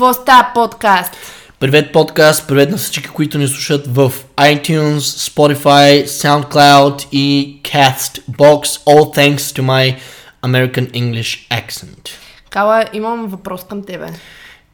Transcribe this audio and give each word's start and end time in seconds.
Какво 0.00 0.12
става 0.12 0.50
подкаст? 0.54 1.16
Привет 1.58 1.92
подкаст, 1.92 2.48
привет 2.48 2.70
на 2.70 2.76
всички, 2.76 3.08
които 3.08 3.38
ни 3.38 3.48
слушат 3.48 3.86
в 3.86 4.12
iTunes, 4.36 4.98
Spotify, 4.98 6.04
SoundCloud 6.04 7.08
и 7.12 7.60
CastBox. 7.62 8.62
All 8.62 9.16
thanks 9.16 9.36
to 9.36 9.62
my 9.62 9.96
American 10.42 10.90
English 10.90 11.48
accent. 11.50 12.08
Кала, 12.50 12.84
имам 12.92 13.26
въпрос 13.26 13.64
към 13.64 13.82
тебе. 13.82 14.06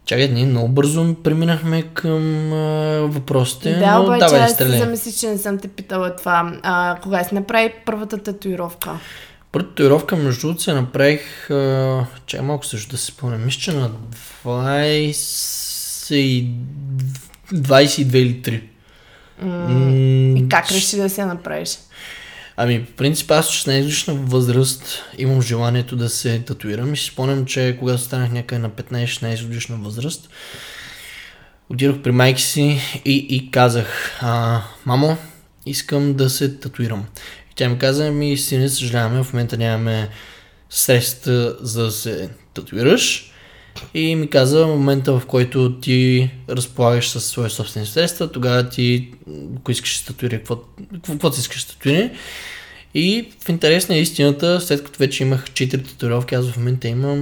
Чакай, 0.04 0.28
ние 0.28 0.46
много 0.46 0.68
бързо 0.68 1.14
преминахме 1.24 1.82
към 1.82 2.52
а, 2.52 2.56
въпросите, 3.02 3.72
да, 3.72 3.98
но 3.98 4.04
обаче 4.04 4.18
давай 4.18 4.40
аз 4.40 4.52
стреляй. 4.52 4.78
замислих, 4.78 5.16
че 5.16 5.28
не 5.28 5.38
съм 5.38 5.58
те 5.58 5.68
питала 5.68 6.16
това. 6.16 6.52
А, 6.62 6.96
кога 7.02 7.24
си 7.24 7.34
направи 7.34 7.72
първата 7.86 8.18
татуировка? 8.18 8.90
Първата 9.56 9.70
татуировка, 9.74 10.16
между 10.16 10.40
другото, 10.40 10.62
се 10.62 10.72
направих, 10.72 11.50
а, 11.50 12.06
чакай 12.26 12.46
малко 12.46 12.66
също 12.66 12.90
да 12.90 12.96
се 12.98 13.06
спомня, 13.06 13.38
мисля, 13.38 13.60
че 13.60 13.72
на 13.72 13.90
20... 14.44 16.14
и- 16.14 16.50
22 17.54 18.14
или 18.16 18.42
3. 18.42 18.62
М, 19.42 20.38
И 20.38 20.48
как 20.48 20.70
реши 20.70 20.96
да 20.96 21.10
се 21.10 21.24
направиш? 21.24 21.78
Ами, 22.56 22.84
по 22.84 22.92
принцип, 22.92 23.30
аз 23.30 23.48
от 23.48 23.54
16 23.54 23.82
годишна 23.82 24.14
възраст 24.14 25.04
имам 25.18 25.42
желанието 25.42 25.96
да 25.96 26.08
се 26.08 26.38
татуирам 26.38 26.94
и 26.94 26.96
си 26.96 27.04
спомням, 27.04 27.46
че 27.46 27.76
когато 27.78 28.02
станах 28.02 28.32
някъде 28.32 28.58
на 28.58 28.70
15-16 28.70 29.42
годишна 29.46 29.76
възраст, 29.76 30.28
отидох 31.70 32.02
при 32.02 32.10
майки 32.10 32.42
си 32.42 32.80
и, 33.04 33.26
и 33.30 33.50
казах, 33.50 34.18
а, 34.20 34.62
мамо, 34.86 35.16
искам 35.66 36.14
да 36.14 36.30
се 36.30 36.56
татуирам. 36.58 37.04
Тя 37.56 37.68
ми 37.68 37.78
каза, 37.78 38.10
ми 38.12 38.36
сине, 38.36 38.68
съжаляваме, 38.68 39.22
в 39.22 39.32
момента 39.32 39.56
нямаме 39.56 40.08
средства 40.70 41.56
за 41.60 41.84
да 41.84 41.90
се 41.90 42.28
татуираш. 42.54 43.32
И 43.94 44.16
ми 44.16 44.30
каза, 44.30 44.66
в 44.66 44.68
момента 44.68 45.18
в 45.18 45.26
който 45.26 45.80
ти 45.80 46.30
разполагаш 46.48 47.08
със 47.08 47.24
свои 47.24 47.50
собствени 47.50 47.86
средства, 47.86 48.32
тогава 48.32 48.68
ти, 48.68 49.12
ако 49.56 49.70
искаш 49.70 50.04
татуира, 50.04 50.36
какво, 50.36 50.56
какво, 51.06 51.30
ти 51.30 51.40
искаш 51.40 51.64
татуира. 51.64 52.10
И 52.94 53.28
в 53.44 53.48
интерес 53.48 53.88
на 53.88 53.96
истината, 53.96 54.60
след 54.60 54.84
като 54.84 54.98
вече 54.98 55.22
имах 55.22 55.50
4 55.50 55.88
татуировки, 55.88 56.34
аз 56.34 56.50
в 56.50 56.56
момента 56.56 56.88
имам 56.88 57.18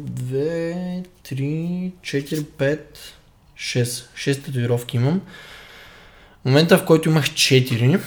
2, 0.00 1.04
3, 1.28 1.92
4, 2.02 2.44
5, 2.58 2.78
6. 3.58 3.82
6 4.16 4.44
татуировки 4.44 4.96
имам. 4.96 5.20
В 6.42 6.44
момента, 6.44 6.78
в 6.78 6.84
който 6.84 7.08
имах 7.08 7.30
4, 7.30 8.00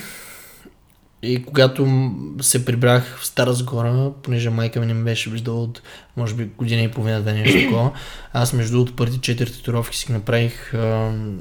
и 1.22 1.44
когато 1.44 2.12
се 2.42 2.66
прибрах 2.66 3.18
в 3.20 3.26
Стара 3.26 3.54
Загора, 3.54 4.12
понеже 4.24 4.50
майка 4.50 4.80
ми 4.80 4.86
не 4.86 4.94
ме 4.94 5.04
беше 5.04 5.30
виждала 5.30 5.62
от, 5.62 5.82
може 6.18 6.36
би, 6.36 6.46
година 6.46 6.82
и 6.82 6.92
половина, 6.92 7.22
да 7.22 7.34
нещо 7.34 7.60
такова, 7.64 7.92
аз 8.34 8.54
между 8.54 8.72
другото 8.72 8.96
първите 8.96 9.22
четири 9.22 9.52
татуировки 9.52 9.98
си 9.98 10.12
направих 10.12 10.74
а, 10.74 10.78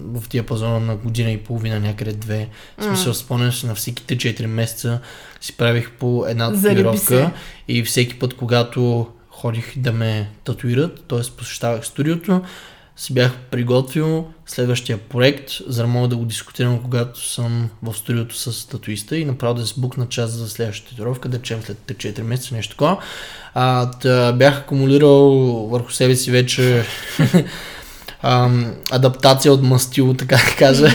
в 0.04 0.28
диапазона 0.28 0.80
на 0.80 0.96
година 0.96 1.30
и 1.30 1.38
половина, 1.38 1.80
някъде 1.80 2.12
две. 2.12 2.48
В 2.78 2.84
смисъл, 2.84 3.14
спомням 3.14 3.52
се 3.52 3.66
на 3.66 3.74
всеките 3.74 4.16
4 4.16 4.46
месеца 4.46 5.00
си 5.40 5.56
правих 5.56 5.90
по 5.90 6.24
една 6.28 6.52
татуировка 6.52 7.30
и 7.68 7.82
всеки 7.82 8.18
път, 8.18 8.34
когато 8.34 9.06
ходих 9.30 9.78
да 9.78 9.92
ме 9.92 10.30
татуират, 10.44 11.04
т.е. 11.08 11.30
посещавах 11.36 11.86
студиото, 11.86 12.42
си 12.98 13.14
бях 13.14 13.32
приготвил 13.50 14.26
следващия 14.46 14.98
проект, 14.98 15.50
за 15.66 15.82
да 15.82 15.88
мога 15.88 16.08
да 16.08 16.16
го 16.16 16.24
дискутирам, 16.24 16.82
когато 16.82 17.28
съм 17.28 17.70
в 17.82 17.94
студиото 17.94 18.36
с 18.36 18.68
татуиста 18.68 19.16
и 19.16 19.24
направо 19.24 19.54
да 19.54 19.66
се 19.66 19.74
букна 19.76 20.06
час 20.08 20.30
за 20.30 20.48
следващата 20.48 20.90
татуировка, 20.90 21.28
да 21.28 21.38
речем 21.38 21.62
след 21.62 21.78
4 21.78 22.22
месеца, 22.22 22.54
нещо 22.54 22.70
такова. 22.70 22.96
А, 23.54 23.86
да, 23.86 24.32
бях 24.32 24.58
акумулирал 24.58 25.30
върху 25.70 25.92
себе 25.92 26.16
си 26.16 26.30
вече 26.30 26.84
ам, 28.22 28.74
адаптация 28.90 29.52
от 29.52 29.62
мастило, 29.62 30.14
така 30.14 30.36
да 30.36 30.56
кажа. 30.58 30.88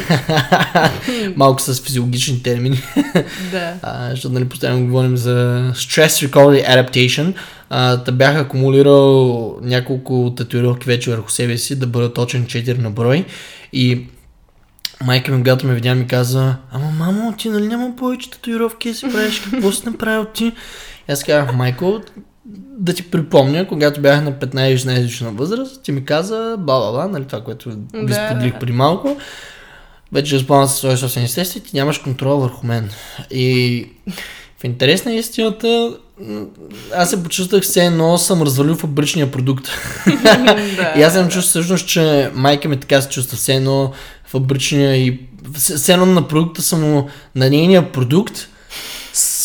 Малко 1.35 1.61
с 1.61 1.81
физиологични 1.81 2.43
термини. 2.43 2.81
Да. 3.51 3.73
А, 3.81 4.09
защото 4.09 4.33
нали, 4.33 4.49
постоянно 4.49 4.85
говорим 4.85 5.17
за 5.17 5.71
Stress 5.75 6.29
Recovery 6.29 6.69
Adaptation. 6.69 7.33
А, 7.75 7.97
да 7.97 8.11
бях 8.11 8.37
акумулирал 8.37 9.57
няколко 9.61 10.33
татуировки 10.37 10.87
вече 10.87 11.11
върху 11.11 11.29
себе 11.29 11.57
си, 11.57 11.79
да 11.79 11.87
бъда 11.87 12.13
точен 12.13 12.45
4 12.45 12.77
на 12.77 12.91
брой. 12.91 13.25
И 13.73 14.07
майка 15.03 15.31
ми, 15.31 15.37
когато 15.37 15.67
ме 15.67 15.73
видя, 15.73 15.95
ми 15.95 16.07
каза, 16.07 16.55
ама 16.71 16.91
мамо, 16.91 17.33
ти 17.37 17.49
нали 17.49 17.67
няма 17.67 17.95
повече 17.95 18.29
татуировки 18.29 18.93
си 18.93 19.05
правиш, 19.13 19.39
какво 19.51 19.71
си 19.71 19.81
направил 19.85 20.25
ти? 20.25 20.45
И 21.09 21.11
аз 21.11 21.23
казах, 21.23 21.55
майко, 21.55 22.01
да 22.77 22.93
ти 22.93 23.11
припомня, 23.11 23.67
когато 23.67 24.01
бях 24.01 24.23
на 24.23 24.33
15-16 24.33 24.95
годишна 24.95 25.31
възраст, 25.31 25.83
ти 25.83 25.91
ми 25.91 26.05
каза, 26.05 26.55
бла-бла-бла, 26.59 27.11
нали 27.11 27.25
това, 27.25 27.43
което 27.43 27.69
ви 27.69 27.75
Да. 28.05 28.13
споделих 28.13 28.59
преди 28.59 28.71
малко. 28.71 29.17
Вече 30.11 30.35
разпълна 30.35 30.67
със 30.67 30.77
своя 30.77 30.97
собствени 30.97 31.27
средства 31.27 31.59
и 31.59 31.63
ти 31.63 31.75
нямаш 31.75 31.97
контрол 31.97 32.37
върху 32.37 32.67
мен. 32.67 32.89
И 33.31 33.85
в 34.63 34.65
интерес 34.65 35.05
на 35.05 35.13
истината, 35.13 35.97
аз 36.95 37.09
се 37.09 37.23
почувствах 37.23 37.63
все 37.63 37.85
едно 37.85 38.17
съм 38.17 38.41
развалил 38.41 38.75
фабричния 38.75 39.31
продукт. 39.31 39.69
да. 40.23 40.93
И 40.97 41.01
аз 41.01 41.13
съм 41.13 41.29
чувствал 41.29 41.49
всъщност, 41.61 41.87
че 41.87 42.31
майка 42.33 42.69
ми 42.69 42.79
така 42.79 43.01
се 43.01 43.09
чувства 43.09 43.37
все 43.37 43.53
едно 43.53 43.91
фабричния 44.25 44.95
и 44.95 45.19
все 45.59 45.93
едно 45.93 46.05
на 46.05 46.27
продукта 46.27 46.61
са 46.61 46.77
му, 46.77 47.09
на 47.35 47.49
нейния 47.49 47.91
продукт 47.91 48.47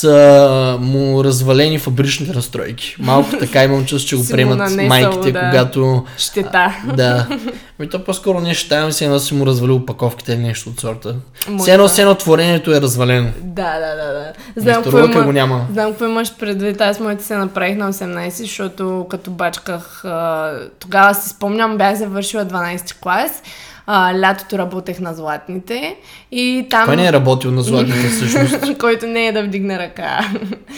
са 0.00 0.78
му 0.80 1.24
развалени 1.24 1.78
фабричните 1.78 2.32
настройки. 2.32 2.96
Малко 2.98 3.30
така 3.40 3.64
имам 3.64 3.86
чувство, 3.86 4.08
че 4.08 4.16
го 4.16 4.24
приемат 4.30 4.58
нанесъл, 4.58 4.86
майките, 4.86 5.32
да. 5.32 5.40
когато 5.40 6.04
Щета. 6.18 6.76
да. 6.96 7.26
Ами 7.78 7.88
то 7.88 8.04
по-скоро 8.04 8.40
не 8.40 8.54
ще 8.54 8.68
там 8.68 8.92
си 8.92 9.04
едно 9.04 9.18
си 9.18 9.34
му 9.34 9.46
развалил 9.46 9.76
опаковките 9.76 10.32
или 10.32 10.40
нещо 10.40 10.70
от 10.70 10.80
сорта. 10.80 11.16
Все 11.58 11.72
едно, 11.72 11.84
да. 11.84 11.88
все 11.88 12.02
едно 12.02 12.14
творението 12.14 12.74
е 12.74 12.80
развалено. 12.80 13.30
Да, 13.42 13.78
да, 13.78 13.96
да, 13.96 14.12
да. 14.12 14.32
Знам 14.56 14.82
какво, 14.82 14.98
има, 14.98 15.22
го 15.24 15.32
няма. 15.32 15.66
знам 15.72 15.90
какво 15.90 16.04
имаш 16.04 16.36
предвид. 16.38 16.80
Аз 16.80 17.00
моите 17.00 17.24
се 17.24 17.36
направих 17.36 17.76
на 17.76 17.92
18, 17.92 18.28
защото 18.28 19.06
като 19.10 19.30
бачках, 19.30 20.04
а, 20.04 20.52
тогава 20.78 21.14
си 21.14 21.28
спомням, 21.28 21.78
бях 21.78 21.96
завършила 21.96 22.46
12 22.46 23.00
клас. 23.00 23.42
А, 23.90 24.20
лятото 24.20 24.58
работех 24.58 25.00
на 25.00 25.14
златните 25.14 25.96
и 26.32 26.66
там... 26.70 26.84
Кой 26.86 26.96
не 26.96 27.06
е 27.06 27.12
работил 27.12 27.50
на 27.50 27.62
златните 27.62 28.08
всъщност? 28.08 28.78
който 28.80 29.06
не 29.06 29.26
е 29.26 29.32
да 29.32 29.42
вдигне 29.42 29.78
ръка. 29.78 29.87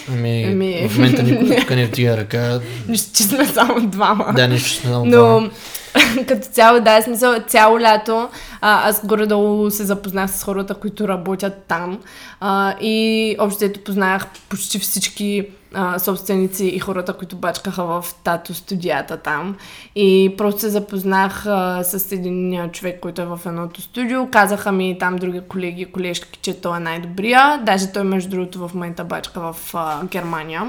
Ами, 0.09 0.45
Ами. 0.45 0.89
в 0.89 0.99
момента 0.99 1.23
никой 1.23 1.77
не 1.77 1.87
вдига 1.87 2.17
ръка. 2.17 2.61
Нищо, 2.89 3.11
че 3.15 3.23
сме 3.23 3.47
само 3.47 3.87
двама. 3.87 4.33
Да, 4.37 4.49
нещо 4.49 4.69
сме 4.69 4.91
много 4.91 5.11
двама. 5.11 5.41
Но 5.41 5.51
като 6.29 6.49
цяло, 6.49 6.81
да, 6.81 7.03
смисъл, 7.03 7.35
цяло 7.49 7.81
лято 7.81 8.29
а, 8.61 8.89
аз 8.89 9.07
горе-долу 9.07 9.71
се 9.71 9.85
запознах 9.85 10.31
с 10.31 10.43
хората, 10.43 10.75
които 10.75 11.09
работят 11.09 11.65
там 11.69 11.99
а, 12.41 12.75
и 12.81 13.37
общо 13.39 13.67
познах 13.85 14.27
почти 14.49 14.79
всички 14.79 15.47
а, 15.75 15.99
собственици 15.99 16.67
и 16.67 16.79
хората, 16.79 17.13
които 17.13 17.37
бачкаха 17.37 17.85
в 17.85 18.05
тато 18.25 18.55
студията 18.55 19.17
там. 19.17 19.57
И 19.97 20.35
просто 20.39 20.61
се 20.61 20.69
запознах 20.69 21.47
а, 21.47 21.85
с 21.85 22.13
един 22.13 22.71
човек, 22.73 23.01
който 23.01 23.23
е 23.23 23.27
в 23.27 23.41
едното 23.47 23.83
студио. 23.83 24.31
Казаха 24.31 24.73
ми 24.73 24.97
там 25.01 25.17
други 25.17 25.41
колеги, 25.49 25.85
колежки, 25.85 26.39
че 26.43 26.61
той 26.61 26.77
е 26.77 26.81
най-добрия. 26.81 27.63
Даже 27.67 27.93
той, 27.93 28.05
между 28.05 28.31
другото, 28.31 28.69
в 28.69 28.75
момента 28.75 29.05
бачка 29.05 29.41
в 29.41 29.57
а, 29.75 30.05
Германия, 30.05 30.63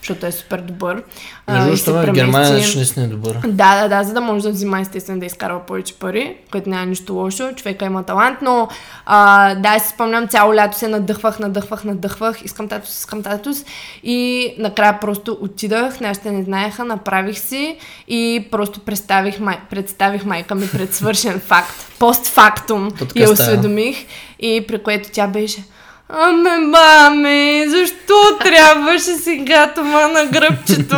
защото 0.00 0.26
е 0.26 0.32
супер 0.32 0.60
добър. 0.60 1.02
Между 1.48 1.90
и 1.90 1.94
другото, 1.94 2.10
в 2.10 2.14
Германия 2.14 2.50
наистина 2.76 3.06
е 3.06 3.08
добър. 3.08 3.38
да, 3.46 3.82
да, 3.82 3.88
да, 3.88 4.04
за 4.04 4.12
да 4.12 4.20
може 4.20 4.42
да 4.42 4.50
взима 4.50 4.80
естествено 4.80 5.20
да 5.20 5.26
изкарва 5.26 5.60
повече 5.66 5.94
пари, 5.94 6.36
което 6.52 6.70
няма 6.70 6.86
нищо 6.86 7.14
лошо, 7.14 7.52
човека 7.56 7.84
има 7.84 8.02
талант, 8.02 8.38
но 8.42 8.68
а, 9.06 9.54
да, 9.54 9.78
си 9.78 9.88
спомням 9.88 10.28
цяло 10.28 10.54
лято 10.54 10.78
се 10.78 10.88
надъхвах, 10.88 11.38
надъхвах, 11.38 11.84
надъхвах, 11.84 12.44
искам 12.44 12.68
татус, 12.68 12.98
искам 12.98 13.22
татус 13.22 13.64
и 14.02 14.47
накрая 14.58 15.00
просто 15.00 15.38
отидах, 15.40 16.00
нашите 16.00 16.30
не 16.30 16.42
знаеха, 16.42 16.84
направих 16.84 17.38
си 17.38 17.78
и 18.08 18.46
просто 18.50 18.80
представих, 18.80 19.40
май, 19.40 19.58
представих 19.70 20.24
майка 20.24 20.54
ми 20.54 20.68
пред 20.72 20.94
свършен 20.94 21.40
факт, 21.46 21.86
постфактум 21.98 22.88
я 23.16 23.30
осведомих 23.30 24.06
и 24.38 24.64
при 24.68 24.82
което 24.82 25.08
тя 25.12 25.26
беше 25.26 25.64
Аме, 26.08 26.56
мами, 26.58 27.64
защо 27.68 28.14
трябваше 28.40 29.14
сега 29.14 29.72
това 29.74 30.08
на 30.08 30.26
гръбчето? 30.26 30.96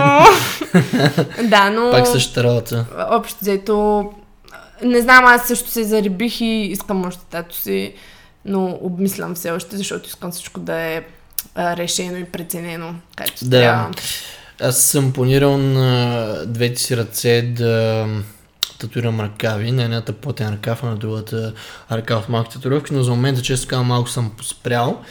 да, 1.49 1.71
но 1.71 1.91
Пак 1.91 2.07
същата 2.07 2.45
работа. 2.45 2.87
общо 3.11 3.39
взето, 3.41 4.05
не 4.85 5.01
знам, 5.01 5.25
аз 5.25 5.49
също 5.49 5.71
се 5.71 5.85
зарибих 5.85 6.41
и 6.41 6.45
искам 6.45 7.07
още 7.07 7.23
тато 7.31 7.55
си, 7.55 7.95
но 8.45 8.79
обмислям 8.81 9.35
все 9.35 9.51
още, 9.51 9.77
защото 9.77 10.09
искам 10.09 10.31
всичко 10.31 10.61
да 10.61 10.81
е 10.81 11.03
а, 11.55 11.77
решено 11.77 12.17
и 12.17 12.25
преценено, 12.25 12.95
както 13.17 13.45
Да. 13.45 13.61
трябва. 13.61 13.91
Аз 14.61 14.79
съм 14.83 15.13
планирал 15.13 15.59
на 15.59 16.35
двете 16.47 16.83
си 16.83 16.97
ръце 16.97 17.43
да 17.43 18.07
татуирам 18.79 19.21
ръкави, 19.21 19.73
на 19.73 19.83
едната 19.83 20.13
плътен 20.13 20.49
ръкав, 20.53 20.83
а 20.83 20.87
на 20.87 20.97
другата 20.97 21.53
ръка 21.93 22.21
в 22.21 22.29
малки 22.29 22.53
татуировки, 22.53 22.95
но 22.95 23.03
за 23.03 23.11
момента, 23.11 23.43
често 23.43 23.69
казвам, 23.69 23.87
малко 23.87 24.09
съм 24.09 24.31
поспрял. 24.37 25.03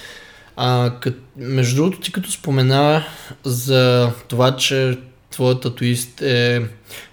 А, 0.56 0.94
кът, 1.01 1.19
между 1.38 1.75
другото, 1.75 2.00
ти 2.00 2.12
като 2.12 2.31
спомена 2.31 3.03
за 3.44 4.12
това, 4.27 4.56
че 4.56 5.00
твоят 5.31 5.62
татуист 5.62 6.21
е 6.21 6.68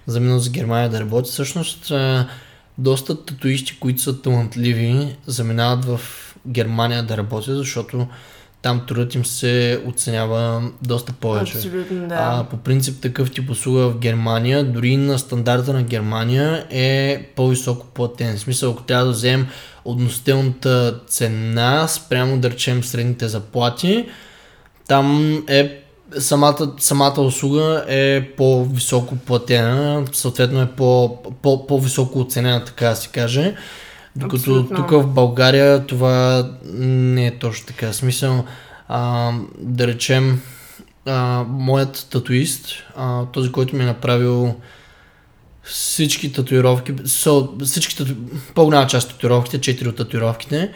заминал 0.07 0.39
за 0.39 0.51
Германия 0.51 0.89
да 0.89 1.01
работи. 1.01 1.31
Всъщност, 1.31 1.91
а, 1.91 2.29
доста 2.79 3.25
татуисти, 3.25 3.79
които 3.81 4.03
са 4.03 4.23
талантливи, 4.23 5.17
заминават 5.27 5.85
в 5.85 6.01
Германия 6.47 7.03
да 7.03 7.17
работят, 7.17 7.57
защото 7.57 8.07
там 8.67 8.81
трудът 8.87 9.15
им 9.15 9.25
се 9.25 9.83
оценява 9.87 10.71
доста 10.83 11.13
повече. 11.13 11.57
Абсолютно, 11.57 12.09
да. 12.09 12.15
А, 12.19 12.45
по 12.45 12.57
принцип 12.57 13.03
такъв 13.03 13.31
тип 13.31 13.51
услуга 13.51 13.89
в 13.89 13.99
Германия, 13.99 14.65
дори 14.65 14.97
на 14.97 15.19
стандарта 15.19 15.73
на 15.73 15.83
Германия 15.83 16.67
е 16.71 17.23
по-високо 17.37 17.87
платен. 17.87 18.37
В 18.37 18.41
смисъл, 18.41 18.73
ако 18.73 18.83
трябва 18.83 19.05
да 19.05 19.11
вземем 19.11 19.47
относителната 19.85 21.01
цена 21.09 21.89
спрямо 21.89 22.39
да 22.39 22.51
речем 22.51 22.85
средните 22.85 23.29
заплати, 23.29 24.09
там 24.89 25.43
е 25.49 25.83
самата, 26.19 26.73
самата 26.79 27.21
услуга 27.21 27.85
е 27.89 28.29
по-високо 28.37 29.17
платена, 29.17 30.05
съответно 30.13 30.63
е 30.63 30.67
по, 30.67 31.23
по, 31.43 31.67
по-високо 31.67 32.21
оценена, 32.21 32.65
така 32.65 32.89
да 32.89 32.97
се 32.97 33.09
каже. 33.09 33.55
Докато 34.17 34.37
Абсолютно. 34.37 34.77
тук 34.77 34.91
в 34.91 35.07
България 35.07 35.87
това 35.87 36.51
не 36.75 37.27
е 37.27 37.39
точно 37.39 37.67
така. 37.67 37.93
Смисъл, 37.93 38.45
а, 38.89 39.33
да 39.59 39.87
речем, 39.87 40.41
а, 41.07 41.45
моят 41.49 42.07
татуист, 42.11 42.69
а, 42.97 43.25
този, 43.25 43.53
който 43.53 43.77
ми 43.77 43.83
е 43.83 43.87
направил 43.87 44.55
всички 45.63 46.33
татуировки, 46.33 46.95
со, 47.05 47.49
всички 47.65 47.97
тату... 47.97 48.13
по-голяма 48.55 48.87
част 48.87 49.09
от 49.09 49.15
татуировките, 49.15 49.61
четири 49.61 49.89
от 49.89 49.97
татуировките, 49.97 50.73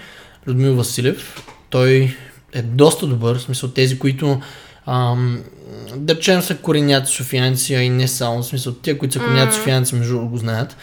Людмил 0.46 0.74
Василев, 0.74 1.44
той 1.70 2.16
е 2.52 2.62
доста 2.62 3.06
добър, 3.06 3.38
в 3.38 3.42
смисъл 3.42 3.70
тези, 3.70 3.98
които 3.98 4.40
ам, 4.86 5.42
да 5.96 6.14
речем 6.14 6.42
са 6.42 6.56
кореняци 6.56 7.14
софиянци, 7.14 7.74
а 7.74 7.82
и 7.82 7.88
не 7.88 8.08
само, 8.08 8.42
в 8.42 8.46
смисъл 8.46 8.72
тия, 8.72 8.98
които 8.98 9.12
са 9.14 9.20
кореняци 9.20 9.58
софиянци, 9.58 9.94
между 9.94 10.12
другото 10.12 10.30
го 10.30 10.36
знаят. 10.36 10.76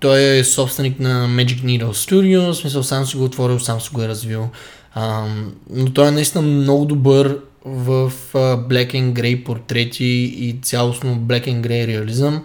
Той 0.00 0.22
е 0.22 0.44
собственик 0.44 1.00
на 1.00 1.28
Magic 1.28 1.64
Needle 1.64 1.92
Studio, 1.92 2.52
в 2.52 2.56
смисъл 2.56 2.82
сам 2.82 3.06
си 3.06 3.16
го 3.16 3.24
отворил, 3.24 3.58
сам 3.58 3.80
си 3.80 3.90
го 3.92 4.02
е 4.02 4.08
развил. 4.08 4.48
Ам, 4.94 5.52
но 5.70 5.92
той 5.92 6.08
е 6.08 6.10
наистина 6.10 6.42
много 6.42 6.84
добър 6.84 7.38
в 7.64 8.12
а, 8.34 8.38
Black 8.38 8.92
and 8.92 9.12
Grey 9.12 9.44
портрети 9.44 10.04
и 10.38 10.58
цялостно 10.62 11.16
Black 11.16 11.46
and 11.46 11.66
Grey 11.66 11.86
реализъм. 11.86 12.44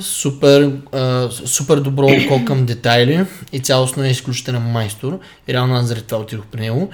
Супер, 0.00 0.72
а, 0.92 1.28
супер 1.30 1.76
добро 1.76 2.06
око 2.06 2.44
към 2.44 2.66
детайли 2.66 3.24
и 3.52 3.60
цялостно 3.60 4.04
е 4.04 4.08
изключителен 4.08 4.62
майстор. 4.62 5.18
И 5.48 5.52
реално 5.52 5.74
аз 5.74 5.86
заради 5.86 6.06
това 6.06 6.20
отидох 6.20 6.44
при 6.46 6.60
него. 6.60 6.90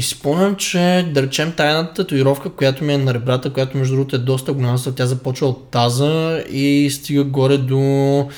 И 0.00 0.02
си 0.02 0.14
спомням, 0.14 0.56
че 0.56 1.10
да 1.14 1.22
речем 1.22 1.52
тайната 1.52 1.94
татуировка, 1.94 2.50
която 2.50 2.84
ми 2.84 2.94
е 2.94 2.98
на 2.98 3.14
ребрата, 3.14 3.52
която 3.52 3.78
между 3.78 3.94
другото 3.94 4.16
е 4.16 4.18
доста 4.18 4.52
голяма, 4.52 4.78
тя 4.96 5.06
започва 5.06 5.46
от 5.46 5.70
таза 5.70 6.44
и 6.50 6.90
стига 6.90 7.24
горе 7.24 7.58
до 7.58 8.28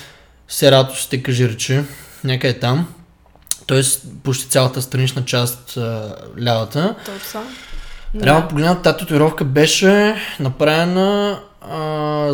Сератосите, 0.48 1.22
кажи 1.22 1.48
рече, 1.48 1.84
някъде 2.24 2.58
там. 2.58 2.86
Тоест 3.66 4.06
почти 4.22 4.48
цялата 4.48 4.82
странична 4.82 5.24
част, 5.24 5.78
лявата. 6.42 6.94
Точно. 7.06 7.40
Реално 8.22 8.48
погледнато 8.48 8.82
тази 8.82 8.98
татуировка 8.98 9.44
беше 9.44 10.16
направена 10.40 11.40
а, 11.60 11.78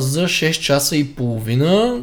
за 0.01 0.25
6 0.25 0.51
часа 0.61 0.97
и 0.97 1.15
половина. 1.15 2.01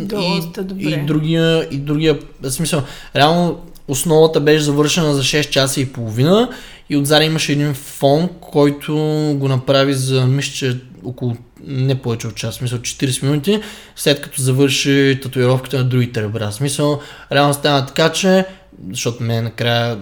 Доста 0.00 0.60
и, 0.60 0.64
добре. 0.64 0.82
и 0.82 1.06
другия, 1.06 1.68
и 1.70 1.76
другия, 1.76 2.18
в 2.40 2.50
смисъл, 2.50 2.82
реално 3.16 3.60
основата 3.88 4.40
беше 4.40 4.64
завършена 4.64 5.14
за 5.14 5.22
6 5.22 5.50
часа 5.50 5.80
и 5.80 5.92
половина 5.92 6.48
и 6.90 6.96
отзади 6.96 7.24
имаше 7.24 7.52
един 7.52 7.74
фон, 7.74 8.28
който 8.40 8.94
го 9.38 9.48
направи 9.48 9.94
за, 9.94 10.26
мисля, 10.26 10.52
че 10.52 10.80
около 11.04 11.36
не 11.66 11.94
повече 11.94 12.26
от 12.26 12.34
час, 12.34 12.54
смисъл 12.54 12.78
40 12.78 13.22
минути, 13.22 13.60
след 13.96 14.20
като 14.20 14.42
завърши 14.42 15.18
татуировката 15.22 15.78
на 15.78 15.84
другите 15.84 16.22
ребра. 16.22 16.52
Смисъл, 16.52 17.00
реално 17.32 17.54
стана 17.54 17.86
така, 17.86 18.12
че 18.12 18.44
защото 18.90 19.22
мен 19.22 19.44
накрая 19.44 19.98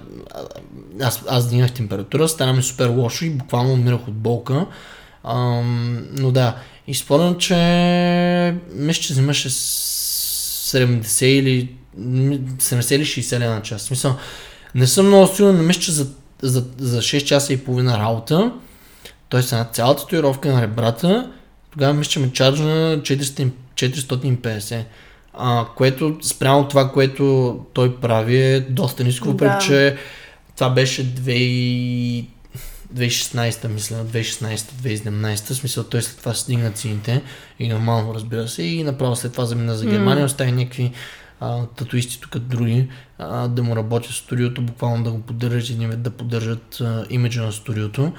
аз, 1.00 1.22
аз 1.28 1.50
дигнах 1.50 1.72
температура, 1.72 2.28
стана 2.28 2.52
ми 2.52 2.62
супер 2.62 2.86
лошо 2.86 3.24
и 3.24 3.30
буквално 3.30 3.72
умирах 3.72 4.08
от 4.08 4.14
болка. 4.14 4.66
Ам, 5.24 6.06
но 6.12 6.30
да, 6.30 6.56
и 6.86 6.94
спомням, 6.94 7.38
че 7.38 7.54
мисля, 8.74 9.02
че 9.02 9.12
взимаше 9.12 9.50
с 9.50 10.72
70 10.72 11.24
или 11.24 11.68
70 11.98 12.94
или 12.94 13.04
60 13.04 13.38
лена 13.38 13.54
на 13.54 13.62
час. 13.62 13.82
В 13.82 13.84
Смисъл, 13.84 14.16
не 14.74 14.86
съм 14.86 15.06
много 15.06 15.26
сигурен, 15.26 15.56
но 15.56 15.62
мисля, 15.62 15.82
че 15.82 15.92
за, 15.92 16.06
за, 16.42 16.64
за 16.78 16.98
6 16.98 17.24
часа 17.24 17.52
и 17.52 17.64
половина 17.64 17.98
работа, 17.98 18.52
т.е. 19.30 19.54
на 19.54 19.64
цялата 19.64 20.02
татуировка 20.02 20.52
на 20.52 20.62
ребрата, 20.62 21.30
тогава 21.72 21.94
мисля, 21.94 22.10
че 22.10 22.20
ме 22.20 22.32
чарджа 22.32 22.62
400, 22.62 23.50
450. 23.74 24.84
А, 25.32 25.66
което 25.76 26.18
спрямо 26.22 26.68
това, 26.68 26.92
което 26.92 27.58
той 27.72 27.96
прави 27.96 28.42
е 28.42 28.60
доста 28.60 29.04
ниско, 29.04 29.28
въпреки 29.28 29.52
Да. 29.52 29.58
че 29.58 29.96
това 30.56 30.70
беше 30.70 31.06
2000 31.14 32.26
2016, 32.94 33.68
мисля, 33.68 33.96
2016-2017, 33.96 35.36
в 35.36 35.54
смисъл 35.54 35.84
той 35.84 36.02
след 36.02 36.18
това 36.18 36.34
стигна 36.34 36.70
цените 36.70 37.22
и 37.58 37.68
нормално 37.68 38.14
разбира 38.14 38.48
се 38.48 38.62
и 38.62 38.82
направо 38.84 39.16
след 39.16 39.32
това 39.32 39.44
замина 39.44 39.74
за 39.74 39.86
Германия, 39.86 40.24
остави 40.26 40.52
някакви 40.52 40.92
а, 41.44 41.66
татуисти 41.66 42.20
тук 42.20 42.38
други 42.38 42.88
а, 43.18 43.48
да 43.48 43.62
му 43.62 43.76
работят 43.76 44.10
в 44.10 44.16
студиото, 44.16 44.62
буквално 44.62 45.04
да 45.04 45.10
го 45.10 45.20
поддържат 45.20 45.68
и 45.70 45.86
да 45.96 46.10
поддържат 46.10 46.80
а, 46.80 47.06
имиджа 47.10 47.42
на 47.42 47.52
студиото, 47.52 48.12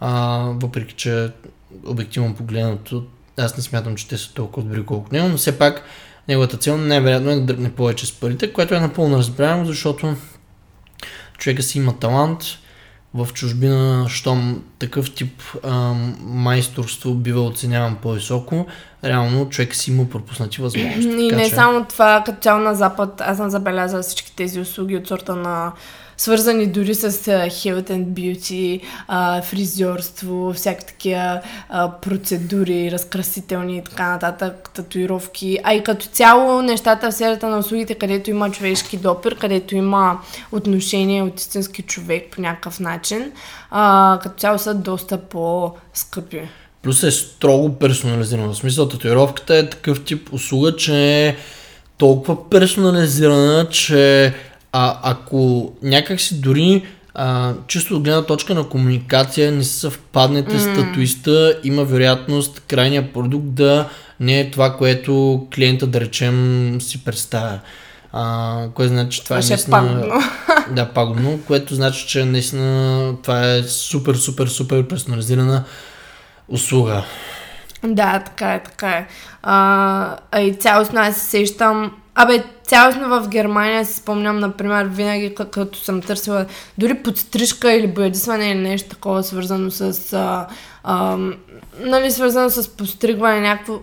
а, 0.00 0.38
въпреки 0.62 0.94
че 0.94 1.30
обективно 1.86 2.34
погледнато 2.34 3.04
аз 3.38 3.56
не 3.56 3.62
смятам, 3.62 3.96
че 3.96 4.08
те 4.08 4.18
са 4.18 4.34
толкова 4.34 4.66
добри 4.66 4.86
колкото 4.86 5.14
него, 5.14 5.28
но 5.28 5.36
все 5.36 5.58
пак 5.58 5.82
неговата 6.28 6.56
цел 6.56 6.76
най-вероятно 6.76 7.30
е 7.30 7.34
да 7.34 7.40
дръпне 7.40 7.72
повече 7.72 8.06
с 8.06 8.20
парите, 8.20 8.52
което 8.52 8.74
е 8.74 8.80
напълно 8.80 9.18
разбираемо, 9.18 9.64
защото 9.64 10.16
човека 11.38 11.62
си 11.62 11.78
има 11.78 11.98
талант, 11.98 12.42
в 13.14 13.28
чужбина, 13.32 14.06
щом 14.08 14.64
такъв 14.78 15.14
тип 15.14 15.42
а, 15.62 15.94
майсторство 16.20 17.14
бива 17.14 17.40
оценяван 17.40 17.96
по-високо, 17.96 18.66
реално 19.04 19.48
човек 19.48 19.74
си 19.74 19.90
има 19.90 20.08
пропуснати 20.08 20.60
възможности. 20.62 21.10
И 21.10 21.28
Така 21.28 21.42
не 21.42 21.48
че- 21.48 21.54
само 21.54 21.84
това, 21.84 22.22
като 22.26 22.40
цяло 22.40 22.60
на 22.60 22.74
Запад, 22.74 23.20
аз 23.20 23.36
съм 23.36 23.50
забелязала 23.50 24.02
всички 24.02 24.36
тези 24.36 24.60
услуги 24.60 24.96
от 24.96 25.08
сорта 25.08 25.36
на 25.36 25.72
свързани 26.16 26.66
дори 26.66 26.94
с 26.94 27.10
health 27.10 27.90
and 27.90 28.04
beauty, 28.06 28.80
а, 29.08 29.42
фризьорство, 29.42 30.52
всякакви 30.54 30.86
такива 30.86 31.40
а, 31.68 31.90
процедури, 31.90 32.90
разкрасителни 32.90 33.76
и 33.76 33.84
така 33.84 34.10
нататък, 34.10 34.70
татуировки, 34.74 35.58
а 35.64 35.74
и 35.74 35.82
като 35.82 36.06
цяло 36.06 36.62
нещата 36.62 37.10
в 37.10 37.14
сферата 37.14 37.48
на 37.48 37.58
услугите, 37.58 37.94
където 37.94 38.30
има 38.30 38.50
човешки 38.50 38.96
допир, 38.96 39.38
където 39.38 39.74
има 39.74 40.20
отношение 40.52 41.22
от 41.22 41.40
истински 41.40 41.82
човек 41.82 42.28
по 42.32 42.40
някакъв 42.40 42.80
начин, 42.80 43.32
а, 43.70 44.18
като 44.22 44.38
цяло 44.38 44.58
са 44.58 44.74
доста 44.74 45.18
по-скъпи. 45.18 46.48
Плюс 46.82 47.02
е 47.02 47.10
строго 47.10 47.78
персонализирано. 47.78 48.52
В 48.52 48.56
смисъл, 48.56 48.88
татуировката 48.88 49.56
е 49.56 49.70
такъв 49.70 50.04
тип 50.04 50.32
услуга, 50.32 50.76
че 50.76 51.26
е 51.26 51.36
толкова 51.98 52.50
персонализирана, 52.50 53.68
че 53.70 54.34
а, 54.72 54.98
ако 55.02 55.72
някакси 55.82 56.40
дори 56.40 56.82
а, 57.14 57.52
чисто 57.66 57.96
от 57.96 58.02
гледна 58.02 58.22
точка 58.22 58.54
на 58.54 58.68
комуникация 58.68 59.52
не 59.52 59.64
се 59.64 59.78
съвпаднете 59.78 60.58
с 60.58 60.64
татуиста, 60.74 61.58
има 61.64 61.84
вероятност 61.84 62.62
крайният 62.68 63.12
продукт 63.12 63.46
да 63.46 63.88
не 64.20 64.40
е 64.40 64.50
това, 64.50 64.76
което 64.76 65.46
клиента, 65.54 65.86
да 65.86 66.00
речем, 66.00 66.78
си 66.80 67.04
представя. 67.04 67.58
А, 68.12 68.66
което 68.74 68.92
значи, 68.92 69.18
че 69.18 69.24
това 69.24 69.36
е 69.36 69.38
наистина... 69.48 69.70
пагубно. 69.70 70.14
Да, 70.70 70.88
пагубно, 70.88 71.40
което 71.46 71.74
значи, 71.74 72.08
че 72.08 72.24
наистина 72.24 73.14
това 73.22 73.54
е 73.54 73.62
супер, 73.62 74.14
супер, 74.14 74.46
супер 74.46 74.88
персонализирана 74.88 75.64
услуга. 76.50 77.02
Да, 77.84 78.22
така 78.26 78.54
е, 78.54 78.62
така 78.62 78.88
е. 78.88 79.06
А, 79.42 80.16
а 80.32 80.40
и 80.40 80.54
цялостно 80.54 81.00
аз 81.00 81.16
се 81.16 81.30
сещам. 81.30 81.92
Абе, 82.14 82.44
цялостно 82.64 83.08
в 83.08 83.28
Германия 83.28 83.84
си 83.84 83.96
спомням, 83.98 84.38
например, 84.38 84.84
винаги 84.84 85.34
като 85.34 85.78
съм 85.78 86.02
търсила 86.02 86.46
дори 86.78 86.94
подстрижка 86.94 87.72
или 87.72 87.86
боядисване 87.86 88.50
или 88.50 88.58
нещо 88.58 88.88
такова 88.88 89.22
свързано 89.22 89.70
с 89.70 90.12
а, 90.12 90.46
а, 90.84 91.18
нали, 91.80 92.10
свързано 92.10 92.50
с 92.50 92.76
постригване, 92.76 93.40
някакво 93.40 93.78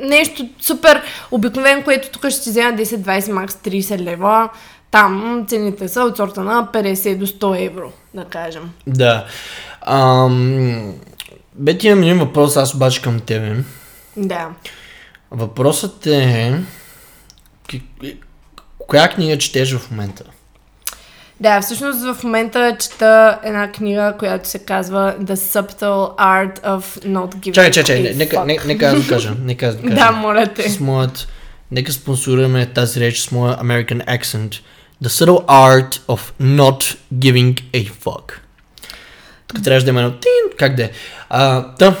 нещо 0.00 0.48
супер 0.60 1.02
обикновено, 1.30 1.82
което 1.82 2.10
тук 2.10 2.28
ще 2.28 2.42
ти 2.42 2.50
взема 2.50 2.78
10, 2.78 2.84
20, 2.84 3.32
макс 3.32 3.54
30 3.54 3.98
лева. 3.98 4.48
Там 4.90 5.44
цените 5.48 5.88
са 5.88 6.00
от 6.00 6.16
сорта 6.16 6.44
на 6.44 6.68
50 6.72 7.16
до 7.16 7.26
100 7.26 7.66
евро, 7.66 7.92
да 8.14 8.24
кажем. 8.24 8.70
Да. 8.86 9.24
Ам... 9.80 10.92
Бети, 11.58 11.86
имам 11.86 12.02
един 12.02 12.18
въпрос, 12.18 12.56
аз 12.56 12.74
обаче 12.74 13.02
към 13.02 13.20
тебе. 13.20 13.56
Да. 14.16 14.48
Въпросът 15.30 16.06
е... 16.06 16.54
Коя 18.78 19.08
книга 19.08 19.38
четеш 19.38 19.74
в 19.74 19.90
момента? 19.90 20.24
Да, 21.40 21.60
всъщност 21.60 22.00
в 22.00 22.24
момента 22.24 22.76
чета 22.80 23.38
една 23.44 23.72
книга, 23.72 24.14
която 24.18 24.48
се 24.48 24.58
казва 24.58 25.14
The 25.20 25.34
Subtle 25.34 26.18
Art 26.18 26.60
of 26.60 27.06
Not 27.06 27.34
Giving 27.34 27.52
Чакай, 27.52 27.70
чакай, 27.70 27.96
чакай, 27.96 28.14
нека, 28.14 28.44
нека, 28.44 28.66
нека 28.66 28.86
аз 28.86 29.02
да 29.02 29.08
кажа. 29.08 29.34
Нека 29.44 29.66
аз 29.66 29.76
да 29.76 29.82
кажа. 29.82 29.94
Да, 29.94 30.12
моля 30.12 30.46
те. 30.46 30.70
С 30.70 30.80
моят... 30.80 31.28
Нека 31.70 31.92
спонсорираме 31.92 32.66
тази 32.66 33.00
реч 33.00 33.20
с 33.20 33.30
моя 33.30 33.56
American 33.56 34.06
accent. 34.06 34.60
The 35.04 35.08
subtle 35.08 35.46
art 35.46 36.00
of 36.08 36.20
not 36.40 36.96
giving 37.14 37.60
a 37.74 37.90
fuck. 38.04 38.32
Тук 39.56 39.64
трябваше 39.64 39.84
да 39.84 39.90
има 39.90 40.00
едно 40.00 40.12
тин, 40.12 40.56
как 40.58 40.74
да 40.74 40.84
е. 40.84 40.90
А, 41.30 41.72
Та, 41.74 41.96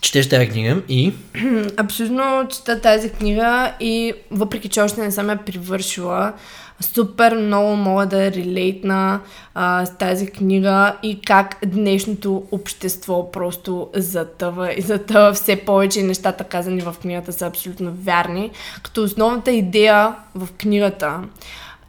четеш 0.00 0.28
тази 0.28 0.48
книга 0.48 0.82
и... 0.88 1.12
Абсолютно 1.76 2.48
чета 2.48 2.80
тази 2.80 3.10
книга 3.10 3.72
и 3.80 4.12
въпреки, 4.30 4.68
че 4.68 4.80
още 4.80 5.00
не 5.00 5.10
съм 5.10 5.30
я 5.30 5.36
привършила, 5.36 6.32
супер 6.80 7.36
много 7.36 7.76
мога 7.76 8.06
да 8.06 8.32
релейтна 8.32 9.20
а, 9.54 9.86
с 9.86 9.98
тази 9.98 10.26
книга 10.26 10.96
и 11.02 11.20
как 11.20 11.56
днешното 11.66 12.42
общество 12.50 13.32
просто 13.32 13.88
затъва 13.94 14.72
и 14.72 14.80
затъва 14.80 15.32
все 15.32 15.56
повече 15.56 16.02
нещата 16.02 16.44
казани 16.44 16.80
в 16.80 16.94
книгата 17.02 17.32
са 17.32 17.46
абсолютно 17.46 17.92
вярни. 18.04 18.50
Като 18.82 19.02
основната 19.02 19.50
идея 19.50 20.14
в 20.34 20.48
книгата 20.58 21.20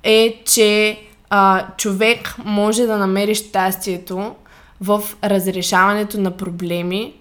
е, 0.03 0.41
че 0.45 0.99
а, 1.29 1.65
човек 1.77 2.35
може 2.45 2.85
да 2.85 2.97
намери 2.97 3.35
щастието 3.35 4.35
в 4.81 5.03
разрешаването 5.23 6.19
на 6.19 6.31
проблеми, 6.31 7.13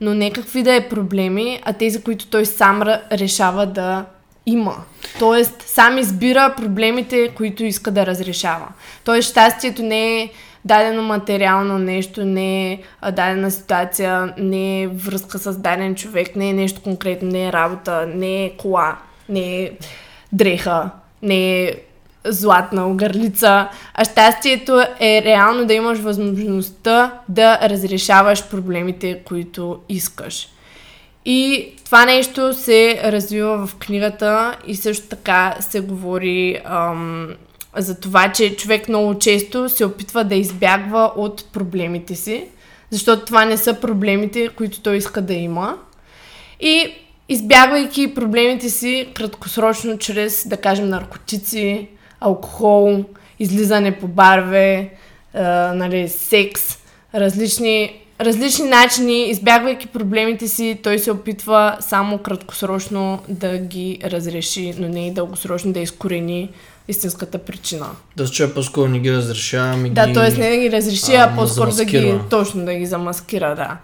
но 0.00 0.14
не 0.14 0.30
какви 0.30 0.62
да 0.62 0.74
е 0.74 0.88
проблеми, 0.88 1.60
а 1.64 1.72
тези, 1.72 2.02
които 2.02 2.26
той 2.26 2.46
сам 2.46 2.82
решава 3.12 3.66
да 3.66 4.04
има. 4.46 4.76
Тоест, 5.18 5.62
сам 5.66 5.98
избира 5.98 6.54
проблемите, 6.56 7.28
които 7.28 7.64
иска 7.64 7.90
да 7.90 8.06
разрешава. 8.06 8.68
Тоест, 9.04 9.30
щастието 9.30 9.82
не 9.82 10.22
е 10.22 10.30
дадено 10.64 11.02
материално 11.02 11.78
нещо, 11.78 12.24
не 12.24 12.72
е 12.72 12.80
дадена 13.12 13.50
ситуация, 13.50 14.34
не 14.38 14.82
е 14.82 14.88
връзка 14.88 15.38
с 15.38 15.58
даден 15.58 15.94
човек, 15.94 16.36
не 16.36 16.48
е 16.48 16.52
нещо 16.52 16.80
конкретно, 16.82 17.28
не 17.28 17.46
е 17.46 17.52
работа, 17.52 18.06
не 18.14 18.44
е 18.44 18.56
кола, 18.56 18.98
не 19.28 19.62
е 19.62 19.70
дреха, 20.32 20.90
не 21.22 21.62
е 21.62 21.74
златна 22.24 22.86
огърлица, 22.86 23.68
а 23.94 24.04
щастието 24.04 24.80
е 25.00 25.22
реално 25.24 25.66
да 25.66 25.74
имаш 25.74 25.98
възможността 25.98 27.20
да 27.28 27.58
разрешаваш 27.62 28.48
проблемите, 28.48 29.20
които 29.24 29.78
искаш. 29.88 30.48
И 31.24 31.68
това 31.84 32.04
нещо 32.04 32.54
се 32.54 33.00
развива 33.04 33.66
в 33.66 33.76
книгата 33.76 34.56
и 34.66 34.76
също 34.76 35.06
така 35.06 35.56
се 35.60 35.80
говори 35.80 36.60
ам, 36.64 37.28
за 37.76 38.00
това, 38.00 38.32
че 38.32 38.56
човек 38.56 38.88
много 38.88 39.18
често 39.18 39.68
се 39.68 39.84
опитва 39.84 40.24
да 40.24 40.34
избягва 40.34 41.12
от 41.16 41.52
проблемите 41.52 42.14
си, 42.14 42.44
защото 42.90 43.24
това 43.24 43.44
не 43.44 43.56
са 43.56 43.80
проблемите, 43.80 44.48
които 44.48 44.80
той 44.80 44.96
иска 44.96 45.22
да 45.22 45.34
има. 45.34 45.76
И 46.60 46.94
избягвайки 47.28 48.14
проблемите 48.14 48.70
си 48.70 49.08
краткосрочно 49.14 49.98
чрез, 49.98 50.48
да 50.48 50.56
кажем, 50.56 50.88
наркотици, 50.88 51.88
алкохол, 52.24 53.04
излизане 53.38 53.92
по 53.92 54.08
барове, 54.08 54.90
а, 55.34 55.40
нали, 55.74 56.08
секс, 56.08 56.62
различни, 57.14 58.00
различни 58.20 58.68
начини, 58.68 59.30
избягвайки 59.30 59.86
проблемите 59.86 60.48
си, 60.48 60.78
той 60.82 60.98
се 60.98 61.10
опитва 61.10 61.76
само 61.80 62.18
краткосрочно 62.18 63.18
да 63.28 63.58
ги 63.58 63.98
разреши, 64.04 64.74
но 64.78 64.88
не 64.88 65.06
и 65.06 65.10
дългосрочно 65.10 65.72
да 65.72 65.80
изкорени 65.80 66.50
истинската 66.88 67.38
причина. 67.38 67.86
Да 68.16 68.28
чуя 68.28 68.54
по-скоро 68.54 68.88
не 68.88 68.98
ги 68.98 69.12
разрешавам 69.12 69.86
и 69.86 69.90
Да, 69.90 70.06
ги... 70.06 70.12
т.е. 70.12 70.30
не 70.30 70.50
да 70.50 70.56
ги 70.56 70.72
разреши, 70.72 71.14
а, 71.14 71.24
а, 71.24 71.36
по-скоро 71.36 71.72
да 71.72 71.84
ги, 71.84 72.14
точно 72.30 72.64
да 72.64 72.74
ги 72.74 72.86
замаскира, 72.86 73.54
да. 73.56 73.76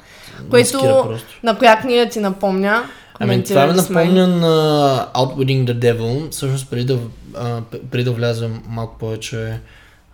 Което, 0.50 0.78
просто. 1.06 1.26
на 1.42 1.58
коя 1.58 1.76
книга 1.76 2.08
ти 2.08 2.20
напомня? 2.20 2.84
Ами 3.20 3.44
това 3.44 3.66
ме 3.66 3.72
напомня 3.72 4.26
на 4.26 5.06
Outwitting 5.14 5.64
the 5.64 5.74
Devil, 5.78 6.30
всъщност 6.30 6.70
преди 6.70 6.84
да, 6.84 6.98
а, 7.34 7.60
преди 7.90 8.04
да 8.04 8.12
вляза 8.12 8.50
малко 8.68 8.98
повече 8.98 9.60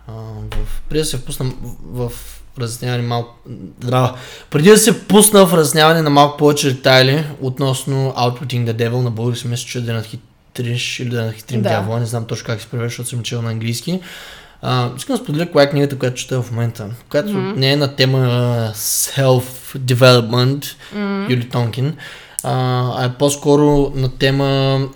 а, 0.07 0.11
в... 0.65 0.81
Преди 0.89 0.99
да 1.01 1.05
се 1.05 1.17
впусна 1.17 1.51
в, 1.85 2.09
в 2.09 2.59
разясняване 2.59 3.03
малко... 3.03 3.35
Да, 3.79 4.15
преди 4.49 4.69
да 4.69 4.77
се 4.77 5.07
пусна 5.07 5.45
в 5.45 5.53
разясняване 5.53 6.01
на 6.01 6.09
малко 6.09 6.37
повече 6.37 6.71
детайли 6.73 7.23
относно 7.41 8.13
Outwitting 8.17 8.71
the 8.71 8.73
Devil 8.73 9.01
на 9.03 9.11
български, 9.11 9.47
мисля, 9.47 9.67
че 9.67 9.81
да 9.81 9.93
надхитриш 9.93 10.99
или 10.99 11.09
да 11.09 11.25
надхитрим 11.25 11.61
Да. 11.61 11.69
дявола, 11.69 11.99
не 11.99 12.05
знам 12.05 12.25
точно 12.25 12.45
как 12.45 12.61
се 12.61 12.67
превежда, 12.67 12.89
защото 12.89 13.09
съм 13.09 13.23
чел 13.23 13.41
на 13.41 13.49
английски. 13.51 13.99
А, 14.61 14.89
искам 14.97 15.15
да 15.15 15.23
споделя 15.23 15.51
коя 15.51 15.65
е 15.65 15.69
книгата, 15.69 15.97
която 15.99 16.17
чета 16.17 16.41
в 16.41 16.51
момента, 16.51 16.89
която 17.09 17.29
Мгм. 17.33 17.59
не 17.59 17.71
е 17.71 17.75
на 17.75 17.95
тема 17.95 18.17
self-development, 18.75 20.65
Юли 21.29 21.49
Тонкин, 21.49 21.95
а, 22.47 22.93
а 22.97 23.05
е 23.05 23.13
по-скоро 23.13 23.91
на 23.95 24.17
тема 24.17 24.43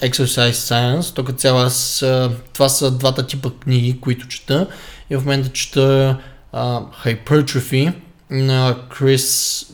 Exercise 0.01 0.51
Science. 0.51 1.15
То 1.15 1.23
като 1.23 1.37
цяло 1.37 1.59
аз, 1.59 2.05
това 2.53 2.69
са 2.69 2.91
двата 2.91 3.27
типа 3.27 3.49
книги, 3.63 3.99
които 4.01 4.27
чета. 4.27 4.67
И 5.09 5.15
в 5.15 5.19
момента 5.19 5.49
чета 5.49 6.17
а, 6.53 6.81
Hypertrophy 7.05 7.93
на 8.29 8.75
Крис... 8.89 9.65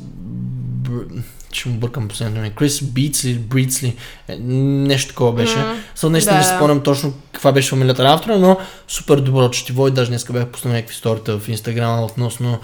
Ще 1.51 1.69
му 1.69 1.75
бъркам 1.75 2.07
последното 2.07 2.39
име. 2.39 2.49
Крис 2.49 2.83
Битсли, 2.83 3.33
Бритсли, 3.33 3.95
е, 4.27 4.37
нещо 4.37 5.09
такова 5.09 5.33
беше. 5.33 5.57
М, 5.57 5.75
Също 5.93 6.09
наистина 6.09 6.35
да, 6.35 6.51
не 6.51 6.57
спомням 6.57 6.83
точно 6.83 7.13
каква 7.31 7.51
беше 7.51 7.69
фамилията 7.69 8.03
на 8.03 8.13
автора, 8.13 8.37
но 8.37 8.57
супер 8.87 9.17
добро 9.17 9.49
четиво 9.49 9.87
и 9.87 9.91
даже 9.91 10.09
днес 10.09 10.25
бях 10.31 10.47
пуснал 10.47 10.73
някакви 10.73 10.95
сторията 10.95 11.39
в 11.39 11.49
Инстаграма 11.49 12.05
относно 12.05 12.59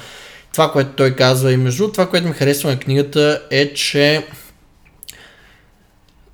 това, 0.54 0.72
което 0.72 0.92
той 0.92 1.16
казва. 1.16 1.52
И 1.52 1.58
между 1.58 1.92
това, 1.92 2.10
което 2.10 2.28
ми 2.28 2.34
харесва 2.34 2.70
на 2.70 2.80
книгата 2.80 3.42
е, 3.52 3.74
че 3.74 4.28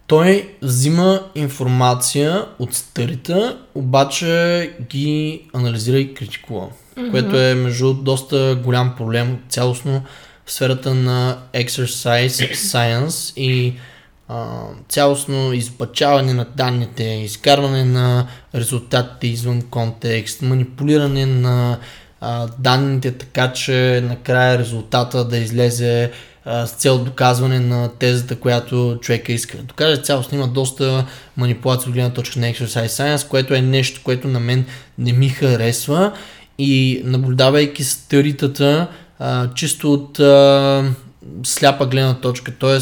той 0.07 0.49
взима 0.61 1.23
информация 1.35 2.45
от 2.59 2.73
старите, 2.73 3.55
обаче 3.75 4.71
ги 4.89 5.41
анализира 5.53 5.99
и 5.99 6.13
критикува. 6.13 6.67
Mm-hmm. 6.67 7.11
Което 7.11 7.39
е 7.39 7.55
между 7.55 7.93
доста 7.93 8.59
голям 8.63 8.95
проблем 8.97 9.39
цялостно 9.49 10.03
в 10.45 10.51
сферата 10.51 10.93
на 10.93 11.37
exercise 11.53 12.53
science 12.53 13.37
и 13.37 13.73
а, 14.27 14.61
цялостно 14.89 15.53
избачаване 15.53 16.33
на 16.33 16.45
данните, 16.55 17.03
изкарване 17.03 17.85
на 17.85 18.27
резултатите 18.55 19.27
извън 19.27 19.61
контекст, 19.61 20.41
манипулиране 20.41 21.25
на 21.25 21.77
а, 22.21 22.47
данните 22.59 23.11
така, 23.11 23.53
че 23.53 24.03
накрая 24.03 24.59
резултата 24.59 25.27
да 25.27 25.37
излезе 25.37 26.11
с 26.47 26.69
цел 26.69 26.97
доказване 26.97 27.59
на 27.59 27.89
тезата, 27.99 28.35
която 28.35 28.97
човека 29.01 29.33
иска 29.33 29.57
да 29.57 29.63
докаже. 29.63 30.01
Цялостно 30.01 30.37
има 30.37 30.47
доста 30.47 31.05
манипулация 31.37 31.89
от 31.89 31.93
гледна 31.93 32.13
точка 32.13 32.39
на 32.39 32.53
Exercise 32.53 32.87
Science, 32.87 33.27
което 33.27 33.53
е 33.53 33.61
нещо, 33.61 34.01
което 34.03 34.27
на 34.27 34.39
мен 34.39 34.65
не 34.97 35.13
ми 35.13 35.29
харесва 35.29 36.11
и 36.57 37.01
наблюдавайки 37.05 37.83
старитата, 37.83 38.87
а, 39.19 39.53
чисто 39.53 39.93
от 39.93 40.19
а, 40.19 40.93
сляпа 41.43 41.85
гледна 41.85 42.13
точка, 42.13 42.51
т.е. 42.59 42.79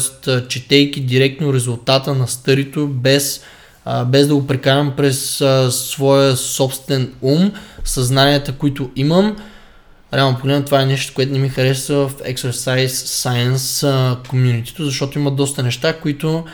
четейки 0.48 1.00
директно 1.00 1.54
резултата 1.54 2.14
на 2.14 2.28
старито 2.28 2.86
без, 2.86 3.40
без 4.06 4.28
да 4.28 4.34
го 4.34 4.46
прекарам 4.46 4.92
през 4.96 5.40
а, 5.40 5.70
своя 5.72 6.36
собствен 6.36 7.12
ум, 7.22 7.52
съзнанията, 7.84 8.52
които 8.52 8.90
имам. 8.96 9.36
Реално 10.14 10.38
погледно 10.38 10.64
това 10.64 10.82
е 10.82 10.86
нещо, 10.86 11.14
което 11.14 11.32
не 11.32 11.38
ми 11.38 11.48
харесва 11.48 12.08
в 12.08 12.14
Exercise 12.22 12.86
Science 12.86 14.28
комьюнитито, 14.28 14.84
защото 14.84 15.18
има 15.18 15.30
доста 15.30 15.62
неща, 15.62 16.00
които 16.00 16.44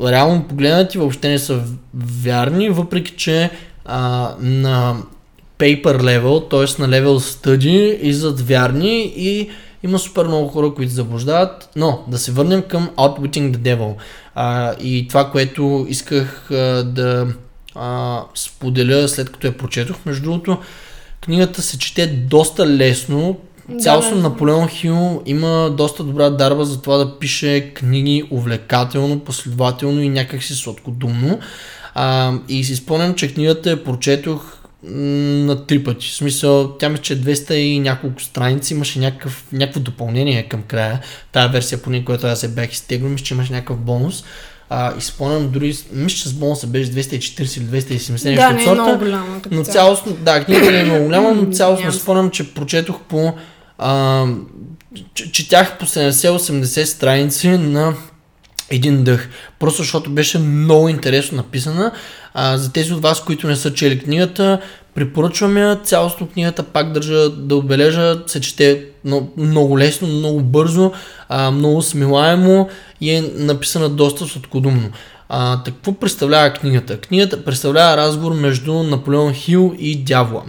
реално 0.00 0.44
погледнати 0.48 0.98
въобще 0.98 1.28
не 1.28 1.38
са 1.38 1.62
вярни, 1.94 2.70
въпреки 2.70 3.14
че 3.16 3.50
а, 3.84 4.30
на 4.40 4.96
paper 5.58 5.96
level, 6.00 6.50
т.е. 6.50 6.82
на 6.82 6.88
level 6.88 7.18
study, 7.18 7.98
излизат 8.00 8.40
вярни 8.40 9.12
и 9.16 9.50
има 9.82 9.98
супер 9.98 10.24
много 10.26 10.48
хора, 10.48 10.74
които 10.74 10.92
заблуждават, 10.92 11.70
но 11.76 12.04
да 12.08 12.18
се 12.18 12.32
върнем 12.32 12.62
към 12.62 12.90
Outwitting 12.96 13.56
the 13.56 13.56
Devil. 13.56 13.94
А, 14.34 14.74
и 14.80 15.08
това, 15.08 15.30
което 15.30 15.86
исках 15.88 16.50
а, 16.50 16.82
да 16.84 17.26
а, 17.74 18.20
споделя 18.34 19.08
след 19.08 19.32
като 19.32 19.46
я 19.46 19.56
прочетох, 19.56 19.96
между 20.06 20.22
другото, 20.22 20.58
книгата 21.24 21.62
се 21.62 21.78
чете 21.78 22.06
доста 22.06 22.66
лесно. 22.66 23.38
Цялостно 23.80 24.16
Да. 24.16 24.22
Наполеон 24.22 24.68
Хил 24.68 25.22
има 25.26 25.74
доста 25.76 26.04
добра 26.04 26.30
дарба 26.30 26.64
за 26.64 26.82
това 26.82 26.96
да 26.96 27.18
пише 27.18 27.70
книги 27.74 28.24
увлекателно, 28.30 29.20
последователно 29.20 30.00
и 30.00 30.08
някакси 30.08 30.54
сладкодумно. 30.54 31.38
А, 31.94 32.32
и 32.48 32.64
си 32.64 32.76
спомням, 32.76 33.14
че 33.14 33.34
книгата 33.34 33.70
я 33.70 33.84
прочетох 33.84 34.58
на 34.82 35.66
три 35.66 35.84
пъти. 35.84 36.06
В 36.08 36.14
смисъл, 36.14 36.72
тя 36.78 36.88
ми 36.88 36.98
че 36.98 37.20
200 37.20 37.52
и 37.52 37.80
няколко 37.80 38.22
страници, 38.22 38.74
имаше 38.74 38.98
някакъв, 38.98 39.44
някакво 39.52 39.80
допълнение 39.80 40.42
към 40.42 40.62
края. 40.62 41.00
Тая 41.32 41.48
версия, 41.48 41.82
поне 41.82 42.04
която 42.04 42.26
аз 42.26 42.40
се 42.40 42.48
бях 42.48 42.72
изтеглил, 42.72 43.08
мисля, 43.08 43.24
че 43.24 43.34
имаше 43.34 43.52
някакъв 43.52 43.78
бонус. 43.78 44.24
А, 44.74 44.92
и 44.98 45.00
спомням 45.00 45.50
дори, 45.50 45.76
мисля, 45.92 46.16
че 46.16 46.28
с 46.28 46.32
бонуса 46.32 46.66
беше 46.66 46.92
240 46.92 47.58
или 47.58 47.82
270 47.82 48.34
Да, 48.34 48.50
нещо 48.50 48.52
не 48.52 48.54
от 48.54 48.60
е 48.60 48.64
сорта. 48.64 48.82
много 48.82 48.98
голяма. 48.98 49.40
Но 49.50 49.64
цяло. 49.64 49.64
цялостно, 49.64 50.12
да, 50.12 50.44
книгата 50.44 50.70
не 50.70 50.80
е 50.80 50.84
много 50.84 51.04
голяма, 51.04 51.32
но 51.32 51.52
цялостно 51.52 51.92
спомням, 51.92 52.30
че 52.30 52.54
прочетох 52.54 53.00
по... 53.08 53.34
А, 53.78 54.24
четях 55.32 55.78
по 55.78 55.86
70-80 55.86 56.84
страници 56.84 57.48
на 57.48 57.94
един 58.70 59.04
дъх. 59.04 59.28
Просто 59.58 59.82
защото 59.82 60.10
беше 60.10 60.38
много 60.38 60.88
интересно 60.88 61.36
написана. 61.36 61.92
А, 62.34 62.56
за 62.58 62.72
тези 62.72 62.92
от 62.92 63.02
вас, 63.02 63.24
които 63.24 63.46
не 63.46 63.56
са 63.56 63.74
чели 63.74 63.98
книгата, 63.98 64.60
препоръчвам 64.94 65.56
я. 65.56 65.80
Цялостно 65.84 66.28
книгата 66.28 66.62
пак 66.62 66.92
държа 66.92 67.30
да 67.30 67.56
отбележа, 67.56 68.22
се 68.26 68.40
чете 68.40 68.84
много, 69.36 69.78
лесно, 69.78 70.08
много 70.08 70.40
бързо, 70.40 70.92
много 71.52 71.82
смилаемо 71.82 72.68
и 73.00 73.10
е 73.10 73.22
написана 73.36 73.88
доста 73.88 74.26
сладкодумно. 74.26 74.90
А, 75.28 75.62
так, 75.62 75.74
какво 75.74 75.92
представлява 75.92 76.50
книгата? 76.52 76.98
Книгата 76.98 77.44
представлява 77.44 77.96
разговор 77.96 78.32
между 78.32 78.82
Наполеон 78.82 79.34
Хил 79.34 79.74
и 79.78 79.96
дявола. 80.04 80.42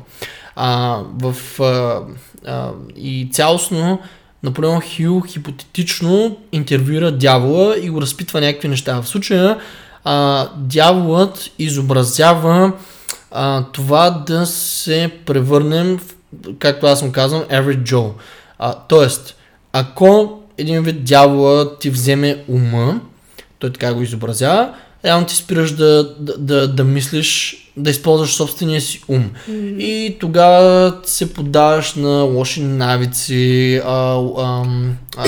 А, 0.55 0.99
в, 1.21 1.35
а, 1.59 2.01
а, 2.45 2.69
и 2.95 3.29
цялостно 3.31 3.99
Наполеон 4.43 4.81
Хил 4.81 5.23
хипотетично 5.27 6.37
интервюира 6.51 7.11
дявола 7.11 7.75
и 7.81 7.89
го 7.89 8.01
разпитва 8.01 8.41
някакви 8.41 8.67
неща. 8.67 9.01
В 9.01 9.07
случая 9.07 9.57
а, 10.03 10.47
дяволът 10.57 11.51
изобразява 11.59 12.71
а, 13.33 13.63
това 13.71 14.09
да 14.09 14.45
се 14.45 15.11
превърнем, 15.25 15.97
в, 15.97 16.15
както 16.59 16.85
аз 16.85 17.01
му 17.01 17.11
казвам, 17.11 17.43
average 17.43 17.83
Joe. 17.83 18.11
А, 18.59 18.73
тоест, 18.73 19.35
ако 19.73 20.39
един 20.57 20.83
вид 20.83 21.03
дявола 21.03 21.77
ти 21.77 21.89
вземе 21.89 22.43
ума, 22.47 23.01
той 23.59 23.73
така 23.73 23.93
го 23.93 24.01
изобразява, 24.01 24.73
реално 25.05 25.27
ти 25.27 25.35
спираш 25.35 25.71
да, 25.71 26.15
да, 26.19 26.37
да, 26.37 26.67
да 26.67 26.83
мислиш, 26.83 27.57
да 27.77 27.89
използваш 27.89 28.33
собствения 28.33 28.81
си 28.81 29.01
ум. 29.07 29.31
И 29.79 30.17
тогава 30.19 30.97
се 31.03 31.33
подаваш 31.33 31.93
на 31.93 32.09
лоши 32.09 32.61
навици, 32.61 33.81
а, 33.85 34.15
а, 34.37 34.65
а, 35.17 35.23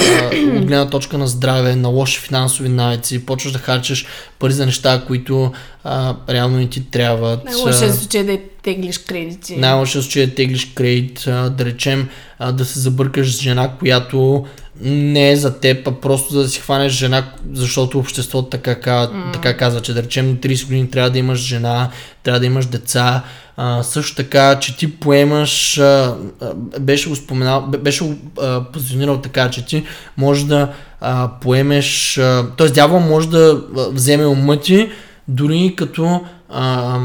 от 0.57 0.65
гледна 0.65 0.89
точка 0.89 1.17
на 1.17 1.27
здраве, 1.27 1.75
на 1.75 1.89
лоши 1.89 2.19
финансови 2.19 2.69
навици, 2.69 3.25
почваш 3.25 3.53
да 3.53 3.59
харчиш 3.59 4.05
пари 4.39 4.53
за 4.53 4.65
неща, 4.65 5.03
които 5.07 5.51
а, 5.83 6.15
реално 6.29 6.57
не 6.57 6.69
ти 6.69 6.91
трябват. 6.91 7.45
Най-лошия 7.45 7.93
случай 7.93 8.21
е 8.21 8.23
да 8.23 8.37
теглиш 8.63 8.97
кредити. 8.97 9.57
най-лошия 9.57 10.01
случай 10.01 10.23
е 10.23 10.27
да 10.27 10.35
теглиш 10.35 10.65
кредит, 10.65 11.27
а, 11.27 11.49
да 11.49 11.65
речем 11.65 12.09
а, 12.39 12.51
да 12.51 12.65
се 12.65 12.79
забъркаш 12.79 13.35
с 13.35 13.41
жена, 13.41 13.71
която 13.79 14.45
не 14.81 15.31
е 15.31 15.35
за 15.35 15.59
теб, 15.59 15.87
а 15.87 15.91
просто 15.91 16.33
да 16.33 16.47
си 16.49 16.59
хванеш 16.59 16.93
жена, 16.93 17.25
защото 17.53 17.99
обществото 17.99 18.49
така, 18.49 18.75
ка- 18.75 19.09
така 19.33 19.57
казва, 19.57 19.81
че 19.81 19.93
да 19.93 20.03
речем 20.03 20.29
на 20.29 20.35
30 20.35 20.65
години 20.65 20.89
трябва 20.91 21.09
да 21.09 21.19
имаш 21.19 21.39
жена, 21.39 21.89
трябва 22.23 22.39
да 22.39 22.45
имаш 22.45 22.65
деца. 22.65 23.23
А, 23.57 23.83
също 23.83 24.15
така, 24.15 24.59
че 24.59 24.77
ти 24.77 24.99
поемаш, 24.99 25.77
а, 25.77 26.15
а, 26.41 26.53
беше 26.79 27.09
го 27.09 27.15
споменал, 27.15 27.61
бе- 27.67 27.77
беше 27.77 28.03
го 28.03 28.15
а, 28.41 28.63
позиционирал 28.63 29.21
така, 29.21 29.49
че 29.49 29.65
ти 29.65 29.83
може 30.17 30.45
да 30.45 30.73
а, 31.01 31.29
поемеш, 31.41 32.17
а, 32.17 32.45
т.е. 32.57 32.67
дявол 32.67 32.99
може 32.99 33.29
да 33.29 33.61
а, 33.77 33.89
вземе 33.91 34.25
ума 34.25 34.59
ти, 34.59 34.89
дори 35.27 35.73
като 35.77 36.21
а, 36.49 36.99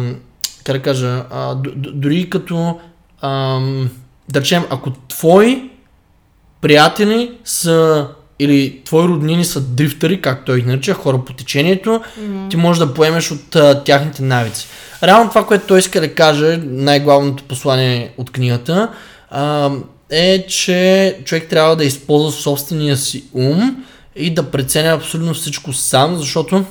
как 0.65 0.77
да 0.77 0.83
кажа, 0.83 1.25
а, 1.31 1.55
дори 1.77 2.31
като, 2.31 2.81
ам, 3.23 3.91
да 4.29 4.41
речем, 4.41 4.65
ако 4.71 4.91
твои 5.09 5.71
приятели 6.61 7.31
са 7.45 8.07
или 8.39 8.81
твои 8.85 9.09
роднини 9.09 9.45
са 9.45 9.61
дрифтери, 9.61 10.21
както 10.21 10.45
той 10.45 10.61
ги 10.61 10.67
нарича, 10.67 10.95
хора 10.95 11.25
по 11.25 11.33
течението, 11.33 12.01
ти 12.51 12.57
можеш 12.57 12.79
да 12.79 12.95
поемеш 12.95 13.31
от 13.31 13.57
а, 13.57 13.85
тяхните 13.85 14.23
навици. 14.23 14.67
Реално 15.03 15.29
това, 15.29 15.47
което 15.47 15.67
той 15.67 15.79
иска 15.79 16.01
да 16.01 16.15
каже, 16.15 16.61
най-главното 16.65 17.45
послание 17.45 18.13
от 18.19 18.31
книгата, 18.31 18.89
а, 19.31 19.71
е, 20.11 20.47
че 20.47 21.19
човек 21.25 21.49
трябва 21.49 21.77
да 21.77 21.85
използва 21.85 22.33
собствения 22.33 22.97
си 22.97 23.25
ум 23.33 23.85
и 24.17 24.35
да 24.35 24.43
преценя 24.43 24.89
абсолютно 24.89 25.35
всичко 25.35 25.73
сам, 25.73 26.17
защото 26.17 26.65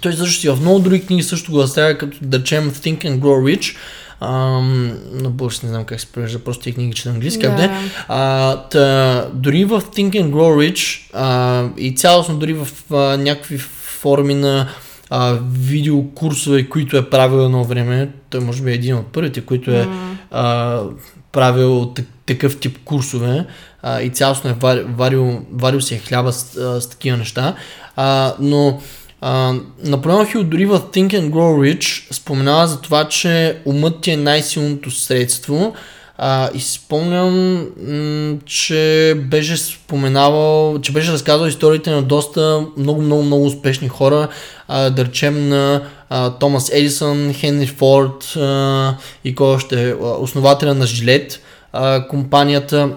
той 0.00 0.12
също 0.12 0.46
и 0.46 0.50
в 0.50 0.60
много 0.60 0.78
други 0.78 1.06
книги 1.06 1.22
също 1.22 1.52
го 1.52 1.62
разставя, 1.62 1.98
като 1.98 2.18
да 2.22 2.38
речем 2.38 2.70
Think 2.70 2.98
and 2.98 3.18
Grow 3.18 3.56
Rich. 3.56 3.76
Ам, 4.24 4.98
на 5.12 5.30
български 5.30 5.66
не 5.66 5.72
знам 5.72 5.84
как 5.84 6.00
се 6.00 6.06
превежда, 6.06 6.38
просто 6.38 6.64
тези 6.64 6.74
книги 6.74 6.94
че 6.94 7.08
на 7.08 7.14
английски. 7.14 7.42
Да. 7.42 7.56
Да. 7.56 7.70
А, 8.08 8.56
та, 8.56 9.26
дори 9.34 9.64
в 9.64 9.80
Think 9.80 10.10
and 10.10 10.30
Grow 10.30 10.72
Rich 10.72 11.00
а, 11.14 11.64
и 11.76 11.94
цялостно 11.96 12.36
дори 12.36 12.52
в 12.52 12.68
а, 12.92 12.96
някакви 12.96 13.58
форми 13.58 14.34
на 14.34 14.68
а, 15.10 15.38
видеокурсове, 15.52 16.68
които 16.68 16.96
е 16.96 17.10
правил 17.10 17.44
едно 17.44 17.64
време, 17.64 18.10
той 18.30 18.40
може 18.40 18.62
би 18.62 18.70
е 18.70 18.74
един 18.74 18.96
от 18.96 19.06
първите, 19.06 19.40
които 19.40 19.70
е 19.70 19.88
а, 20.30 20.80
правил 21.32 21.92
так- 21.94 22.06
такъв 22.26 22.58
тип 22.60 22.78
курсове 22.84 23.46
а, 23.82 24.00
и 24.00 24.10
цялостно 24.10 24.50
е 24.50 24.56
варил, 24.60 24.86
варил, 24.96 25.40
варил 25.52 25.80
си 25.80 25.94
е 25.94 25.98
хляба 25.98 26.32
с, 26.32 26.56
а, 26.56 26.80
с 26.80 26.88
такива 26.90 27.16
неща. 27.16 27.54
А, 27.96 28.34
но 28.40 28.80
Наполеон 29.84 30.26
Хил 30.26 30.44
дори 30.44 30.66
в 30.66 30.80
Think 30.80 31.08
and 31.08 31.30
Grow 31.30 31.76
Rich 31.76 32.12
споменава 32.12 32.66
за 32.66 32.80
това, 32.80 33.08
че 33.08 33.58
умът 33.64 34.00
ти 34.00 34.10
е 34.10 34.16
най-силното 34.16 34.90
средство 34.90 35.74
а, 36.18 36.50
и 36.54 36.60
спомням, 36.60 37.54
м- 37.88 38.36
че 38.46 39.14
беше 39.30 39.56
споменавал, 39.56 40.78
че 40.82 40.92
беше 40.92 41.12
разказал 41.12 41.46
историите 41.46 41.90
на 41.90 42.02
доста 42.02 42.66
много, 42.76 43.02
много, 43.02 43.22
много 43.22 43.46
успешни 43.46 43.88
хора, 43.88 44.28
а, 44.68 44.90
да 44.90 45.04
речем 45.04 45.48
на 45.48 45.82
а, 46.10 46.30
Томас 46.30 46.70
Едисън, 46.72 47.34
Хенри 47.34 47.66
Форд 47.66 48.36
а, 48.36 48.94
и 49.24 49.34
кой 49.34 49.46
още, 49.46 49.94
основателя 50.18 50.74
на 50.74 50.86
Жилет, 50.86 51.40
а, 51.72 52.08
компанията. 52.08 52.88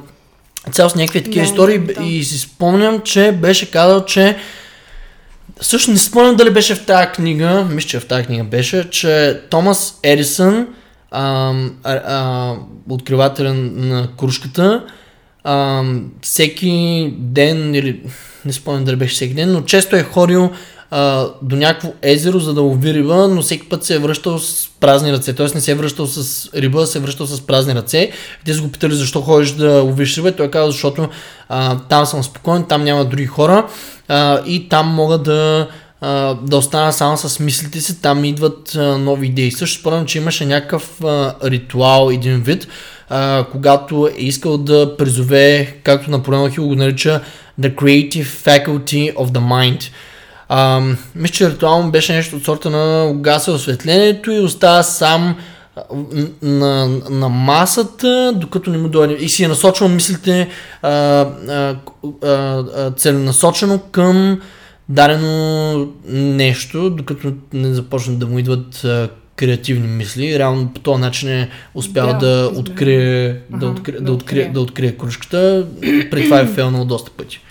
Цялост 0.71 0.95
някакви 0.95 1.23
такива 1.23 1.45
Да, 1.45 1.51
истории 1.51 1.79
да. 1.79 2.03
и 2.03 2.23
си 2.23 2.39
спомням, 2.39 3.01
че 3.01 3.31
беше 3.31 3.71
казал, 3.71 4.05
че 4.05 4.37
Също 5.61 5.91
не 5.91 5.97
спомням 5.97 6.35
дали 6.35 6.49
беше 6.49 6.75
в 6.75 6.85
тази 6.85 7.07
книга, 7.07 7.67
мисля, 7.71 7.87
че 7.89 7.99
в 7.99 8.07
тази 8.07 8.25
книга 8.25 8.43
беше, 8.43 8.89
че 8.89 9.41
Томас 9.49 9.99
Едисън, 10.03 10.67
а, 11.11 11.53
а, 11.83 12.55
откривателя 12.89 13.53
на 13.53 14.07
кружката, 14.19 14.85
ам, 15.43 16.11
всеки 16.21 17.13
ден, 17.17 17.75
или 17.75 18.01
не 18.45 18.53
спомням 18.53 18.83
дали 18.85 18.95
беше 18.95 19.15
всеки 19.15 19.33
ден, 19.33 19.51
но 19.51 19.61
често 19.61 19.95
е 19.95 20.03
ходил 20.03 20.51
а, 20.97 21.27
до 21.41 21.55
някакво 21.55 21.93
езеро, 22.01 22.39
за 22.39 22.53
да 22.53 22.61
лови 22.61 22.93
риба, 22.93 23.27
но 23.27 23.41
всеки 23.41 23.69
път 23.69 23.83
се 23.83 23.95
е 23.95 23.99
връщал 23.99 24.39
с 24.39 24.69
празни 24.79 25.13
ръце. 25.13 25.33
Т.е. 25.33 25.47
не 25.55 25.61
се 25.61 25.71
е 25.71 25.75
връщал 25.75 26.07
с 26.07 26.49
риба, 26.55 26.85
се 26.85 26.97
е 26.97 27.01
връщал 27.01 27.25
с 27.25 27.41
празни 27.41 27.75
ръце. 27.75 28.11
Те 28.45 28.53
са 28.53 28.61
го 28.61 28.71
питали 28.71 28.95
защо 28.95 29.21
ходиш 29.21 29.51
да 29.51 29.81
ловиш 29.81 30.17
риба. 30.17 30.31
Той 30.31 30.51
каза, 30.51 30.71
защото 30.71 31.09
а, 31.49 31.79
там 31.89 32.05
съм 32.05 32.23
спокоен, 32.23 32.63
там 32.63 32.83
няма 32.83 33.05
други 33.05 33.25
хора 33.25 33.67
а, 34.07 34.41
и 34.45 34.69
там 34.69 34.87
мога 34.87 35.17
да, 35.17 35.67
а, 36.01 36.33
да 36.33 36.57
остана 36.57 36.93
само 36.93 37.17
с 37.17 37.39
мислите 37.39 37.81
си, 37.81 38.01
там 38.01 38.25
идват 38.25 38.75
а, 38.75 38.97
нови 38.97 39.27
идеи. 39.27 39.51
Също 39.51 39.79
спомням, 39.79 40.05
че 40.05 40.17
имаше 40.17 40.45
някакъв 40.45 41.03
а, 41.03 41.35
ритуал, 41.43 42.09
един 42.11 42.41
вид, 42.41 42.67
а, 43.09 43.45
когато 43.51 44.09
е 44.17 44.21
искал 44.21 44.57
да 44.57 44.97
призове, 44.97 45.75
както 45.83 46.11
Наполеон 46.11 46.51
Хил 46.51 46.67
го 46.67 46.75
нарича, 46.75 47.21
The 47.61 47.75
Creative 47.75 48.25
Faculty 48.25 49.13
of 49.13 49.27
the 49.27 49.39
Mind. 49.39 49.89
А, 50.49 50.81
мисля, 51.15 51.33
че 51.33 51.49
ритуално 51.49 51.91
беше 51.91 52.13
нещо 52.13 52.35
от 52.35 52.45
сорта 52.45 52.69
на 52.69 53.05
угася 53.05 53.51
осветлението 53.51 54.31
и 54.31 54.39
остава 54.39 54.83
сам 54.83 55.35
на, 56.41 56.87
на 57.09 57.29
масата, 57.29 58.33
докато 58.35 58.69
не 58.69 58.77
му 58.77 58.89
дойде. 58.89 59.13
И 59.13 59.29
си 59.29 59.43
е 59.43 59.47
насочвал 59.47 59.89
мислите 59.89 60.47
а, 60.81 60.89
а, 60.89 61.75
а, 62.23 62.91
целенасочено 62.91 63.79
към 63.79 64.41
дадено 64.89 65.87
нещо, 66.09 66.89
докато 66.89 67.33
не 67.53 67.73
започнат 67.73 68.19
да 68.19 68.27
му 68.27 68.39
идват 68.39 68.83
а, 68.83 69.09
креативни 69.35 69.87
мисли. 69.87 70.39
Реално 70.39 70.73
по 70.73 70.79
този 70.79 71.01
начин 71.01 71.29
е 71.29 71.49
успял 71.73 72.07
Да, 72.07 72.13
да, 72.13 72.51
открие, 72.55 73.41
да, 73.49 73.57
Аха, 73.57 73.65
открие, 73.65 73.99
да 73.99 74.05
да, 74.05 74.11
открие. 74.11 74.49
да 74.53 74.61
открие 74.61 74.91
кружката. 74.91 75.65
При 76.11 76.23
това 76.23 76.39
е 76.39 76.45
фейлнал 76.55 76.85
доста 76.85 77.11
пъти. 77.11 77.41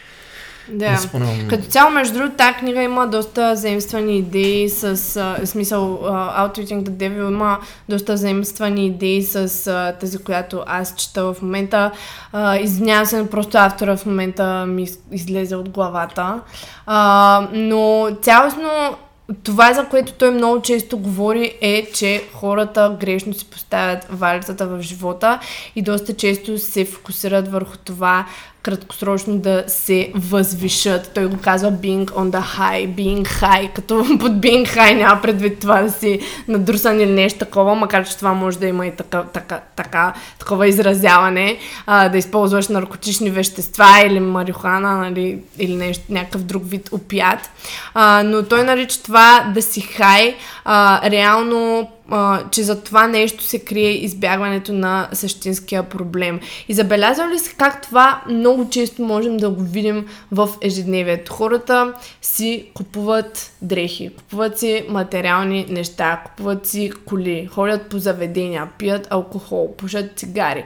Да. 0.69 0.91
Не 0.91 0.99
си 0.99 1.09
спомням. 1.09 1.49
Като 1.49 1.65
цяло, 1.65 1.91
между 1.91 2.15
другото, 2.15 2.37
тази 2.37 2.55
книга 2.55 2.83
има 2.83 3.07
доста 3.07 3.57
заимствани 3.57 4.19
идеи 4.19 4.69
с 4.69 4.85
а, 5.17 5.47
смисъл 5.47 6.01
а, 6.05 6.49
Outwitting 6.49 6.83
the 6.83 6.91
Devil 6.91 7.29
има 7.29 7.59
доста 7.89 8.17
заимствани 8.17 8.87
идеи 8.87 9.23
с 9.23 9.67
а, 9.67 9.93
тази, 10.01 10.19
която 10.19 10.63
аз 10.67 10.95
чета 10.97 11.25
в 11.33 11.43
момента. 11.43 11.91
А, 12.33 12.57
извинявам 12.57 13.07
се, 13.07 13.31
просто 13.31 13.59
автора 13.59 13.97
в 13.97 14.07
момента 14.07 14.67
ми 14.67 14.83
из- 14.83 14.99
излезе 15.13 15.57
от 15.57 15.69
главата. 15.69 16.41
А, 16.87 17.49
но 17.53 18.09
цялостно 18.23 18.71
това, 19.43 19.73
за 19.73 19.85
което 19.85 20.13
той 20.13 20.31
много 20.31 20.63
често 20.63 20.99
говори, 20.99 21.59
е, 21.61 21.87
че 21.95 22.25
хората 22.35 22.97
грешно 23.01 23.35
си 23.35 23.45
поставят 23.45 24.07
валицата 24.11 24.67
в 24.67 24.81
живота 24.83 25.39
и 25.77 25.83
доста 25.83 26.15
често 26.17 26.59
се 26.59 26.85
фокусират 26.85 27.53
върху 27.53 27.77
това 27.77 28.27
краткосрочно 28.65 29.39
да 29.39 29.65
се 29.67 30.13
възвишат. 30.15 31.11
Той 31.15 31.27
го 31.27 31.37
казва 31.43 31.73
being 31.73 32.05
on 32.05 32.31
the 32.31 32.43
high, 32.59 32.89
being 32.89 33.27
high, 33.27 33.73
като 33.73 34.05
под 34.21 34.33
being 34.33 34.77
high 34.77 34.95
няма 34.95 35.23
предвид 35.23 35.59
това 35.61 35.83
да 35.83 35.91
си 35.91 36.21
надрусан 36.49 37.01
или 37.01 37.11
нещо 37.11 37.39
такова, 37.39 37.75
макар 37.75 38.09
че 38.09 38.17
това 38.17 38.33
може 38.33 38.59
да 38.59 38.67
има 38.67 38.87
и 38.87 38.91
така, 38.97 39.23
така, 39.23 39.61
така 39.77 40.15
такова 40.39 40.69
изразяване, 40.69 41.59
а, 41.87 42.09
да 42.09 42.19
използваш 42.19 42.69
наркотични 42.69 43.31
вещества 43.31 44.03
или 44.07 44.21
марихуана, 44.21 44.97
нали, 44.97 45.39
или 45.59 45.77
нещо, 45.77 46.05
някакъв 46.09 46.43
друг 46.43 46.63
вид 46.67 46.89
опият. 46.93 47.51
А, 47.95 48.23
но 48.23 48.43
той 48.43 48.65
нарича 48.65 49.03
това 49.03 49.51
да 49.55 49.63
си 49.63 49.81
хай, 49.81 50.35
а, 50.65 51.11
реално 51.11 51.89
а, 52.11 52.43
че 52.51 52.63
за 52.63 52.83
това 52.83 53.07
нещо 53.07 53.45
се 53.45 53.59
крие 53.59 53.91
избягването 53.91 54.73
на 54.73 55.09
същинския 55.13 55.83
проблем. 55.83 56.41
И 56.69 56.75
забелязвам 56.75 57.31
ли 57.31 57.39
се 57.39 57.55
как 57.55 57.83
това 57.83 58.23
много 58.31 58.69
често 58.71 59.03
можем 59.03 59.37
да 59.37 59.51
го 59.51 59.63
видим 59.63 60.07
в 60.33 60.49
ежедневието? 60.63 61.33
Хората 61.33 61.93
си 62.23 62.67
купуват 62.75 63.53
дрехи, 63.63 64.11
купуват 64.17 64.59
си 64.59 64.85
материални 64.89 65.67
неща, 65.69 66.23
купуват 66.27 66.67
си 66.67 66.93
коли, 67.07 67.49
ходят 67.53 67.89
по 67.89 67.99
заведения, 67.99 68.69
пият 68.79 69.07
алкохол, 69.11 69.75
пушат 69.77 70.11
цигари. 70.17 70.65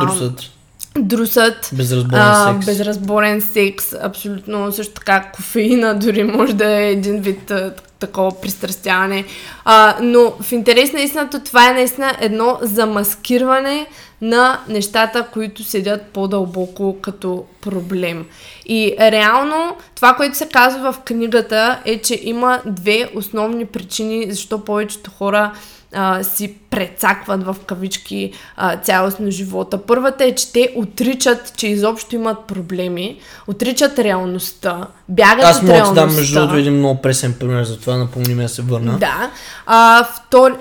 Друсът. 0.00 0.50
Друсът, 0.98 1.70
Безразборен 1.72 2.22
а, 2.22 2.54
секс. 2.54 2.66
безразборен 2.66 3.40
секс, 3.40 3.92
абсолютно 4.02 4.72
също 4.72 4.94
така 4.94 5.30
кофеина 5.34 5.98
дори 5.98 6.24
може 6.24 6.54
да 6.54 6.70
е 6.70 6.90
един 6.90 7.20
вид 7.20 7.52
такова 8.00 8.40
пристрастяване. 8.40 9.24
А, 9.64 9.96
но 10.00 10.32
в 10.40 10.52
интерес 10.52 10.92
на 10.92 11.00
истината 11.00 11.44
това 11.44 11.70
е 11.70 11.72
наистина 11.72 12.16
едно 12.20 12.58
замаскирване 12.62 13.86
на 14.20 14.60
нещата, 14.68 15.26
които 15.32 15.64
седят 15.64 16.02
по-дълбоко 16.02 16.96
като 17.00 17.44
проблем. 17.60 18.26
И 18.66 18.96
реално 19.00 19.76
това, 19.94 20.14
което 20.14 20.36
се 20.36 20.48
казва 20.48 20.92
в 20.92 21.00
книгата 21.00 21.80
е, 21.84 22.00
че 22.00 22.20
има 22.22 22.60
две 22.66 23.10
основни 23.14 23.66
причини, 23.66 24.30
защо 24.30 24.64
повечето 24.64 25.10
хора 25.10 25.52
а, 25.94 26.22
си 26.22 26.54
прецакват 26.70 27.44
в 27.44 27.56
кавички 27.66 28.32
а, 28.56 28.76
цялостно 28.76 29.30
живота. 29.30 29.78
Първата 29.86 30.24
е, 30.24 30.34
че 30.34 30.52
те 30.52 30.72
отричат, 30.76 31.52
че 31.56 31.66
изобщо 31.66 32.14
имат 32.14 32.38
проблеми, 32.46 33.20
отричат 33.46 33.98
реалността, 33.98 34.86
бягат 35.08 35.44
Аз 35.44 35.56
от 35.56 35.62
мога 35.62 35.72
да 35.72 35.78
реалността. 35.78 36.06
дам 36.06 36.16
между 36.16 36.34
другото 36.40 36.56
един 36.58 36.74
много 36.74 37.02
пресен 37.02 37.34
пример 37.40 37.64
за 37.64 37.80
това, 37.80 37.96
напомни 37.96 38.34
ме 38.34 38.42
да 38.42 38.48
се 38.48 38.62
върна. 38.62 38.98
Да. 38.98 39.30
А, 39.66 40.04
втор... 40.04 40.58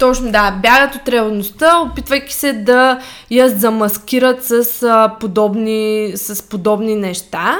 Точно, 0.00 0.32
да. 0.32 0.50
Бягат 0.50 0.94
от 0.94 1.08
реалността, 1.08 1.78
опитвайки 1.78 2.34
се 2.34 2.52
да 2.52 3.00
я 3.30 3.48
замаскират 3.48 4.44
с, 4.44 4.82
а, 4.82 5.14
подобни, 5.20 6.12
с 6.16 6.48
подобни 6.48 6.96
неща 6.96 7.58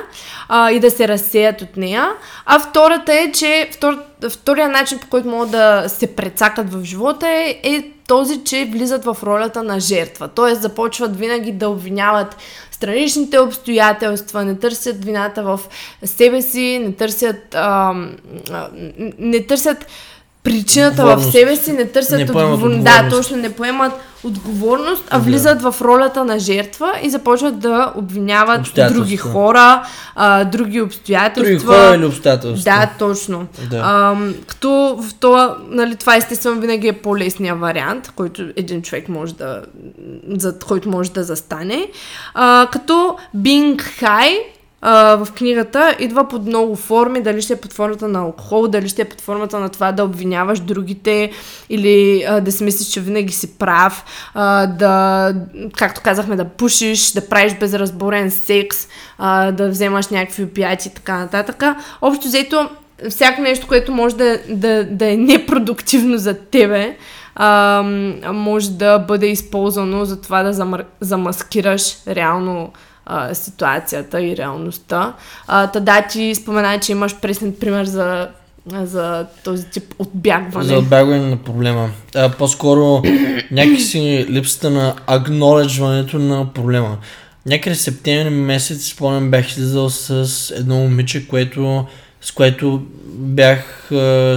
а, 0.48 0.70
и 0.70 0.81
да 0.81 0.90
се 0.90 1.09
разсеят 1.09 1.62
от 1.62 1.76
нея. 1.76 2.09
А 2.46 2.59
втората 2.59 3.12
е, 3.12 3.33
че 3.33 3.70
втор... 3.72 3.98
втория 4.31 4.68
начин, 4.68 4.98
по 4.98 5.07
който 5.07 5.29
могат 5.29 5.50
да 5.50 5.85
се 5.88 6.16
прецакат 6.16 6.72
в 6.72 6.85
живота 6.85 7.29
е, 7.29 7.61
е 7.62 7.90
този, 8.09 8.44
че 8.44 8.68
влизат 8.72 9.05
в 9.05 9.16
ролята 9.22 9.62
на 9.62 9.81
жертва. 9.81 10.29
Тоест 10.29 10.62
започват 10.62 11.16
винаги 11.16 11.53
да 11.53 11.68
обвиняват 11.68 12.37
страничните 12.70 13.38
обстоятелства, 13.38 14.44
не 14.44 14.59
търсят 14.59 15.05
вината 15.05 15.42
в 15.42 15.61
себе 16.05 16.42
си, 16.42 16.81
не 16.83 16.92
търсят, 16.92 17.55
а, 17.55 17.94
а, 18.53 18.68
не 19.18 19.46
търсят 19.46 19.87
причината 20.42 21.16
в 21.16 21.33
себе 21.33 21.57
си, 21.57 21.72
не 21.72 21.85
търсят 21.85 22.18
Не 22.18 22.24
отговорност. 22.24 22.85
Да, 22.85 23.09
точно, 23.11 23.37
не 23.37 23.53
поемат 23.53 23.92
отговорност, 24.24 25.05
а 25.11 25.18
Да. 25.18 25.24
влизат 25.24 25.62
в 25.62 25.74
ролята 25.81 26.24
на 26.24 26.38
жертва 26.38 26.92
и 27.03 27.11
започват 27.11 27.59
да 27.59 27.92
обвиняват 27.96 28.61
други 28.92 29.16
хора, 29.16 29.83
а, 30.14 30.44
други 30.44 30.81
обстоятелства. 30.81 31.53
Други 31.55 31.66
хора 31.66 31.96
или 31.96 32.05
обстоятелства. 32.05 32.70
Да, 32.70 32.90
точно. 32.98 33.46
Да. 33.70 33.76
Ам, 33.76 34.35
като 34.46 34.70
в 35.03 35.14
това, 35.20 35.57
нали, 35.68 35.96
това 35.96 36.16
естествено 36.16 36.61
винаги 36.61 36.88
е 36.88 36.92
по-лесният 36.92 37.61
вариант, 37.61 38.12
който 38.16 38.42
един 38.57 38.83
човек 38.83 39.09
може 39.09 39.35
да, 39.35 39.62
за 40.37 40.59
който 40.59 40.88
може 40.88 41.11
да 41.11 41.24
застане. 41.24 41.87
А, 42.35 42.68
като 42.72 43.16
being 43.37 43.83
high 44.03 44.38
а, 44.83 45.25
в 45.25 45.33
книгата 45.33 45.97
идва 45.99 46.29
под 46.29 46.47
много 46.47 46.77
форми, 46.77 47.23
дали 47.23 47.43
ще 47.43 47.53
е 47.53 47.57
под 47.57 47.73
формата 47.73 48.09
на 48.09 48.19
алкохол, 48.19 48.69
дали 48.69 48.88
ще 48.88 49.03
е 49.03 49.09
под 49.09 49.21
формата 49.21 49.59
на 49.59 49.69
това 49.69 49.93
да 49.93 50.05
обвиняваш 50.05 50.61
другите 50.61 51.31
или 51.69 52.25
а, 52.29 52.40
да 52.40 52.53
си 52.53 52.64
мислиш, 52.64 52.88
че 52.88 53.01
винаги 53.01 53.33
си 53.33 53.59
прав, 53.59 54.05
а, 54.35 54.66
да, 54.66 55.35
както 55.77 56.01
казахме, 56.01 56.37
да 56.37 56.45
пушиш, 56.45 57.12
да 57.12 57.29
правиш 57.29 57.55
безразборен 57.55 58.31
секс, 58.31 58.88
а, 59.19 59.53
да 59.53 59.69
вземаш 59.69 60.09
някакви 60.09 60.45
опияти 60.45 60.88
и 60.88 60.95
така 60.95 61.19
нататък. 61.19 61.62
Общо 62.03 62.27
взето, 62.27 62.69
всяко 63.09 63.43
нещо, 63.43 63.66
което 63.66 63.93
може 63.93 64.16
да, 64.16 64.38
да, 64.49 64.85
да 64.85 65.12
е 65.12 65.16
непродуктивно 65.16 66.19
за 66.19 66.35
тебе, 66.35 66.97
а, 67.35 67.83
може 68.33 68.71
да 68.71 68.99
бъде 68.99 69.27
използвано 69.27 70.05
за 70.05 70.21
това 70.21 70.43
да 70.43 70.53
замър... 70.53 70.85
замаскираш 71.01 71.97
реално 72.09 72.73
а, 73.12 73.35
ситуацията 73.35 74.23
и 74.23 74.37
реалността. 74.37 75.14
А, 75.46 75.66
та 75.66 75.81
да, 75.81 76.07
ти 76.11 76.35
спомена, 76.35 76.81
че 76.81 76.92
имаш 76.92 77.16
пресен 77.16 77.55
пример 77.61 77.85
за, 77.85 78.29
за 78.73 79.27
този 79.44 79.66
тип 79.70 79.94
отбягване. 79.99 80.66
За 80.66 80.79
отбягване 80.79 81.31
на 81.31 81.37
проблема. 81.37 81.90
А, 82.14 82.31
по-скоро 82.31 83.03
някакси 83.51 84.27
липсата 84.31 84.70
на 84.70 84.94
агноледжването 85.07 86.18
на 86.18 86.53
проблема. 86.53 86.99
Някъде 87.46 87.77
септември 87.77 88.31
месец, 88.31 88.87
спомням, 88.87 89.31
бях 89.31 89.51
излизал 89.51 89.90
с 89.90 90.51
едно 90.57 90.75
момиче, 90.75 91.29
което, 91.29 91.87
с 92.20 92.33
което 92.33 92.83
бях 93.05 93.88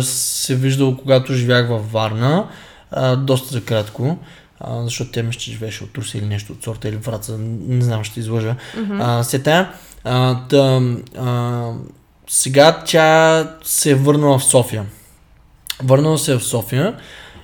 се 0.02 0.56
виждал, 0.56 0.98
когато 0.98 1.34
живях 1.34 1.70
във 1.70 1.92
Варна, 1.92 2.48
а, 2.92 3.16
доста 3.16 3.54
за 3.54 3.62
кратко. 3.62 4.18
А, 4.60 4.84
защото 4.84 5.12
тя 5.12 5.24
мисля, 5.24 5.40
че 5.40 5.52
живееше 5.52 5.84
от 5.84 5.98
Руси 5.98 6.18
или 6.18 6.26
нещо 6.26 6.54
от 6.54 6.64
сорта 6.64 6.90
или 6.90 6.96
Враца, 6.96 7.38
не 7.38 7.82
знам, 7.82 8.04
ще 8.04 8.20
излъжа. 8.20 8.56
Mm-hmm. 8.76 9.00
А, 9.02 9.24
сета, 9.24 9.72
а, 10.04 10.48
та, 10.48 10.82
а, 11.18 11.72
сега 12.28 12.84
тя 12.86 13.50
се 13.64 13.92
е 13.92 13.96
върнала 13.96 14.40
в 14.40 14.44
София. 14.44 14.86
Върнала 15.84 16.18
се 16.18 16.36
в 16.36 16.44
София 16.44 16.96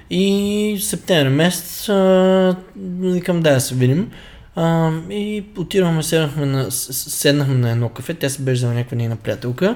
и 0.10 0.78
в 0.80 0.84
септември 0.84 1.30
месец 1.30 1.90
а, 1.90 2.56
викам 3.02 3.42
да, 3.42 3.54
да 3.54 3.62
се 3.62 3.76
видим. 3.76 4.12
А, 4.56 4.92
и 5.10 5.46
отидохме, 5.58 6.04
седнахме 6.04 6.46
на, 6.46 6.72
седнахме 6.72 7.56
на 7.56 7.72
едно 7.72 7.90
кафе, 7.90 8.14
тя 8.14 8.30
се 8.30 8.42
беше 8.42 8.60
взела 8.60 8.74
някаква 8.74 8.98
нейна 8.98 9.16
приятелка 9.16 9.76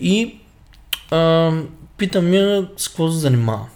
и 0.00 0.38
а, 1.10 1.52
питам 1.96 2.34
я 2.34 2.68
с 2.76 2.88
какво 2.88 3.10
се 3.10 3.18
занимава. 3.18 3.66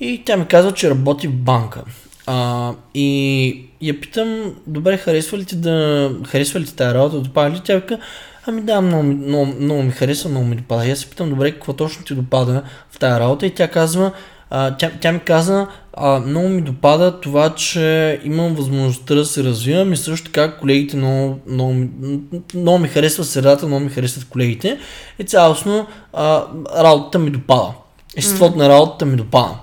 И 0.00 0.22
тя 0.26 0.36
ми 0.36 0.46
казва, 0.46 0.72
че 0.72 0.90
работи 0.90 1.28
в 1.28 1.34
банка. 1.34 1.82
А, 2.26 2.72
и 2.94 3.66
я 3.80 4.00
питам, 4.00 4.54
добре, 4.66 4.96
харесва 4.96 5.38
ли 5.38 5.44
ти 5.44 5.56
да... 5.56 6.10
Харесва 6.26 6.60
ли 6.60 6.64
ти 6.64 6.76
тази 6.76 6.94
работа? 6.94 7.20
Допада 7.20 7.56
ли? 7.56 7.60
Тя 7.64 7.74
вика, 7.74 7.98
ами 8.46 8.60
да, 8.60 8.80
много, 8.80 9.02
много, 9.02 9.46
много 9.60 9.82
ми 9.82 9.90
харесва, 9.90 10.30
много 10.30 10.46
ми 10.46 10.56
допада. 10.56 10.86
И 10.86 10.90
аз 10.90 10.98
се 10.98 11.10
питам, 11.10 11.30
добре, 11.30 11.52
какво 11.52 11.72
точно 11.72 12.04
ти 12.04 12.14
допада 12.14 12.62
в 12.90 12.98
тази 12.98 13.20
работа? 13.20 13.46
И 13.46 13.50
тя 13.50 13.68
казва, 13.68 14.12
а, 14.50 14.76
тя, 14.76 14.90
тя 15.00 15.12
ми 15.12 15.18
каза, 15.18 15.66
а, 15.92 16.20
много 16.20 16.48
ми 16.48 16.62
допада 16.62 17.20
това, 17.20 17.54
че 17.54 18.20
имам 18.24 18.54
възможността 18.54 19.14
да 19.14 19.24
се 19.24 19.44
развивам 19.44 19.92
и 19.92 19.96
също 19.96 20.26
така 20.26 20.56
колегите 20.56 20.96
много, 20.96 21.38
много, 21.46 21.74
много 22.54 22.78
ми 22.78 22.88
харесва 22.88 23.24
средата, 23.24 23.66
много 23.66 23.84
ми 23.84 23.90
харесват 23.90 24.24
колегите 24.24 24.78
и 25.18 25.24
цялостно 25.24 25.86
а, 26.12 26.42
работата 26.78 27.18
ми 27.18 27.30
допада. 27.30 27.68
Естеството 28.16 28.58
на 28.58 28.68
работата 28.68 29.06
ми 29.06 29.16
допада. 29.16 29.54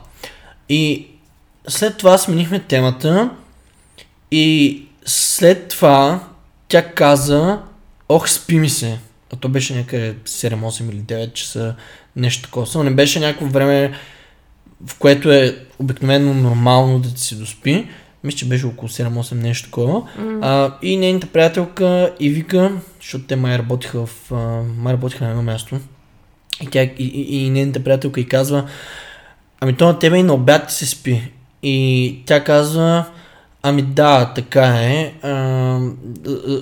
И 0.72 1.08
след 1.68 1.98
това 1.98 2.18
сменихме 2.18 2.60
темата 2.60 3.30
и 4.32 4.84
след 5.06 5.68
това 5.68 6.20
тя 6.68 6.94
каза, 6.94 7.60
ох, 8.10 8.30
спи 8.30 8.60
ми 8.60 8.70
се. 8.70 9.00
А 9.34 9.36
то 9.36 9.50
беше 9.50 9.76
някъде 9.76 10.16
7, 10.16 10.56
8 10.56 10.90
или 10.90 11.00
9 11.00 11.34
часа, 11.34 11.76
нещо 12.16 12.44
такова. 12.44 12.68
Само 12.68 12.84
не 12.84 12.92
беше 12.92 13.20
някакво 13.20 13.46
време, 13.46 13.94
в 14.86 14.96
което 15.00 15.32
е 15.32 15.58
обикновено 15.80 16.34
нормално 16.34 17.00
да 17.00 17.14
ти 17.14 17.22
се 17.22 17.36
доспи. 17.36 17.88
Мисля, 18.24 18.38
че 18.38 18.48
беше 18.48 18.66
около 18.66 18.90
7-8 18.90 19.34
нещо 19.34 19.66
такова. 19.66 20.02
Mm. 20.20 20.40
А, 20.42 20.78
и 20.82 20.98
нейната 20.98 21.28
приятелка 21.28 22.14
и 22.20 22.30
вика, 22.30 22.72
защото 23.02 23.26
те 23.26 23.36
май 23.36 23.58
работиха, 23.58 24.06
в, 24.06 24.32
май 24.78 24.94
работиха 24.94 25.24
на 25.24 25.30
едно 25.30 25.44
място. 25.44 25.80
И, 26.62 26.68
тя, 26.68 26.84
и, 26.84 26.94
и, 26.98 27.46
и 27.46 27.50
нейната 27.50 27.84
приятелка 27.84 28.20
и 28.20 28.28
казва, 28.28 28.68
ами 29.62 29.74
то 29.74 29.86
на 29.86 30.00
тебе 30.00 30.18
и 30.18 30.24
на 30.24 30.34
обяд 30.34 30.68
ти 30.68 30.74
се 30.74 30.86
спи. 30.86 31.32
И 31.64 32.18
тя 32.26 32.44
казва, 32.44 33.06
ами 33.64 33.82
да, 33.82 34.34
така 34.36 34.66
е, 34.66 35.14
а, 35.24 35.80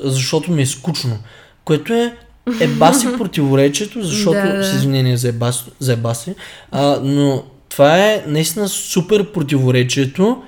защото 0.03 0.51
ми 0.51 0.61
е 0.61 0.65
скучно. 0.65 1.17
Което 1.65 1.93
е 1.93 2.13
е 2.61 2.67
баси 2.67 3.07
противоречието, 3.17 4.01
защото, 4.01 4.37
Да, 4.37 4.57
да. 4.57 4.63
с 4.63 4.73
извинение 4.73 5.17
за 5.17 5.29
ебаси, 5.29 5.63
за 5.79 5.93
ебаси 5.93 6.35
а, 6.71 6.99
но 7.03 7.43
това 7.69 7.97
е 7.97 8.23
наистина 8.27 8.67
супер 8.67 9.31
противоречието, 9.31 10.43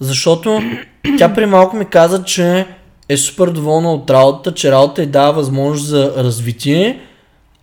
защото 0.00 0.62
тя 1.18 1.34
при 1.34 1.46
малко 1.46 1.76
ми 1.76 1.84
каза, 1.84 2.24
че 2.24 2.66
е 3.08 3.16
супер 3.16 3.46
доволна 3.50 3.92
от 3.92 4.10
работата, 4.10 4.54
че 4.54 4.72
работа 4.72 5.02
й 5.02 5.06
дава 5.06 5.32
възможност 5.32 5.86
за 5.86 6.12
развитие, 6.16 7.00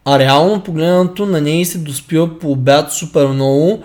а 0.05 0.19
реално 0.19 0.63
погледнато 0.63 1.25
на 1.25 1.41
нея 1.41 1.65
се 1.65 1.77
доспива 1.77 2.39
по 2.39 2.51
обяд 2.51 2.93
супер 2.93 3.27
много, 3.27 3.83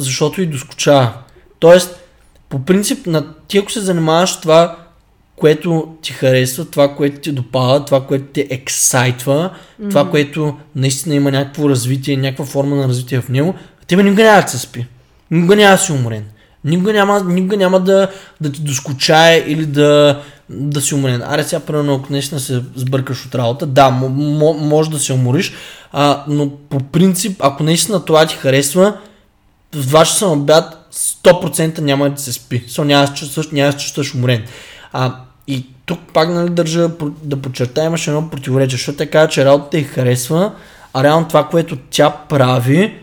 защото 0.00 0.42
и 0.42 0.46
доскочава. 0.46 1.12
Тоест, 1.58 2.00
по 2.48 2.64
принцип, 2.64 3.06
на 3.06 3.26
ти 3.48 3.58
ако 3.58 3.72
се 3.72 3.80
занимаваш 3.80 4.30
с 4.30 4.40
това, 4.40 4.76
което 5.36 5.94
ти 6.02 6.12
харесва, 6.12 6.64
това, 6.64 6.96
което 6.96 7.20
ти 7.20 7.32
допада, 7.32 7.84
това, 7.84 8.06
което 8.06 8.24
те 8.32 8.46
ексайтва, 8.50 9.50
mm-hmm. 9.50 9.88
това, 9.88 10.10
което 10.10 10.56
наистина 10.76 11.14
има 11.14 11.30
някакво 11.30 11.68
развитие, 11.68 12.16
някаква 12.16 12.44
форма 12.44 12.76
на 12.76 12.88
развитие 12.88 13.20
в 13.20 13.28
него, 13.28 13.54
тебе 13.86 14.02
никога 14.02 14.22
няма 14.22 14.42
да 14.42 14.48
се 14.48 14.58
спи. 14.58 14.86
Никога 15.30 15.56
няма 15.56 15.76
да 15.76 15.82
си 15.82 15.92
уморен. 15.92 16.24
Никога 16.64 16.92
няма, 16.92 17.24
никога 17.24 17.56
няма 17.56 17.80
да, 17.80 18.08
да 18.40 18.52
ти 18.52 18.60
доскочае 18.60 19.44
или 19.46 19.66
да, 19.66 20.22
да 20.48 20.80
си 20.80 20.94
уморен. 20.94 21.22
Аре 21.22 21.42
сега, 21.42 21.60
примерно, 21.60 21.94
ако 21.94 22.12
наистина 22.12 22.40
се 22.40 22.62
сбъркаш 22.76 23.26
от 23.26 23.34
работа, 23.34 23.66
да, 23.66 23.90
м- 23.90 24.08
м- 24.08 24.52
може 24.52 24.90
да 24.90 24.98
се 24.98 25.12
умориш, 25.12 25.52
а, 25.92 26.24
но 26.28 26.50
по 26.50 26.78
принцип, 26.78 27.36
ако 27.40 27.62
наистина 27.62 28.04
това 28.04 28.26
ти 28.26 28.34
харесва, 28.34 28.96
в 29.74 29.86
2 29.86 30.04
часа 30.04 30.26
на 30.26 30.32
обяд 30.32 30.88
100% 30.92 31.78
няма 31.78 32.10
да 32.10 32.20
се 32.20 32.32
спи. 32.32 32.64
Со 32.68 32.84
няма 32.84 33.00
да 33.00 33.06
се 33.06 33.14
чувстваш, 33.14 33.48
няма 33.52 33.72
да 33.72 33.78
се 33.78 33.84
чувстваш 33.84 34.14
уморен. 34.14 34.42
А, 34.92 35.14
и 35.46 35.66
тук 35.86 35.98
пак 36.14 36.28
нали, 36.28 36.50
държа 36.50 36.90
да 37.22 37.36
подчертая, 37.36 37.86
имаше 37.86 38.10
едно 38.10 38.30
противоречие, 38.30 38.76
защото 38.76 38.98
те 38.98 39.06
казва, 39.06 39.28
че 39.28 39.44
работата 39.44 39.78
й 39.78 39.82
харесва, 39.82 40.52
а 40.94 41.02
реално 41.02 41.28
това, 41.28 41.48
което 41.48 41.76
тя 41.90 42.10
прави, 42.28 42.94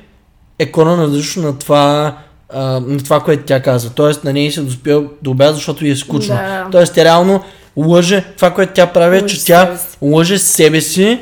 е 0.60 0.72
различно 0.78 1.44
на 1.44 1.60
това, 1.60 2.18
а, 2.54 2.62
на 2.80 3.04
това, 3.04 3.20
което 3.20 3.44
тя 3.44 3.62
казва. 3.62 3.90
Тоест 3.90 4.24
на 4.24 4.34
нея 4.34 4.52
се 4.52 4.62
доспива 4.62 5.04
до 5.22 5.32
обяд, 5.32 5.56
защото 5.56 5.86
й 5.86 5.90
е 5.90 5.96
скучно. 5.96 6.36
Да. 6.36 6.68
Тоест 6.72 6.94
тя 6.94 7.04
реално 7.04 7.44
лъже, 7.78 8.26
това, 8.36 8.54
което 8.54 8.74
тя 8.74 8.88
прави, 8.88 9.18
е, 9.18 9.26
че 9.26 9.46
тя 9.46 9.78
лъже 10.02 10.38
себе 10.38 10.82
си, 10.82 11.20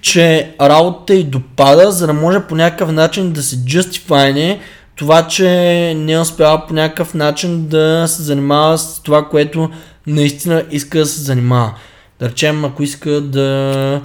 че 0.00 0.50
работата 0.60 1.14
й 1.14 1.24
допада, 1.24 1.92
за 1.92 2.06
да 2.06 2.12
може 2.12 2.40
по 2.40 2.54
някакъв 2.54 2.92
начин 2.92 3.32
да 3.32 3.42
се 3.42 3.56
justify 3.56 4.58
това, 5.00 5.26
че 5.26 5.48
не 5.96 6.12
е 6.12 6.18
успява 6.18 6.66
по 6.66 6.74
някакъв 6.74 7.14
начин 7.14 7.66
да 7.66 8.04
се 8.08 8.22
занимава 8.22 8.78
с 8.78 9.02
това, 9.02 9.28
което 9.28 9.70
наистина 10.06 10.64
иска 10.70 10.98
да 10.98 11.06
се 11.06 11.20
занимава. 11.20 11.74
Да 12.18 12.28
речем, 12.28 12.64
ако 12.64 12.82
иска 12.82 13.10
да 13.20 14.02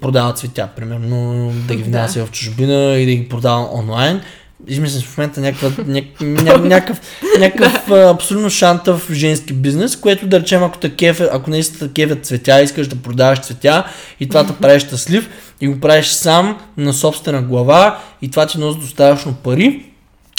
продава 0.00 0.32
цветя, 0.32 0.68
примерно, 0.76 1.52
да 1.68 1.74
ги 1.74 1.82
Да. 1.82 1.88
внася 1.88 2.26
в 2.26 2.30
чужбина 2.30 2.74
и 2.74 3.06
да 3.06 3.12
ги 3.12 3.28
продава 3.28 3.68
онлайн. 3.72 4.20
Измислям 4.66 5.00
си 5.00 5.06
в 5.06 5.18
момента 5.18 5.40
някаква, 5.40 5.84
ня, 5.86 6.02
ня, 6.20 6.58
някакъв, 6.62 7.00
някакъв 7.38 7.90
абсолютно 7.90 8.50
шантав 8.50 9.08
женски 9.12 9.52
бизнес, 9.52 9.96
което 9.96 10.26
да 10.26 10.40
речем, 10.40 10.62
ако, 10.62 10.78
такев, 10.78 11.20
ако 11.32 11.50
наистина 11.50 11.88
такива 11.88 12.16
цветя, 12.16 12.62
искаш 12.62 12.88
да 12.88 12.96
продаваш 12.96 13.40
цветя 13.40 13.84
и 14.20 14.28
това 14.28 14.46
те 14.46 14.52
прави 14.60 14.80
щастлив 14.80 15.28
и 15.60 15.68
го 15.68 15.80
правиш 15.80 16.06
сам 16.06 16.58
на 16.76 16.92
собствена 16.92 17.42
глава 17.42 17.98
и 18.22 18.30
това 18.30 18.46
ти 18.46 18.58
носи 18.58 18.80
достатъчно 18.80 19.34
пари, 19.34 19.87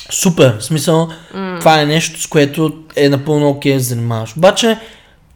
супер, 0.10 0.58
в 0.60 0.64
смисъл, 0.64 1.10
mm. 1.36 1.60
това 1.60 1.82
е 1.82 1.86
нещо, 1.86 2.22
с 2.22 2.28
което 2.28 2.74
е 2.96 3.10
напълно 3.10 3.50
окей 3.50 3.74
да 3.74 3.80
се 3.80 3.86
занимаваш. 3.86 4.38
Обаче, 4.38 4.78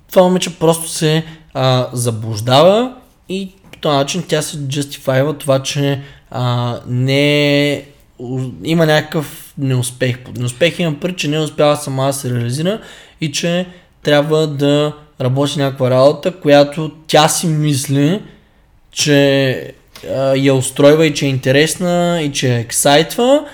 това 0.09 0.23
момиче 0.23 0.59
просто 0.59 0.89
се 0.89 1.23
а, 1.53 1.87
заблуждава 1.93 2.93
и 3.29 3.51
по 3.71 3.77
този 3.77 3.97
начин 3.97 4.23
тя 4.27 4.41
се 4.41 4.57
justifyва 4.57 5.37
това, 5.37 5.63
че 5.63 6.01
а, 6.31 6.75
не 6.87 7.71
е- 7.71 7.85
има 8.63 8.85
някакъв 8.85 9.53
неуспех. 9.57 10.17
Неуспех 10.37 10.79
има 10.79 10.99
пред, 10.99 11.17
че 11.17 11.27
не 11.27 11.35
е 11.35 11.39
успяла 11.39 11.77
сама 11.77 12.05
да 12.05 12.13
се 12.13 12.33
реализира 12.33 12.81
и 13.21 13.31
че 13.31 13.65
трябва 14.03 14.47
да 14.47 14.93
работи 15.21 15.59
някаква 15.59 15.89
работа, 15.89 16.31
която 16.31 16.91
тя 17.07 17.27
си 17.27 17.47
мисли, 17.47 18.21
че 18.91 19.73
а, 20.09 20.35
я 20.35 20.53
устройва 20.53 21.05
и 21.05 21.13
че 21.13 21.25
е 21.25 21.29
интересна 21.29 22.21
и 22.21 22.31
че 22.31 22.55
е 22.55 22.59
ексайтва, 22.59 23.45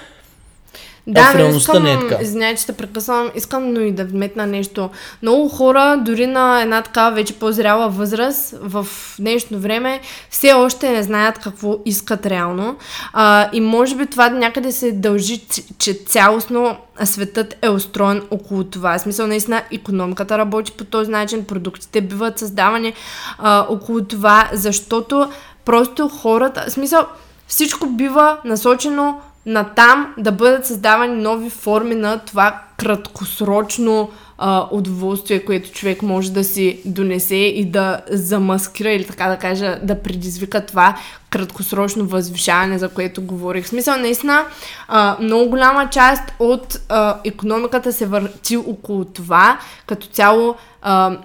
Да, 1.13 1.23
в 1.23 1.33
но 1.33 1.39
реалността 1.39 1.71
искам, 1.71 1.83
не 1.83 1.93
е 1.93 1.99
така. 1.99 2.23
Извинявай, 2.23 2.55
че 2.55 2.65
те 2.65 2.73
прекъсвам, 2.73 3.31
искам 3.35 3.73
но 3.73 3.79
и 3.79 3.91
да 3.91 4.05
вметна 4.05 4.47
нещо. 4.47 4.89
Много 5.21 5.49
хора, 5.49 5.97
дори 6.05 6.27
на 6.27 6.61
една 6.61 6.81
такава 6.81 7.15
вече 7.15 7.33
по-зряла 7.33 7.89
възраст, 7.89 8.55
в 8.61 8.87
днешно 9.19 9.59
време, 9.59 9.99
все 10.29 10.53
още 10.53 10.89
не 10.89 11.03
знаят 11.03 11.37
какво 11.37 11.77
искат 11.85 12.25
реално. 12.25 12.75
А, 13.13 13.49
и 13.53 13.61
може 13.61 13.95
би 13.95 14.05
това 14.05 14.29
някъде 14.29 14.71
се 14.71 14.91
дължи, 14.91 15.37
че- 15.37 15.63
че 15.79 15.93
цялостно 15.93 16.77
светът 17.03 17.57
е 17.61 17.69
устроен 17.69 18.21
около 18.31 18.63
това. 18.63 18.97
В 18.97 19.01
смисъл, 19.01 19.27
наистина, 19.27 19.61
економиката 19.73 20.37
работи 20.37 20.71
по 20.71 20.83
този 20.83 21.11
начин, 21.11 21.45
продуктите 21.45 22.01
биват 22.01 22.39
създавани 22.39 22.93
а, 23.37 23.65
около 23.69 24.01
това, 24.03 24.49
защото 24.53 25.29
просто 25.65 26.09
хората, 26.09 26.65
в 26.67 26.71
смисъл, 26.71 27.05
всичко 27.47 27.85
бива 27.87 28.37
насочено 28.45 29.21
на 29.45 29.63
там 29.63 30.13
да 30.17 30.31
бъдат 30.31 30.65
създавани 30.65 31.21
нови 31.21 31.49
форми 31.49 31.95
на 31.95 32.19
това 32.19 32.61
краткосрочно 32.77 34.09
а, 34.37 34.67
удоволствие, 34.71 35.45
което 35.45 35.71
човек 35.71 36.01
може 36.01 36.31
да 36.31 36.43
си 36.43 36.81
донесе 36.85 37.35
и 37.35 37.65
да 37.65 38.01
замаскира 38.09 38.91
или 38.91 39.05
така 39.05 39.27
да 39.27 39.37
кажа, 39.37 39.79
да 39.83 40.01
предизвика 40.01 40.65
това 40.65 40.97
краткосрочно 41.29 42.05
възвишаване, 42.05 42.77
за 42.77 42.89
което 42.89 43.21
говорих. 43.21 43.65
В 43.65 43.69
смисъл, 43.69 43.97
наистина, 43.97 44.45
а, 44.87 45.17
много 45.21 45.49
голяма 45.49 45.89
част 45.89 46.23
от 46.39 46.79
а, 46.89 47.17
економиката 47.23 47.93
се 47.93 48.05
върти 48.05 48.57
около 48.57 49.05
това, 49.05 49.59
като 49.85 50.07
цяло 50.07 50.55
а, 50.81 51.17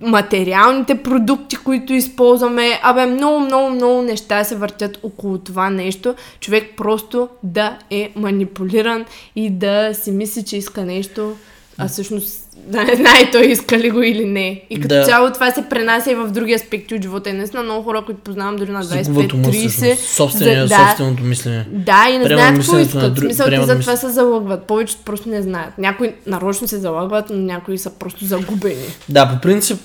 материалните 0.00 1.02
продукти, 1.02 1.56
които 1.56 1.92
използваме. 1.92 2.80
Абе, 2.82 3.06
много, 3.06 3.40
много, 3.40 3.70
много 3.70 4.02
неща 4.02 4.44
се 4.44 4.56
въртят 4.56 4.98
около 5.02 5.38
това 5.38 5.70
нещо. 5.70 6.14
Човек 6.40 6.72
просто 6.76 7.28
да 7.42 7.78
е 7.90 8.12
манипулиран 8.16 9.04
и 9.36 9.50
да 9.50 9.94
си 9.94 10.10
мисли, 10.10 10.44
че 10.44 10.56
иска 10.56 10.84
нещо, 10.84 11.36
а 11.78 11.88
всъщност 11.88 12.47
да 12.66 12.84
не 12.84 12.96
знае 12.96 13.30
той 13.32 13.46
иска 13.46 13.78
ли 13.78 13.90
го 13.90 14.02
или 14.02 14.24
не. 14.24 14.62
И 14.70 14.76
като 14.76 14.94
Да. 14.94 15.04
цяло 15.04 15.30
това 15.30 15.50
се 15.50 15.62
пренася 15.62 16.10
и 16.10 16.14
в 16.14 16.28
други 16.28 16.54
аспекти 16.54 16.94
от 16.94 17.02
живота. 17.02 17.30
И 17.30 17.32
наистина 17.32 17.62
много 17.62 17.82
хора, 17.82 18.02
които 18.06 18.20
познавам 18.20 18.56
дори 18.56 18.70
на 18.70 18.82
загубват 18.82 19.32
ума 19.32 19.42
25-30. 19.42 19.68
всъщност, 19.68 20.16
собствения, 20.16 20.66
за- 20.66 20.74
собственото 20.76 21.22
мислене. 21.22 21.66
да, 21.68 22.06
и 22.10 22.18
не 22.18 22.24
Приемат 22.24 22.38
знаят 22.40 22.56
какво 22.56 22.72
на 22.72 22.80
искат. 22.80 23.02
В 23.02 23.10
друг- 23.10 23.24
смисъл, 23.24 23.46
те 23.48 23.62
за 23.62 23.80
това 23.80 23.96
се 23.96 24.08
залъгват. 24.08 24.62
Повечето 24.62 25.00
просто 25.04 25.28
не 25.28 25.42
знаят. 25.42 25.78
Някои 25.78 26.12
нарочно 26.26 26.68
се 26.68 26.78
залъгват, 26.78 27.24
но 27.30 27.36
някои 27.36 27.78
са 27.78 27.90
просто 27.90 28.24
загубени. 28.24 28.74
Да, 29.08 29.28
по 29.28 29.40
принцип 29.40 29.80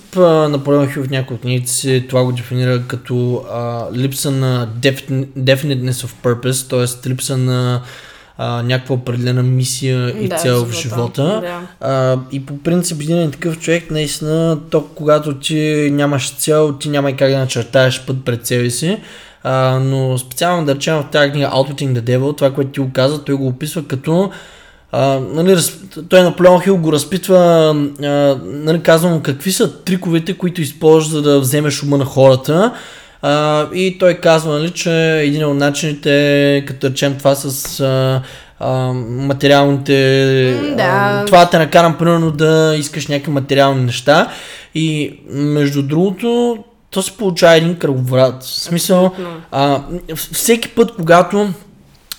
Хил 0.86 1.02
в 1.02 1.10
някои 1.10 1.34
от 1.34 1.40
книгите 1.40 1.70
си 1.70 2.04
това 2.08 2.24
го 2.24 2.32
дефинира 2.32 2.82
като 2.82 3.44
а, 3.52 3.86
липса 3.94 4.30
на 4.30 4.68
defin- 4.80 5.26
definiteness 5.28 6.06
of 6.06 6.12
purpose, 6.24 6.70
т.е. 6.70 7.10
липса 7.10 7.36
на 7.36 7.80
а, 8.38 8.62
някаква 8.62 8.94
определена 8.94 9.42
мисия 9.42 10.24
и 10.24 10.28
Да, 10.28 10.36
цел 10.36 10.64
в 10.64 10.72
живота. 10.72 10.80
живота. 10.80 11.40
Да. 11.40 11.60
А, 11.88 12.18
и 12.32 12.46
по 12.46 12.58
принцип 12.58 13.00
един 13.00 13.18
е 13.22 13.30
такъв 13.30 13.58
човек, 13.58 13.90
наистина, 13.90 14.58
то 14.70 14.86
когато 14.94 15.34
ти 15.38 15.88
нямаш 15.92 16.30
цел, 16.30 16.72
ти 16.72 16.88
няма 16.88 17.10
и 17.10 17.16
как 17.16 17.30
да 17.30 17.38
начертаеш 17.38 18.04
път 18.06 18.24
пред 18.24 18.46
себе 18.46 18.70
си. 18.70 18.98
А, 19.42 19.78
но 19.78 20.18
специално 20.18 20.66
да 20.66 20.74
речем 20.74 20.94
в 20.96 21.06
тази 21.12 21.30
книга 21.30 21.46
Outwitting 21.46 22.00
the 22.00 22.00
Devil, 22.00 22.36
това, 22.36 22.52
което 22.52 22.70
ти 22.70 22.80
го 22.80 22.90
каза, 22.92 23.24
той 23.24 23.34
го 23.34 23.46
описва 23.46 23.86
като 23.86 24.30
а, 24.92 25.20
нали, 25.32 25.56
той 26.08 26.22
Наполеон 26.22 26.60
Хил 26.60 26.76
го 26.76 26.92
разпитва, 26.92 27.38
а, 28.02 28.38
нали, 28.44 28.82
казва 28.82 29.10
му 29.10 29.22
какви 29.22 29.52
са 29.52 29.82
триковете, 29.84 30.38
които 30.38 30.60
използваш 30.62 31.08
за 31.08 31.22
да 31.22 31.40
вземеш 31.40 31.82
ума 31.82 31.98
на 31.98 32.04
хората. 32.04 32.72
А, 33.26 33.66
и 33.74 33.98
той 33.98 34.14
казва, 34.14 34.58
нали, 34.58 34.70
че 34.70 35.20
един 35.20 35.44
от 35.44 35.56
начините 35.56 36.10
е, 36.56 36.64
като 36.64 36.90
речем 36.90 37.18
това 37.18 37.34
с 37.34 37.80
а, 37.80 38.22
а, 38.58 38.92
материалните... 38.92 39.94
Да. 40.76 40.82
А, 40.82 41.24
това 41.24 41.50
те 41.50 41.58
накарам 41.58 41.98
примерно 41.98 42.30
да 42.30 42.74
искаш 42.78 43.06
някакви 43.06 43.32
материални 43.32 43.84
неща. 43.84 44.28
И 44.74 45.18
между 45.30 45.82
другото, 45.82 46.58
то 46.90 47.02
се 47.02 47.16
получава 47.16 47.54
един 47.54 47.76
кръговрат. 47.76 48.42
В 48.42 48.46
смисъл, 48.46 49.12
а, 49.50 49.82
всеки 50.32 50.68
път, 50.68 50.92
когато 50.96 51.48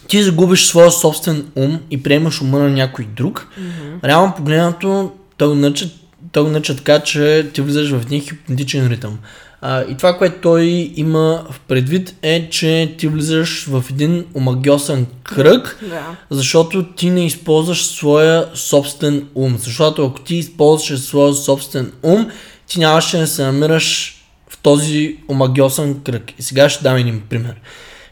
ти 0.08 0.24
загубиш 0.24 0.66
своя 0.66 0.92
собствен 0.92 1.46
ум 1.56 1.80
и 1.92 2.04
приемаш 2.04 2.42
ума 2.42 2.60
на 2.60 2.70
някой 2.70 3.06
друг, 3.16 3.48
mm-hmm. 3.60 4.08
реално 4.08 4.34
погледнато, 4.38 5.12
той 5.38 5.56
нарича, 5.56 5.90
той 6.32 6.62
така, 6.62 7.00
че 7.00 7.50
ти 7.54 7.62
влизаш 7.62 7.92
в 7.92 8.02
един 8.02 8.22
хипнотичен 8.22 8.88
ритъм. 8.88 9.18
А, 9.62 9.82
и 9.82 9.98
това, 9.98 10.18
което 10.18 10.36
той 10.42 10.92
има 10.96 11.46
в 11.52 11.60
предвид 11.60 12.16
е, 12.22 12.50
че 12.50 12.96
ти 12.98 13.08
влизаш 13.08 13.66
в 13.70 13.84
един 13.90 14.26
омагиосен 14.36 15.06
кръг, 15.24 15.80
Да. 15.90 16.16
защото 16.30 16.84
ти 16.84 17.10
не 17.10 17.26
използваш 17.26 17.86
своя 17.86 18.46
собствен 18.54 19.28
ум. 19.36 19.58
Защото 19.58 20.06
ако 20.06 20.20
ти 20.20 20.36
използваш 20.36 21.00
своя 21.00 21.34
собствен 21.34 21.92
ум, 22.04 22.28
ти 22.68 22.80
нямаше 22.80 23.18
да 23.18 23.28
се 23.28 23.44
намираш 23.44 24.16
в 24.50 24.58
този 24.58 25.18
омагиосен 25.30 26.00
кръг. 26.04 26.24
И 26.40 26.44
сега 26.44 26.70
ще 26.70 26.84
дам 26.84 26.96
един 26.98 27.22
пример. 27.30 27.56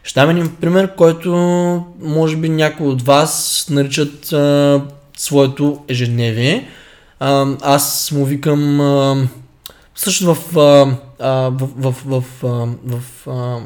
Ще 0.02 0.20
дам 0.20 0.30
един 0.30 0.56
пример, 0.60 0.94
който 0.94 1.30
може 2.02 2.36
би 2.36 2.48
някои 2.48 2.86
от 2.86 3.02
вас 3.02 3.66
наричат 3.70 4.32
а, 4.32 4.80
своето 5.16 5.78
ежедневие. 5.88 6.68
А, 7.20 7.46
аз 7.62 8.12
му 8.12 8.24
викам 8.24 8.80
а, 8.80 9.28
Също 9.96 10.34
в, 10.34 10.58
а, 10.58 10.96
а, 11.18 11.50
в, 11.50 11.68
в, 11.76 11.94
в, 12.06 12.24
а, 12.44 12.66
в 12.86 13.28
а, 13.28 13.60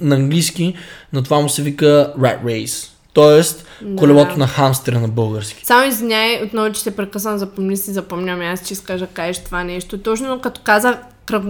на 0.00 0.14
английски 0.14 0.74
на 1.12 1.22
това 1.22 1.40
му 1.40 1.48
се 1.48 1.62
вика 1.62 2.14
rat 2.18 2.44
race. 2.44 2.90
Тоест, 3.12 3.66
Да. 3.82 3.96
колелото 3.96 4.38
на 4.38 4.46
хамстера 4.46 5.00
на 5.00 5.08
български. 5.08 5.66
Само 5.66 5.88
извиняй, 5.88 6.42
отново, 6.44 6.72
че 6.72 6.84
те 6.84 6.96
прекъсвам, 6.96 7.38
запомни 7.38 7.76
си, 7.76 7.92
запомням 7.92 8.40
аз, 8.40 8.66
че 8.66 8.72
искаш 8.72 9.00
да 9.00 9.06
кажеш 9.06 9.44
това 9.44 9.64
нещо. 9.64 9.98
Точно 9.98 10.40
като 10.40 10.60
каза, 10.64 10.98
кръг, 11.26 11.44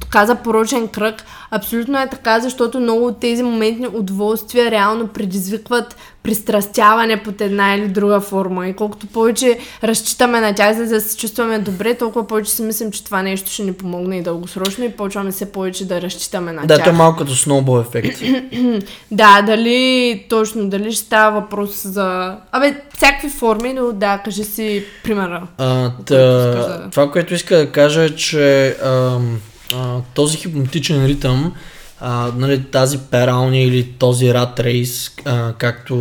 като 0.00 0.10
каза 0.10 0.34
порочен 0.34 0.88
кръг, 0.88 1.14
абсолютно 1.50 1.98
е 1.98 2.08
така, 2.08 2.40
защото 2.40 2.80
много 2.80 3.06
от 3.06 3.20
тези 3.20 3.42
моментни 3.42 3.86
удоволствия 3.88 4.70
реално 4.70 5.06
предизвикват 5.06 5.96
пристрастяване 6.22 7.16
под 7.16 7.40
една 7.40 7.74
или 7.74 7.88
друга 7.88 8.20
форма. 8.20 8.68
И 8.68 8.74
колкото 8.74 9.06
повече 9.06 9.58
разчитаме 9.84 10.40
на 10.40 10.54
тях, 10.54 10.76
за 10.76 10.86
да 10.86 11.00
се 11.00 11.16
чувстваме 11.16 11.58
добре, 11.58 11.94
толкова 11.94 12.26
повече 12.26 12.50
си 12.50 12.62
мислим, 12.62 12.90
че 12.90 13.04
това 13.04 13.22
нещо 13.22 13.50
ще 13.50 13.62
ни 13.62 13.72
помогне 13.72 14.16
и 14.16 14.22
дългосрочно 14.22 14.84
и 14.84 14.90
почваме 14.90 15.30
все 15.30 15.52
повече 15.52 15.86
да 15.86 16.02
разчитаме 16.02 16.52
на 16.52 16.62
Да, 16.62 16.74
тях. 16.74 16.84
то 16.84 16.90
е 16.90 16.94
малко 16.94 17.18
като 17.18 17.36
сноубол 17.36 17.80
ефект. 17.80 18.18
Да, 19.10 19.42
дали 19.42 20.24
точно, 20.28 20.68
дали 20.68 20.92
ще 20.92 21.04
става 21.04 21.40
въпрос 21.40 21.82
за... 21.84 22.36
Абе, 22.52 22.74
всякакви 22.96 23.28
форми, 23.28 23.72
но 23.72 23.92
да, 23.92 24.18
кажи 24.18 24.44
си 24.44 24.84
примера. 25.04 25.42
А, 25.58 25.90
та, 26.06 26.14
да- 26.16 26.88
това, 26.90 27.10
което 27.10 27.34
иска 27.34 27.56
да 27.56 27.70
кажа 27.72 28.04
е, 28.04 28.10
че 28.10 28.76
ам, 28.84 29.38
а, 29.74 30.00
този 30.14 30.36
хипнотичен 30.36 31.06
ритъм, 31.06 31.54
а, 32.00 32.32
нали, 32.36 32.62
тази 32.62 32.98
пералня 32.98 33.58
или 33.58 33.92
този 33.92 34.34
рат 34.34 34.60
рейс, 34.60 35.10
а, 35.24 35.52
както 35.52 35.94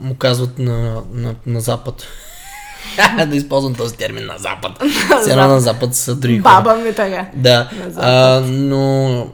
му 0.00 0.14
казват 0.18 0.58
на, 0.58 1.02
на, 1.12 1.34
на 1.46 1.60
Запад. 1.60 2.06
да 3.28 3.36
използвам 3.36 3.74
този 3.74 3.96
термин 3.96 4.26
на 4.26 4.38
Запад. 4.38 4.72
Сега 5.24 5.46
на 5.46 5.60
Запад 5.60 5.94
са 5.94 6.14
други 6.14 6.38
хора. 6.38 6.62
Баба 6.62 6.76
ми 6.76 6.94
така. 6.94 7.26
Да, 7.34 7.70
а, 7.96 8.40
но 8.40 9.26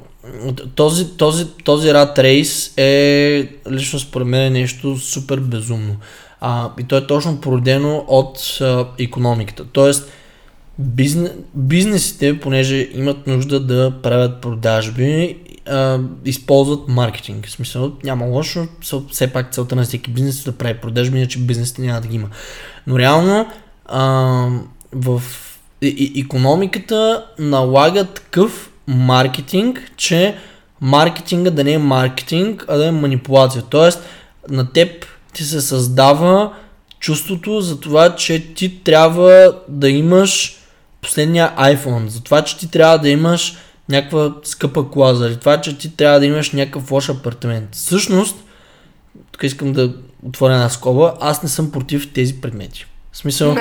този, 0.74 1.16
този, 1.16 1.46
този 1.64 1.94
рад 1.94 2.18
рейс 2.18 2.72
е 2.76 3.48
лично 3.70 3.98
според 3.98 4.26
мен 4.26 4.42
е 4.42 4.50
нещо 4.50 4.98
супер 4.98 5.40
безумно. 5.40 5.96
А, 6.40 6.70
и 6.80 6.84
то 6.84 6.96
е 6.96 7.06
точно 7.06 7.40
породено 7.40 8.04
от 8.08 8.58
а, 8.60 8.86
економиката. 8.98 9.64
Тоест, 9.72 10.12
бизнес, 10.80 11.30
бизнесите, 11.54 12.40
понеже 12.40 12.88
имат 12.94 13.26
нужда 13.26 13.60
да 13.60 13.92
правят 14.02 14.40
продажби, 14.40 15.36
а, 15.66 15.98
използват 16.24 16.88
маркетинг. 16.88 17.46
В 17.46 17.50
смисъл, 17.50 17.92
няма 18.04 18.24
лошо, 18.26 18.66
все- 19.10 19.32
пак 19.32 19.52
целта 19.52 19.76
на 19.76 19.82
всеки 19.82 20.10
бизнес 20.10 20.42
е 20.42 20.50
да 20.50 20.56
прави 20.56 20.74
продажби, 20.74 21.18
иначе 21.18 21.38
бизнесите 21.38 21.82
няма 21.82 22.00
да 22.00 22.08
ги 22.08 22.14
има. 22.14 22.28
Но 22.86 22.98
реално 22.98 23.46
а, 23.86 24.02
в 24.92 25.22
и, 25.82 26.20
економиката 26.20 27.24
налага 27.38 28.04
такъв 28.04 28.70
маркетинг, 28.86 29.92
че 29.96 30.36
маркетинга 30.80 31.50
да 31.50 31.64
не 31.64 31.72
е 31.72 31.78
маркетинг, 31.78 32.64
а 32.68 32.76
да 32.76 32.86
е 32.86 32.90
манипулация. 32.90 33.62
Тоест, 33.70 34.02
на 34.50 34.72
теб 34.72 35.06
ти 35.32 35.44
се 35.44 35.60
създава 35.60 36.52
чувството 37.00 37.60
за 37.60 37.80
това, 37.80 38.16
че 38.16 38.54
ти 38.54 38.84
трябва 38.84 39.54
да 39.68 39.88
имаш 39.88 40.59
последния 41.02 41.52
iPhone, 41.58 42.06
за 42.06 42.22
това, 42.22 42.42
че 42.42 42.58
ти 42.58 42.70
трябва 42.70 42.98
да 42.98 43.08
имаш 43.08 43.56
някаква 43.88 44.34
скъпа 44.44 44.90
кола, 44.90 45.14
за 45.14 45.38
това, 45.38 45.60
че 45.60 45.78
ти 45.78 45.96
трябва 45.96 46.20
да 46.20 46.26
имаш 46.26 46.52
някакъв 46.52 46.90
лош 46.90 47.08
апартамент. 47.08 47.68
Всъщност, 47.72 48.36
тук 49.32 49.42
искам 49.42 49.72
да 49.72 49.92
отворя 50.22 50.54
една 50.54 50.68
скоба, 50.68 51.14
аз 51.20 51.42
не 51.42 51.48
съм 51.48 51.70
против 51.70 52.12
тези 52.12 52.40
предмети. 52.40 52.86
В 53.12 53.16
смисъл, 53.16 53.56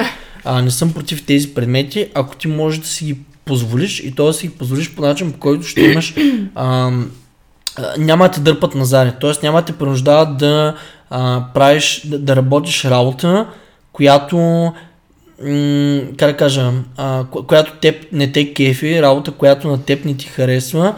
а, 0.46 0.62
не 0.62 0.72
съм 0.72 0.94
против 0.94 1.26
тези 1.26 1.54
предмети, 1.54 2.12
ако 2.14 2.36
ти 2.36 2.48
можеш 2.48 2.80
да 2.80 2.88
си 2.88 3.06
ги 3.06 3.18
позволиш 3.46 4.00
и 4.00 4.16
то 4.16 4.26
да 4.26 4.34
си 4.34 4.48
ги 4.48 4.54
позволиш 4.54 4.96
по 4.96 5.02
начин, 5.02 5.32
по 5.32 5.40
който 5.40 5.64
ще 5.64 5.82
имаш 5.82 6.16
а, 6.56 6.92
няма 7.98 8.28
да 8.28 8.32
те 8.32 8.40
дърпат 8.40 8.76
назад, 8.76 9.16
т.е. 9.22 9.32
няма 9.44 9.60
да 9.60 9.66
те 9.66 9.78
принуждават 9.78 10.38
да 10.38 10.76
а, 11.10 11.44
правиш, 11.54 12.02
да, 12.06 12.20
да 12.20 12.36
работиш 12.36 12.86
работа, 12.86 13.48
която 13.94 14.74
м- 15.44 16.02
как 16.18 16.40
кажа, 16.40 16.72
а, 16.98 17.26
ко- 17.32 17.44
която 17.44 17.74
теб 17.82 18.06
не 18.12 18.32
те 18.32 18.54
кефи, 18.54 19.02
работа, 19.02 19.32
която 19.32 19.68
на 19.68 19.84
теб 19.84 20.06
не 20.06 20.18
ти 20.18 20.28
харесва, 20.28 20.96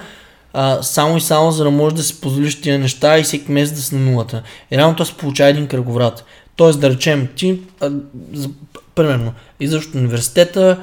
а, 0.54 0.84
само 0.84 1.18
и 1.18 1.22
само 1.22 1.52
за 1.52 1.64
да 1.64 1.72
можеш 1.72 1.98
да 1.98 2.04
си 2.04 2.22
позволиш 2.22 2.62
тия 2.62 2.80
неща 2.80 3.20
и 3.20 3.24
всеки 3.24 3.52
месец 3.52 3.76
да 3.76 3.82
си 3.82 3.96
на 3.96 4.12
нулата. 4.12 4.44
И 4.72 4.78
реално 4.78 4.96
то 4.96 5.06
се 5.06 5.14
получава 5.14 5.50
един 5.50 5.68
кръговрат. 5.68 6.26
Тоест 6.56 6.80
да 6.80 6.90
речем, 6.90 7.28
ти, 7.36 7.60
а, 7.82 7.92
за, 8.34 8.50
примерно, 8.96 9.34
излизаш 9.60 9.88
от 9.88 9.96
университета, 9.96 10.80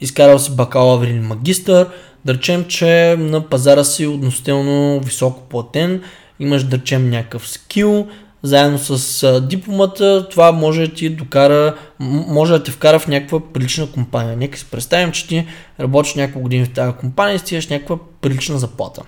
изкарал 0.00 0.38
си 0.38 0.50
бакалавър 0.50 1.06
или 1.06 1.20
магистър, 1.20 1.86
да 2.24 2.34
речем, 2.34 2.64
че 2.68 3.16
на 3.18 3.48
пазара 3.48 3.84
си 3.84 4.06
относително 4.06 5.00
високо 5.00 5.40
платен, 5.48 6.02
имаш 6.40 6.64
да 6.64 6.76
речем 6.76 7.10
някакъв 7.10 7.48
скил, 7.48 8.06
заедно 8.44 8.78
с 8.78 9.40
дипломата, 9.40 10.28
това 10.28 10.52
може 10.52 10.86
да 10.86 10.94
ти 10.94 11.08
докара, 11.10 11.74
може 12.00 12.52
да 12.52 12.62
те 12.62 12.70
вкара 12.70 12.98
в 12.98 13.08
някаква 13.08 13.40
прилична 13.52 13.86
компания. 13.86 14.36
Нека 14.36 14.58
си 14.58 14.66
представим, 14.70 15.12
че 15.12 15.28
ти 15.28 15.46
работиш 15.80 16.14
няколко 16.14 16.40
години 16.40 16.64
в 16.64 16.72
тази 16.72 16.92
компания 16.92 17.34
и 17.34 17.38
стигаш 17.38 17.68
някаква 17.68 17.98
прилична 18.20 18.58
заплата. 18.58 19.02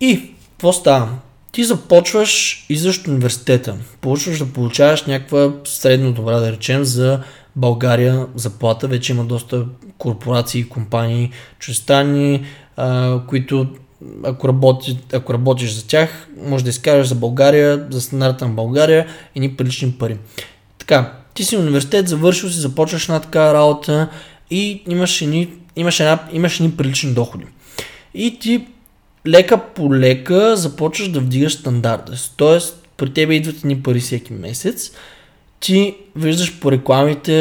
И, 0.00 0.34
какво 0.50 0.72
става? 0.72 1.08
Ти 1.52 1.64
започваш 1.64 2.64
и 2.68 2.76
защо 2.76 3.10
университета. 3.10 3.76
Почваш 4.00 4.38
да 4.38 4.52
получаваш 4.52 5.04
някаква 5.04 5.52
средно 5.64 6.12
добра, 6.12 6.40
да 6.40 6.52
речем, 6.52 6.84
за 6.84 7.20
България 7.56 8.26
заплата. 8.34 8.88
Вече 8.88 9.12
има 9.12 9.24
доста 9.24 9.64
корпорации 9.98 10.68
компании 10.68 11.30
чуждестранни, 11.58 12.44
а, 12.76 13.20
които 13.26 13.66
ако, 14.24 14.48
работи, 14.48 14.98
ако 15.12 15.34
работиш 15.34 15.72
за 15.72 15.86
тях, 15.86 16.28
може 16.46 16.64
да 16.64 16.70
изкараш 16.70 17.06
за 17.06 17.14
България, 17.14 17.86
за 17.90 18.00
стандарта 18.00 18.48
на 18.48 18.54
България 18.54 19.06
и 19.34 19.40
ни 19.40 19.56
прилични 19.56 19.92
пари. 19.92 20.16
Така, 20.78 21.12
ти 21.34 21.44
си 21.44 21.56
университет, 21.56 22.08
завършил 22.08 22.48
си, 22.48 22.60
започваш 22.60 23.04
една 23.04 23.20
такава 23.20 23.54
работа 23.54 24.08
и 24.50 24.82
имаш 24.88 25.22
едни, 25.22 25.48
имаш, 25.76 26.00
една, 26.00 26.18
имаш 26.32 26.60
едни 26.60 26.76
прилични 26.76 27.14
доходи. 27.14 27.44
И 28.14 28.38
ти 28.38 28.66
лека 29.26 29.58
по 29.58 29.94
лека 29.94 30.56
започваш 30.56 31.08
да 31.08 31.20
вдигаш 31.20 31.52
стандарта. 31.52 32.16
си. 32.16 32.32
Тоест, 32.36 32.88
при 32.96 33.12
тебе 33.12 33.34
идват 33.34 33.56
едни 33.56 33.82
пари 33.82 34.00
всеки 34.00 34.32
месец. 34.32 34.90
Ти 35.60 35.94
виждаш 36.16 36.60
по 36.60 36.72
рекламите, 36.72 37.32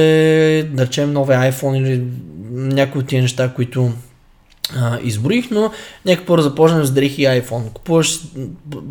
да 0.74 0.86
речем, 0.86 1.14
нови 1.14 1.34
iPhone 1.34 1.78
или 1.78 2.04
някои 2.52 3.02
от 3.02 3.08
тия 3.08 3.22
неща, 3.22 3.54
които 3.54 3.92
а, 4.76 5.00
изброих, 5.04 5.52
но 5.52 5.72
нека 6.06 6.26
първо 6.26 6.44
започнем 6.44 6.86
с 6.86 6.92
дрехи 6.92 7.22
и 7.22 7.26
iPhone. 7.26 7.74
Купуваш 7.74 8.20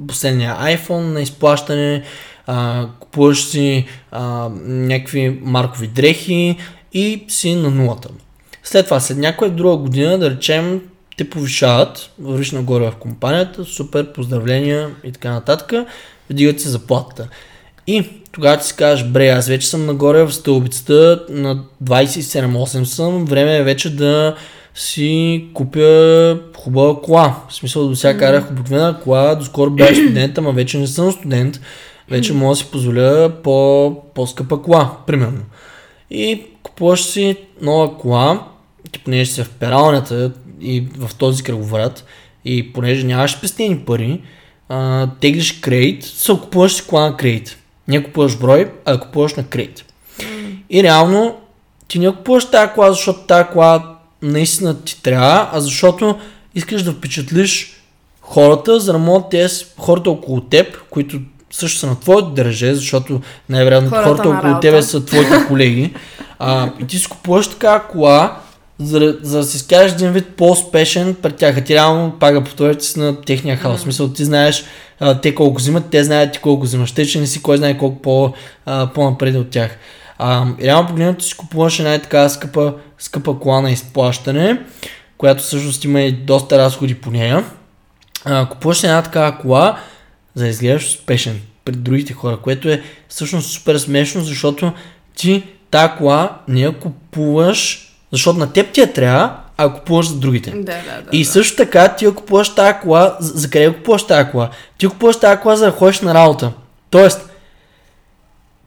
последния 0.09 0.57
iPhone 0.61 1.13
на 1.13 1.23
изплащане, 1.23 2.03
а, 2.47 2.87
купуваш 3.01 3.45
си 3.45 3.87
а, 4.11 4.49
някакви 4.65 5.41
маркови 5.43 5.87
дрехи 5.87 6.57
и 6.93 7.25
си 7.29 7.55
на 7.55 7.71
нулата. 7.71 8.09
След 8.65 8.85
това, 8.85 9.01
след 9.01 9.19
някоя 9.19 9.51
друга 9.51 9.77
година, 9.77 10.19
да 10.19 10.31
речем, 10.31 10.81
те 11.17 11.31
повишават, 11.31 12.11
вървиш 12.19 12.51
нагоре 12.51 12.91
в 12.91 12.97
компанията, 12.97 13.65
супер, 13.65 14.13
поздравления 14.13 14.91
и 15.05 15.13
така 15.13 15.31
нататък, 15.31 15.73
вдигат 16.31 16.61
се 16.61 16.69
заплатата. 16.69 17.29
И 17.87 18.05
тогава 18.33 18.59
ти 18.59 18.67
си 18.67 18.77
кажеш, 18.77 19.07
бре, 19.07 19.29
аз 19.29 19.49
вече 19.49 19.69
съм 19.69 19.87
нагоре 19.87 20.25
в 20.25 20.33
стълбицата, 20.33 21.25
на 21.29 21.65
27-8 21.85 22.83
съм, 22.83 23.25
време 23.25 23.57
е 23.57 23.63
вече 23.63 23.97
да 23.97 24.37
си 24.77 25.45
купя 25.55 26.41
хубава 26.57 27.01
кола. 27.01 27.37
В 27.49 27.55
смисъл 27.55 27.89
до 27.89 27.97
сега 27.97 28.19
карах 28.19 28.51
обикновена 28.51 29.01
кола, 29.01 29.35
доскоро 29.35 29.71
бях 29.71 29.95
студент, 29.95 30.39
ама 30.39 30.53
вече 30.53 30.79
не 30.79 30.87
съм 30.87 31.13
студент. 31.13 31.61
Вече 32.11 32.33
мога 32.33 32.53
да 32.53 32.57
си 32.57 32.71
позволя 32.71 33.33
по, 33.43 33.97
по-скъпа 34.15 34.63
кола, 34.63 34.97
примерно. 35.07 35.43
И 36.11 36.43
купуваш 36.63 37.05
си 37.05 37.37
нова 37.63 37.99
кола, 37.99 38.47
ти 38.93 38.99
понеже 38.99 39.31
си 39.31 39.45
в 39.45 39.51
пералнята 39.51 40.33
и 40.61 40.85
в 40.99 41.15
този 41.15 41.43
кръговрат, 41.43 42.05
и 42.45 42.73
понеже 42.73 43.07
нямаш 43.07 43.33
спестени 43.33 43.79
пари, 43.79 44.21
а, 44.69 45.09
теглиш 45.21 45.61
кредит, 45.61 46.05
се 46.05 46.33
купуваш 46.33 46.75
си 46.75 46.87
кола 46.87 47.03
на 47.03 47.17
кредит. 47.17 47.57
Не 47.89 48.05
купуваш 48.05 48.39
брой, 48.39 48.71
а 48.85 49.01
купуваш 49.01 49.35
на 49.35 49.45
кредит. 49.45 49.85
И 50.71 50.83
реално 50.83 51.37
ти 51.89 51.99
не 51.99 52.11
купуваш 52.11 52.51
тази 52.51 52.73
кола, 52.73 52.93
защото 52.93 53.21
тази 53.21 53.49
кола 53.53 53.96
наистина 54.23 54.81
ти 54.81 55.03
трябва, 55.03 55.51
а 55.53 55.61
защото 55.61 56.19
искаш 56.55 56.83
да 56.83 56.93
впечатлиш 56.93 57.73
хората, 58.21 58.81
за 58.81 58.93
да 58.93 58.99
могат 58.99 59.29
те 59.31 59.49
с- 59.49 59.67
хората 59.79 60.11
около 60.11 60.41
теб, 60.41 60.67
които 60.91 61.19
също 61.51 61.79
са 61.79 61.87
на 61.87 62.01
твоето 62.01 62.29
държе, 62.29 62.75
защото 62.75 63.21
най-вероятно 63.49 63.91
Хората 63.91 64.05
хората, 64.09 64.29
около 64.29 64.61
тебе 64.61 64.83
са 64.83 65.05
твоите 65.05 65.45
колеги. 65.49 65.95
А, 66.39 66.71
и 66.81 66.87
ти 66.87 66.99
си 66.99 67.09
купуваш 67.09 67.49
такава 67.49 67.83
кола, 67.83 68.41
за, 68.79 69.01
да- 69.01 69.19
за 69.23 69.39
да 69.39 69.45
си 69.45 69.59
скажеш 69.59 69.93
един 69.93 70.13
вид 70.13 70.27
по-успешен 70.37 71.15
пред 71.15 71.37
тях. 71.37 71.57
А 71.59 71.65
ти 71.65 71.75
реално 71.75 72.13
пак 72.21 72.35
да 72.35 72.45
повторят 72.45 72.83
си 72.83 72.99
на 72.99 73.21
техния 73.21 73.57
хаос. 73.57 73.79
В 73.79 73.83
смисъл, 73.83 74.09
ти 74.09 74.25
знаеш 74.25 74.65
а, 75.01 75.21
те 75.21 75.35
колко 75.35 75.59
взимат, 75.59 75.85
те 75.91 76.05
знаят 76.05 76.33
ти 76.33 76.39
колко 76.39 76.65
взимаш. 76.65 76.93
Те, 76.93 77.07
че 77.07 77.21
не 77.21 77.27
си 77.27 77.43
кой 77.43 77.57
знае 77.57 77.79
колко 77.79 78.03
по, 78.03 78.33
а, 78.67 78.87
по-напред 78.87 79.35
от 79.37 79.51
тях. 79.51 79.79
А, 80.19 80.47
реално 80.63 80.89
погледнато 80.89 81.25
си 81.25 81.37
купуваш 81.37 81.79
една 81.79 81.99
така 81.99 82.29
скъпа, 82.29 82.75
скъпа 82.99 83.39
кола 83.39 83.61
на 83.61 83.71
изплащане, 83.71 84.61
която 85.19 85.43
всъщност 85.43 85.85
има 85.85 86.01
и 86.01 86.13
доста 86.13 86.59
разходи 86.59 86.95
по 86.95 87.11
нея. 87.11 87.45
А, 88.25 88.49
купуваш 88.49 88.85
една 88.85 89.03
такава 89.03 89.39
кола, 89.39 89.79
за 90.35 90.45
да 90.45 90.51
изгледаш 90.51 90.87
успешен 90.87 91.41
пред 91.65 91.83
другите 91.83 92.13
хора, 92.13 92.37
което 92.37 92.69
е 92.69 92.83
всъщност 93.09 93.51
супер 93.51 93.79
смешно, 93.79 94.21
защото 94.21 94.73
ти 95.17 95.43
тази 95.71 95.93
кола 95.99 96.39
не 96.49 96.61
я 96.61 96.73
купуваш, 96.73 97.91
защото 98.13 98.39
на 98.39 98.53
теб 98.53 98.73
ти 98.73 98.81
я 98.81 98.93
трябва, 98.93 99.37
а 99.57 99.73
купуваш 99.73 100.09
за 100.09 100.17
другите. 100.19 100.51
Да, 100.51 100.57
да, 100.63 100.73
да. 101.03 101.09
И 101.13 101.25
също 101.25 101.57
така 101.57 101.89
ти 101.89 102.05
я 102.05 102.15
купуваш 102.15 102.55
тази 102.55 102.75
кола, 102.83 103.17
за, 103.21 103.33
за 103.41 103.51
къде 103.51 103.65
я 103.65 103.75
купуваш 103.75 104.07
тази 104.07 104.31
кола? 104.31 104.51
Ти 104.79 104.87
я 104.87 104.91
купуваш 104.91 105.17
тази 105.17 105.41
кола 105.41 105.57
за 105.57 105.65
да 105.65 105.71
ходиш 105.71 106.01
на 106.01 106.15
работа. 106.15 106.53
Тоест, 106.91 107.31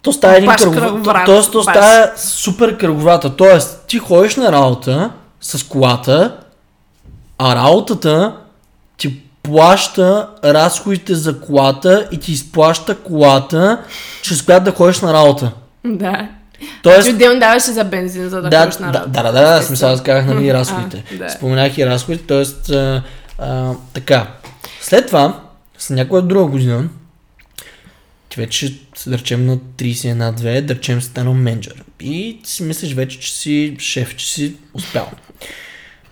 то 0.01 0.13
става 0.13 0.37
един 0.37 0.51
кръговрат, 0.51 1.25
Тоест, 1.25 1.51
то 1.51 1.63
става 1.63 2.11
супер 2.17 2.77
кръговрата. 2.77 3.35
Тоест, 3.35 3.83
ти 3.87 3.99
ходиш 3.99 4.35
на 4.35 4.51
работа 4.51 5.11
с 5.41 5.63
колата, 5.63 6.35
а 7.37 7.55
работата 7.55 8.35
ти 8.97 9.19
плаща 9.43 10.27
разходите 10.43 11.15
за 11.15 11.39
колата 11.39 12.07
и 12.11 12.17
ти 12.19 12.31
изплаща 12.31 12.95
колата, 12.95 13.77
чрез 14.21 14.41
която 14.41 14.63
да 14.63 14.71
ходиш 14.71 14.99
на 15.01 15.13
работа. 15.13 15.51
Да. 15.85 16.27
Тоест, 16.83 17.03
Ти 17.03 17.13
отделно 17.13 17.39
даваше 17.39 17.71
за 17.71 17.83
бензин, 17.83 18.29
за 18.29 18.41
да, 18.41 18.49
да, 18.49 18.61
ходиш 18.61 18.77
на 18.77 18.91
да, 18.91 18.99
работа. 18.99 19.11
да, 19.11 19.23
да, 19.23 19.31
да, 19.31 19.53
да, 19.55 19.61
смисъл, 19.61 19.89
аз 19.91 20.03
казах 20.03 20.25
нали, 20.25 20.45
и 20.45 20.49
А, 20.49 20.53
разходите. 20.53 21.03
да. 21.17 21.29
Споменах 21.29 21.77
и 21.77 21.85
разходите, 21.85 22.27
т.е. 22.27 23.01
Така. 23.93 24.27
След 24.81 25.07
това, 25.07 25.33
с 25.77 25.89
някоя 25.89 26.21
друга 26.21 26.45
година, 26.51 26.83
ти 28.29 28.39
вече, 28.39 28.79
да 29.07 29.17
речем 29.17 29.45
на 29.45 29.57
31-2, 29.57 30.61
да 30.61 30.75
речем 30.75 31.01
станал 31.01 31.33
менеджер. 31.33 31.83
И 31.99 32.39
си 32.43 32.63
мислиш 32.63 32.93
вече, 32.93 33.19
че 33.19 33.33
си 33.33 33.75
шеф, 33.79 34.15
че 34.15 34.31
си 34.31 34.55
успял. 34.73 35.09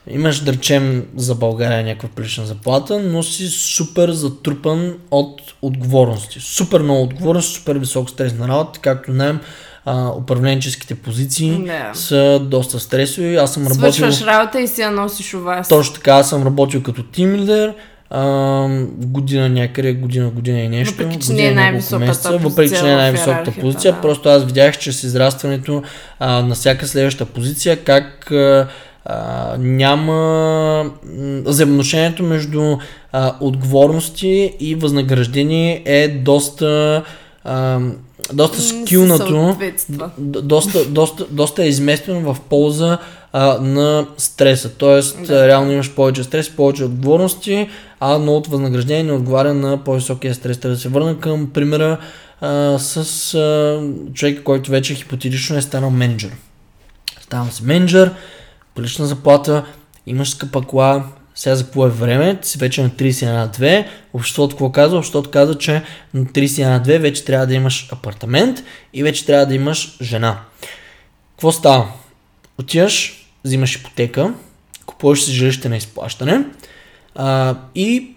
Имаш, 0.09 0.39
да 0.39 0.53
речем, 0.53 1.05
за 1.15 1.35
България 1.35 1.83
някаква 1.83 2.09
прилична 2.09 2.45
заплата, 2.45 2.99
но 2.99 3.23
си 3.23 3.47
супер 3.47 4.11
затрупан 4.11 4.93
от 5.11 5.41
отговорности. 5.61 6.39
Супер 6.39 6.81
много 6.81 7.03
отговорности, 7.03 7.53
супер 7.53 7.75
висок 7.75 8.09
стрес 8.09 8.33
на 8.33 8.47
работа, 8.47 8.79
както 8.79 9.11
знаем, 9.11 9.39
а, 9.85 10.09
управленческите 10.09 10.95
позиции 10.95 11.63
Да. 11.65 11.91
са 11.93 12.39
доста 12.43 12.79
стресови. 12.79 13.35
Аз 13.35 13.53
съм 13.53 13.63
работил... 13.63 13.91
Свършваш 13.93 14.21
работа 14.21 14.61
и 14.61 14.67
си 14.67 14.81
я 14.81 14.91
носиш 14.91 15.33
у 15.33 15.39
вас. 15.39 15.67
Точно 15.67 15.93
така, 15.93 16.11
аз 16.11 16.29
съм 16.29 16.43
работил 16.43 16.83
като 16.83 17.03
тим 17.03 17.35
лидер, 17.35 17.73
а, 18.09 18.67
година 18.97 19.49
някъде, 19.49 19.93
година, 19.93 20.29
година 20.29 20.59
и 20.59 20.69
нещо. 20.69 20.93
Въпреки, 20.93 21.19
че 21.19 21.31
година 21.31 21.43
не 21.43 21.51
е 21.51 21.55
най-високата 21.55 22.05
месеца, 22.05 22.37
Въпреки, 22.37 22.75
че 22.75 22.83
не 22.83 22.93
е 22.93 22.95
най-високата 22.95 23.51
позиция, 23.61 23.93
да. 23.93 24.01
просто 24.01 24.29
аз 24.29 24.45
видях, 24.45 24.77
че 24.77 24.91
с 24.91 25.03
израстването 25.03 25.83
а, 26.19 26.41
на 26.41 26.55
всяка 26.55 26.87
следваща 26.87 27.25
позиция, 27.25 27.83
как 27.83 28.31
а, 28.31 28.67
а, 29.05 29.55
няма 29.59 30.91
взаимоотношението 31.45 32.23
между 32.23 32.77
а, 33.11 33.35
отговорности 33.39 34.53
и 34.59 34.75
възнаграждение 34.75 35.81
е 35.85 36.07
доста 36.07 37.03
а, 37.43 37.79
доста 38.33 38.61
скилнато, 38.61 39.57
доста, 40.17 40.85
доста, 40.85 41.25
доста 41.29 41.63
е 41.63 41.67
изместено 41.67 42.33
в 42.33 42.39
полза 42.49 42.97
а, 43.33 43.57
на 43.61 44.07
стреса. 44.17 44.69
Тоест, 44.69 45.27
да. 45.27 45.47
реално 45.47 45.71
имаш 45.71 45.91
повече 45.95 46.23
стрес, 46.23 46.49
повече 46.49 46.83
отговорности, 46.83 47.69
а 47.99 48.17
новото 48.17 48.49
възнаграждение 48.49 49.03
не 49.03 49.11
отговаря 49.11 49.53
на 49.53 49.83
по-високия 49.83 50.35
стрес. 50.35 50.59
Трябва 50.59 50.75
да 50.75 50.81
се 50.81 50.89
върна 50.89 51.19
към 51.19 51.49
примера 51.53 51.97
а, 52.41 52.79
с 52.79 53.33
а, 53.33 53.81
човек, 54.13 54.43
който 54.43 54.71
вече 54.71 54.95
хипотетично 54.95 55.57
е 55.57 55.61
станал 55.61 55.89
менеджер. 55.89 56.31
Ставам 57.21 57.51
си 57.51 57.63
менеджер, 57.63 58.13
прилична 58.75 59.05
заплата, 59.05 59.65
имаш 60.05 60.29
скъпа 60.29 60.61
кола, 60.61 61.03
сега 61.35 61.55
за 61.55 61.65
какво 61.65 61.85
е 61.85 61.89
време, 61.89 62.39
ти 62.41 62.49
си 62.49 62.57
вече 62.57 62.83
на 62.83 62.89
30 62.89 63.25
на 63.25 63.49
2, 63.49 63.87
обществото 64.13 64.55
какво 64.55 64.71
казва? 64.71 64.97
Обществото 64.97 65.29
казва, 65.29 65.57
че 65.57 65.83
на 66.13 66.25
30 66.25 66.63
на 66.63 66.81
2 66.81 66.99
вече 66.99 67.25
трябва 67.25 67.47
да 67.47 67.53
имаш 67.53 67.89
апартамент 67.91 68.63
и 68.93 69.03
вече 69.03 69.25
трябва 69.25 69.45
да 69.45 69.55
имаш 69.55 69.97
жена. 70.01 70.39
Какво 71.31 71.51
става? 71.51 71.91
Отиваш, 72.59 73.25
взимаш 73.45 73.75
ипотека, 73.75 74.33
купуваш 74.85 75.23
си 75.23 75.31
жилище 75.31 75.69
на 75.69 75.77
изплащане 75.77 76.45
а, 77.17 77.55
и 77.75 78.15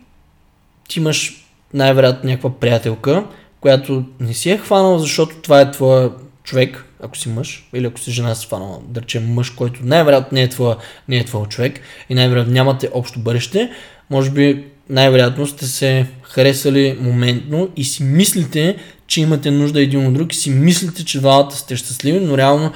ти 0.88 0.98
имаш 0.98 1.46
най-вероятно 1.74 2.30
някаква 2.30 2.50
приятелка, 2.50 3.24
която 3.60 4.04
не 4.20 4.34
си 4.34 4.50
е 4.50 4.58
хванала, 4.58 4.98
защото 4.98 5.36
това 5.36 5.60
е 5.60 5.70
твоя 5.70 6.10
човек, 6.44 6.84
ако 7.02 7.16
си 7.16 7.28
мъж, 7.28 7.68
или 7.74 7.86
ако 7.86 8.00
си 8.00 8.10
жена 8.10 8.34
си 8.34 8.46
хванала, 8.46 8.78
да 8.88 9.02
речем 9.02 9.32
мъж, 9.34 9.50
който 9.50 9.80
най-вероятно 9.82 10.36
не 10.36 10.42
е 10.42 10.48
твоя, 10.48 10.76
не 11.08 11.16
е 11.16 11.24
твоя 11.24 11.46
човек 11.46 11.80
и 12.08 12.14
най-вероятно 12.14 12.52
нямате 12.52 12.90
общо 12.92 13.18
бъдеще, 13.18 13.70
може 14.10 14.30
би 14.30 14.64
най-вероятно 14.88 15.46
сте 15.46 15.66
се 15.66 16.06
харесали 16.22 16.98
моментно 17.00 17.68
и 17.76 17.84
си 17.84 18.02
мислите, 18.02 18.76
че 19.06 19.20
имате 19.20 19.50
нужда 19.50 19.82
един 19.82 20.06
от 20.06 20.14
друг 20.14 20.32
и 20.32 20.36
си 20.36 20.50
мислите, 20.50 21.04
че 21.04 21.18
двамата 21.18 21.50
сте 21.50 21.76
щастливи, 21.76 22.20
но 22.20 22.38
реално 22.38 22.72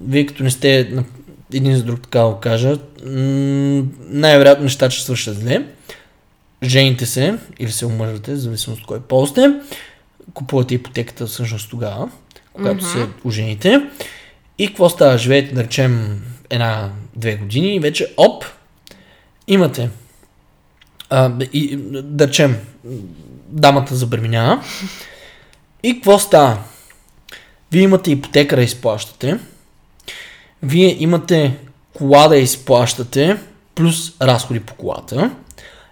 вие 0.00 0.26
като 0.26 0.42
не 0.42 0.50
сте 0.50 0.90
един 1.54 1.76
за 1.76 1.82
друг, 1.84 2.00
така 2.02 2.24
го 2.24 2.40
кажа, 2.40 2.78
м- 3.06 3.82
най-вероятно 4.08 4.64
нещата 4.64 4.90
ще 4.90 5.04
свършат 5.04 5.38
зле. 5.38 5.66
Жените 6.62 7.06
се 7.06 7.38
или 7.58 7.72
се 7.72 7.86
омъжвате, 7.86 8.32
в 8.32 8.36
зависимост 8.38 8.80
от 8.80 8.86
кой 8.86 9.00
пол 9.00 9.26
сте. 9.26 9.52
Купувате 10.34 10.74
ипотеката 10.74 11.26
всъщност 11.26 11.70
тогава, 11.70 12.10
когато 12.52 12.76
Мгм. 12.76 12.86
се 12.86 13.06
ожените. 13.24 13.80
И 14.58 14.66
какво 14.66 14.88
става? 14.88 15.18
Живеете, 15.18 15.54
да 15.54 15.64
речем, 15.64 16.22
една-две 16.50 17.36
години 17.36 17.74
и 17.74 17.80
вече, 17.80 18.14
оп, 18.16 18.44
имате. 19.48 19.90
А, 21.10 21.32
и, 21.52 21.76
да 21.92 22.28
речем, 22.28 22.56
дамата 23.48 23.94
забременява. 23.94 24.64
И 25.82 25.94
какво 25.94 26.18
става? 26.18 26.58
Вие 27.72 27.82
имате 27.82 28.10
ипотека 28.10 28.56
да 28.56 28.62
изплащате. 28.62 29.38
Вие 30.62 30.96
имате 31.00 31.56
кола 31.92 32.28
да 32.28 32.36
изплащате, 32.36 33.36
плюс 33.74 34.12
разходи 34.22 34.60
по 34.60 34.74
колата. 34.74 35.30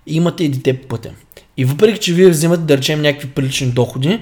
И 0.07 0.16
имате 0.16 0.45
и 0.45 0.49
дете 0.49 0.81
по 0.81 0.89
пътя. 0.89 1.11
И 1.57 1.64
въпреки, 1.64 2.01
че 2.01 2.14
вие 2.14 2.29
взимате, 2.29 2.62
да 2.62 2.77
речем, 2.77 3.03
някакви 3.03 3.29
прилични 3.29 3.66
доходи, 3.66 4.21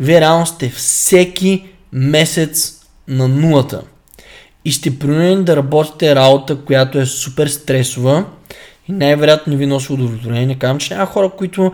вие 0.00 0.20
реално 0.20 0.46
сте 0.46 0.68
всеки 0.70 1.64
месец 1.92 2.80
на 3.08 3.28
нулата. 3.28 3.82
И 4.64 4.72
сте 4.72 4.98
принудени 4.98 5.44
да 5.44 5.56
работите 5.56 6.14
работа, 6.14 6.56
която 6.56 6.98
е 6.98 7.06
супер 7.06 7.46
стресова 7.46 8.24
и 8.88 8.92
най-вероятно 8.92 9.56
ви 9.56 9.66
носи 9.66 9.92
удовлетворение. 9.92 10.46
Не 10.46 10.58
казвам, 10.58 10.78
че 10.78 10.94
няма 10.94 11.06
хора, 11.06 11.30
които... 11.30 11.72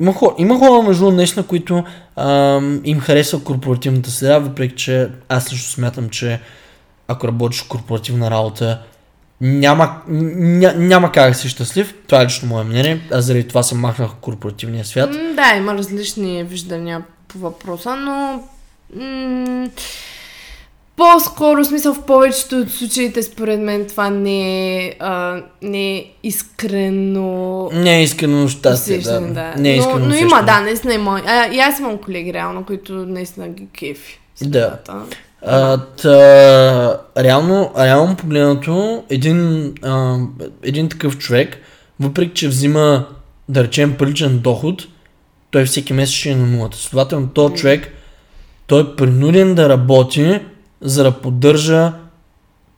Има 0.00 0.12
хора, 0.12 0.34
има 0.38 0.58
хора 0.58 0.82
между 0.82 1.10
наистина, 1.10 1.46
които 1.46 1.84
ам, 2.16 2.80
им 2.84 3.00
харесва 3.00 3.44
корпоративната 3.44 4.10
среда, 4.10 4.38
въпреки 4.38 4.74
че 4.74 5.08
аз 5.28 5.52
лично 5.52 5.68
смятам, 5.68 6.08
че 6.08 6.40
ако 7.08 7.28
работиш 7.28 7.62
в 7.62 7.68
корпоративна 7.68 8.30
работа, 8.30 8.78
няма, 9.40 9.96
ня, 10.08 10.74
няма 10.76 11.12
как 11.12 11.30
да 11.30 11.34
си 11.34 11.48
щастлив. 11.48 11.94
Това 12.08 12.22
е 12.22 12.24
лично 12.24 12.48
мое 12.48 12.64
мнение. 12.64 13.00
Аз 13.12 13.24
заради 13.24 13.48
това 13.48 13.62
съм 13.62 13.78
махнах 13.80 14.10
корпоративния 14.20 14.84
свят. 14.84 15.10
М, 15.14 15.18
Да, 15.34 15.56
има 15.56 15.74
различни 15.74 16.44
виждания 16.44 17.02
по 17.28 17.38
въпроса, 17.38 17.96
но 17.96 18.42
м- 18.96 19.68
по-скоро, 20.96 21.64
смисъл 21.64 21.94
в 21.94 22.02
повечето 22.02 22.56
от 22.56 22.70
случаите, 22.70 23.22
според 23.22 23.60
мен, 23.60 23.86
това 23.88 24.10
не 24.10 24.76
е, 24.86 24.94
а, 25.00 25.42
не 25.62 25.96
е 25.96 26.04
искрено 26.22 27.70
Не 27.72 27.98
е 27.98 28.02
искрено 28.02 28.48
щастие, 28.48 28.98
да. 28.98 29.20
да. 29.20 29.54
Не 29.56 29.70
е 29.70 29.76
искрено 29.76 29.98
но, 29.98 30.06
но 30.06 30.14
има, 30.14 30.42
да, 30.42 30.60
наистина 30.60 30.94
има. 30.94 31.22
А, 31.26 31.46
и 31.46 31.58
аз 31.58 31.78
имам 31.78 31.98
колеги, 31.98 32.32
реално, 32.32 32.64
които 32.64 32.92
наистина 32.92 33.48
ги 33.48 33.66
кефи. 33.78 34.20
Да. 34.42 34.78
А, 35.42 35.78
та, 35.78 37.00
реално, 37.18 37.72
реално 37.78 38.16
погледнато, 38.16 39.04
един, 39.10 39.72
а, 39.82 40.18
един 40.62 40.88
такъв 40.88 41.18
човек, 41.18 41.58
въпреки 42.00 42.34
че 42.34 42.48
взима, 42.48 43.06
да 43.48 43.64
речем, 43.64 43.96
приличен 43.96 44.38
доход, 44.38 44.82
той 45.50 45.64
всеки 45.64 45.92
месец 45.92 46.14
ще 46.14 46.30
е 46.30 46.36
на 46.36 46.46
нулата. 46.46 46.76
Следователно, 46.76 47.28
този 47.28 47.54
човек, 47.54 47.92
той 48.66 48.82
е 48.82 48.96
принуден 48.96 49.54
да 49.54 49.68
работи, 49.68 50.40
за 50.80 51.04
да 51.04 51.12
поддържа 51.12 51.92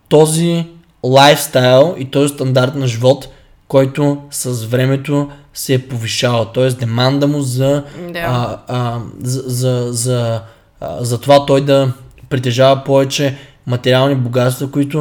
този 0.08 0.66
лайфстайл 1.04 1.94
и 1.98 2.10
този 2.10 2.34
стандарт 2.34 2.74
на 2.74 2.86
живот, 2.86 3.28
който 3.68 4.22
с 4.30 4.64
времето 4.64 5.30
се 5.54 5.74
е 5.74 5.88
повишавал. 5.88 6.44
Т.е. 6.44 6.70
деманда 6.70 7.26
му 7.26 7.40
за 7.40 7.84
Да. 8.12 8.18
а, 8.18 8.58
а, 8.68 9.00
за, 9.22 9.42
за, 9.46 9.88
за, 9.92 10.42
а, 10.80 11.04
за 11.04 11.20
това 11.20 11.46
той 11.46 11.64
да 11.64 11.92
притежава 12.28 12.84
повече 12.84 13.36
материални 13.66 14.14
богатства, 14.14 14.70
които 14.70 14.98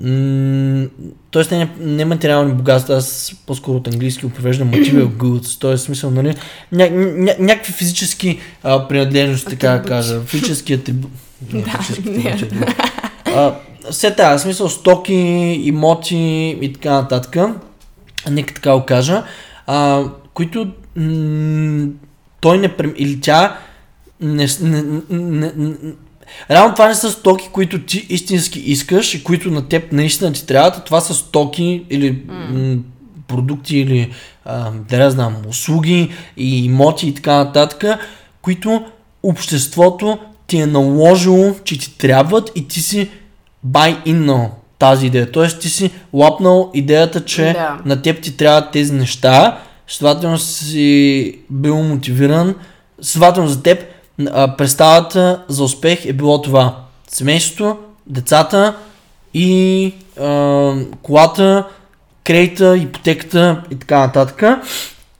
м- 0.00 0.86
Тоест 1.30 1.50
не, 1.50 1.70
не 1.80 2.04
материални 2.04 2.52
богатства, 2.52 2.96
аз 2.96 3.32
по-скоро 3.46 3.76
от 3.76 3.88
английски 3.88 4.26
го 4.26 4.32
превеждам 4.32 4.70
material 4.70 5.06
goods, 5.06 5.60
т.е. 5.60 5.78
смисъл, 5.78 6.10
нали, 6.10 6.34
ня, 6.72 6.90
ня, 6.90 7.34
някакви 7.38 7.72
физически 7.72 8.38
а, 8.62 8.88
принадлежности, 8.88 9.50
така 9.50 9.68
да 9.68 9.82
кажа, 9.82 10.20
физически 10.20 10.72
атрибути, 10.72 11.14
Не, 12.04 12.36
Все 13.90 14.14
тази 14.14 14.42
смисъл, 14.42 14.68
стоки, 14.68 15.14
имоти 15.64 16.58
и 16.60 16.72
така 16.72 16.92
нататък, 16.92 17.36
нека 18.30 18.54
така 18.54 18.72
го 18.72 18.84
кажа, 18.86 19.22
а, 19.66 20.04
които 20.34 20.70
м- 20.96 21.86
той 22.40 22.58
не 22.58 22.74
или 22.96 23.20
тя 23.20 23.56
не, 24.20 24.46
не, 24.60 24.82
не, 25.10 25.52
не, 25.56 25.74
Реално 26.50 26.74
това 26.74 26.88
не 26.88 26.94
са 26.94 27.10
стоки, 27.10 27.48
които 27.52 27.82
ти 27.82 28.06
истински 28.08 28.58
искаш 28.60 29.14
и 29.14 29.24
които 29.24 29.50
на 29.50 29.68
теб 29.68 29.92
наистина 29.92 30.32
ти 30.32 30.46
трябват, 30.46 30.84
това 30.84 31.00
са 31.00 31.14
стоки 31.14 31.84
или 31.90 32.22
м- 32.28 32.76
продукти 33.28 33.78
или 33.78 34.10
а, 34.44 34.70
да 34.88 34.98
не 34.98 35.10
знам, 35.10 35.36
услуги 35.48 36.10
и 36.36 36.64
имоти 36.64 37.08
и 37.08 37.14
така 37.14 37.34
нататък, 37.34 37.84
които 38.42 38.84
обществото 39.22 40.18
ти 40.46 40.58
е 40.58 40.66
наложило, 40.66 41.54
че 41.64 41.78
ти 41.78 41.98
трябват 41.98 42.50
и 42.54 42.68
ти 42.68 42.80
си 42.80 43.10
buy 43.66 44.04
in 44.06 44.48
тази 44.78 45.06
идея. 45.06 45.32
Тоест 45.32 45.60
ти 45.60 45.68
си 45.68 45.90
лапнал 46.12 46.70
идеята, 46.74 47.24
че 47.24 47.42
Да. 47.52 47.78
на 47.84 48.02
теб 48.02 48.20
ти 48.22 48.36
трябват 48.36 48.70
тези 48.72 48.92
неща, 48.92 49.58
следователно 49.88 50.38
си 50.38 51.38
бил 51.50 51.82
мотивиран, 51.82 52.54
следователно 53.00 53.48
за 53.48 53.62
теб 53.62 53.84
представата 54.58 55.44
за 55.48 55.64
успех 55.64 56.06
е 56.06 56.12
било 56.12 56.42
това. 56.42 56.76
Семейството, 57.08 57.78
децата 58.06 58.76
и 59.34 59.94
а, 60.20 60.74
колата, 61.02 61.66
кредита, 62.24 62.78
ипотеката 62.78 63.62
и 63.70 63.78
така 63.78 63.98
нататък. 63.98 64.42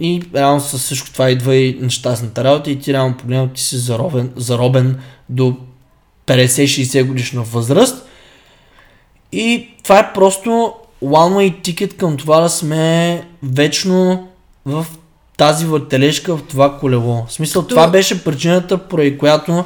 И 0.01 0.23
реално 0.35 0.61
с 0.61 0.79
всичко 0.79 1.13
това 1.13 1.31
идва 1.31 1.57
и 1.57 1.79
нещастната 1.81 2.45
работа 2.45 2.71
и 2.71 2.79
ти 2.79 2.93
реално 2.93 3.17
погледнато 3.17 3.55
ти 3.55 3.63
си 3.63 3.77
заробен, 3.77 4.33
заробен 4.37 4.99
до 5.29 5.57
50-60 6.27 7.07
годишна 7.07 7.43
възраст. 7.43 8.07
И 9.33 9.69
това 9.83 9.99
е 9.99 10.13
просто 10.13 10.75
one 11.05 11.35
way 11.35 11.63
ticket 11.63 11.97
към 11.97 12.17
това 12.17 12.41
да 12.41 12.49
сме 12.49 13.25
вечно 13.43 14.29
в 14.67 14.87
тази 15.43 15.67
въртележка, 15.67 16.37
в 16.37 16.43
това 16.43 16.79
колело. 16.79 17.25
В 17.29 17.33
смисъл, 17.33 17.63
това 17.63 17.89
беше 17.89 18.25
причината, 18.25 18.79
поради 18.79 19.19
която 19.19 19.65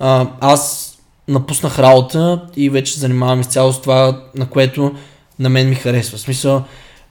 а, 0.00 0.26
аз 0.40 0.92
напуснах 1.28 1.78
работа 1.78 2.42
и 2.56 2.70
вече 2.70 2.98
занимавам 2.98 3.40
изцяло 3.40 3.72
с 3.72 3.80
това, 3.80 4.22
на 4.34 4.46
което 4.46 4.94
на 5.38 5.48
мен 5.48 5.68
ми 5.68 5.74
харесва. 5.74 6.18
В 6.18 6.20
смисъл, 6.20 6.64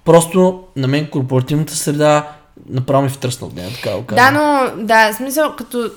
просто 0.06 0.64
на 0.76 0.88
мен 0.88 1.08
корпоративната 1.08 1.76
среда 1.76 2.28
направо 2.70 3.04
ми 3.04 3.10
втръсна 3.10 3.48
от 3.48 3.56
нея, 3.56 3.70
така 3.76 3.90
да 3.90 3.98
го 3.98 4.06
кажа. 4.06 4.22
Да, 4.22 4.32
но, 4.32 4.72
да, 4.84 5.14
смисъл, 5.14 5.56
като 5.58 5.90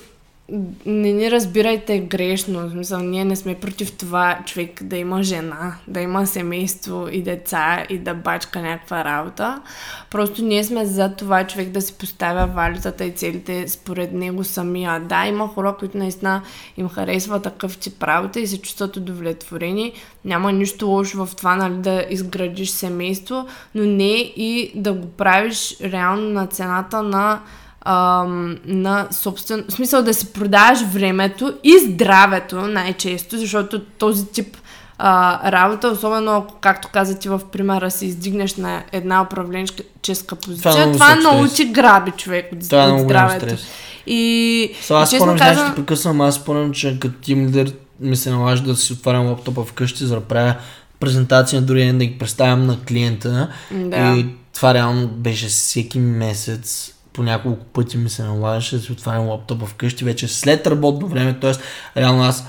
не 0.86 1.12
ни 1.12 1.30
разбирайте 1.30 1.98
грешно, 1.98 2.68
в 2.68 2.70
смисъл, 2.70 3.00
ние 3.00 3.24
не 3.24 3.36
сме 3.36 3.54
против 3.54 3.92
това 3.92 4.38
човек 4.46 4.82
да 4.82 4.96
има 4.96 5.22
жена, 5.22 5.74
да 5.88 6.00
има 6.00 6.26
семейство 6.26 7.08
и 7.12 7.22
деца 7.22 7.84
и 7.88 7.98
да 7.98 8.14
бачка 8.14 8.62
някаква 8.62 9.04
работа. 9.04 9.62
Просто 10.10 10.44
ние 10.44 10.64
сме 10.64 10.86
за 10.86 11.14
това 11.14 11.46
човек 11.46 11.68
да 11.70 11.80
си 11.80 11.94
поставя 11.94 12.46
валютата 12.46 13.04
и 13.04 13.12
целите 13.12 13.68
според 13.68 14.12
него 14.12 14.44
самия. 14.44 15.00
Да, 15.00 15.26
има 15.26 15.48
хора, 15.48 15.76
които 15.78 15.98
наистина 15.98 16.42
им 16.76 16.88
харесва 16.88 17.42
такъв 17.42 17.78
тип 17.78 18.02
работа 18.02 18.40
и 18.40 18.46
се 18.46 18.62
чувстват 18.62 18.96
удовлетворени. 18.96 19.92
Няма 20.24 20.52
нищо 20.52 20.86
лошо 20.86 21.26
в 21.26 21.36
това, 21.36 21.56
нали, 21.56 21.74
да 21.74 22.06
изградиш 22.10 22.70
семейство, 22.70 23.46
но 23.74 23.82
не 23.82 24.12
и 24.36 24.72
да 24.74 24.92
го 24.92 25.08
правиш 25.08 25.76
реално 25.82 26.30
на 26.30 26.46
цената 26.46 27.02
на 27.02 27.40
ам, 27.84 28.56
на 28.64 29.08
собствен... 29.10 29.64
В 29.68 29.72
смисъл 29.72 30.02
да 30.02 30.14
си 30.14 30.32
продаваш 30.32 30.78
времето 30.82 31.54
и 31.64 31.78
здравето 31.78 32.56
най-често, 32.56 33.38
защото 33.38 33.80
този 33.80 34.26
тип 34.26 34.56
а, 35.02 35.52
работа, 35.52 35.88
особено 35.88 36.36
ако, 36.36 36.54
както 36.60 36.88
каза 36.92 37.18
ти 37.18 37.28
в 37.28 37.40
примера, 37.52 37.90
се 37.90 38.06
издигнеш 38.06 38.56
на 38.56 38.82
една 38.92 39.22
управленческа 39.22 40.36
позиция, 40.36 40.92
това, 40.92 41.14
висок 41.14 41.32
научи 41.32 41.54
стрес. 41.54 41.70
граби 41.70 42.10
човек 42.10 42.48
от, 42.52 42.68
Това 42.68 42.84
е 42.84 42.88
от 42.88 43.00
здравето. 43.00 43.46
стрес. 43.46 43.60
И, 44.06 44.74
Сега 44.80 44.98
аз 45.00 45.10
спомням, 45.10 45.38
казвам, 45.38 45.66
ще 45.66 45.76
прекъсвам, 45.76 46.20
аз 46.20 46.34
спомням, 46.34 46.72
че 46.72 46.98
като 47.00 47.14
тим 47.22 47.46
лидер 47.46 47.72
ми 48.00 48.16
се 48.16 48.30
налажа 48.30 48.62
да 48.62 48.76
си 48.76 48.92
отварям 48.92 49.26
лаптопа 49.26 49.64
вкъщи, 49.64 50.04
за 50.04 50.14
да 50.14 50.20
правя 50.20 50.54
презентация 51.00 51.60
на 51.60 51.66
другия 51.66 51.86
ден, 51.86 51.98
да 51.98 52.04
ги 52.04 52.18
представям 52.18 52.66
на 52.66 52.78
клиента. 52.88 53.48
Да. 53.70 54.16
И 54.16 54.26
това 54.54 54.74
реално 54.74 55.08
беше 55.08 55.46
всеки 55.46 55.98
месец 55.98 56.94
по 57.20 57.24
няколко 57.24 57.64
пъти 57.64 57.98
ми 57.98 58.10
се 58.10 58.22
налагаше 58.22 58.76
да 58.76 58.82
си 58.82 58.92
отварям 58.92 59.28
лаптопа 59.28 59.66
вкъщи, 59.66 60.04
вече 60.04 60.28
след 60.28 60.66
работно 60.66 61.08
време, 61.08 61.38
т.е. 61.40 61.52
реално 62.00 62.22
аз 62.22 62.46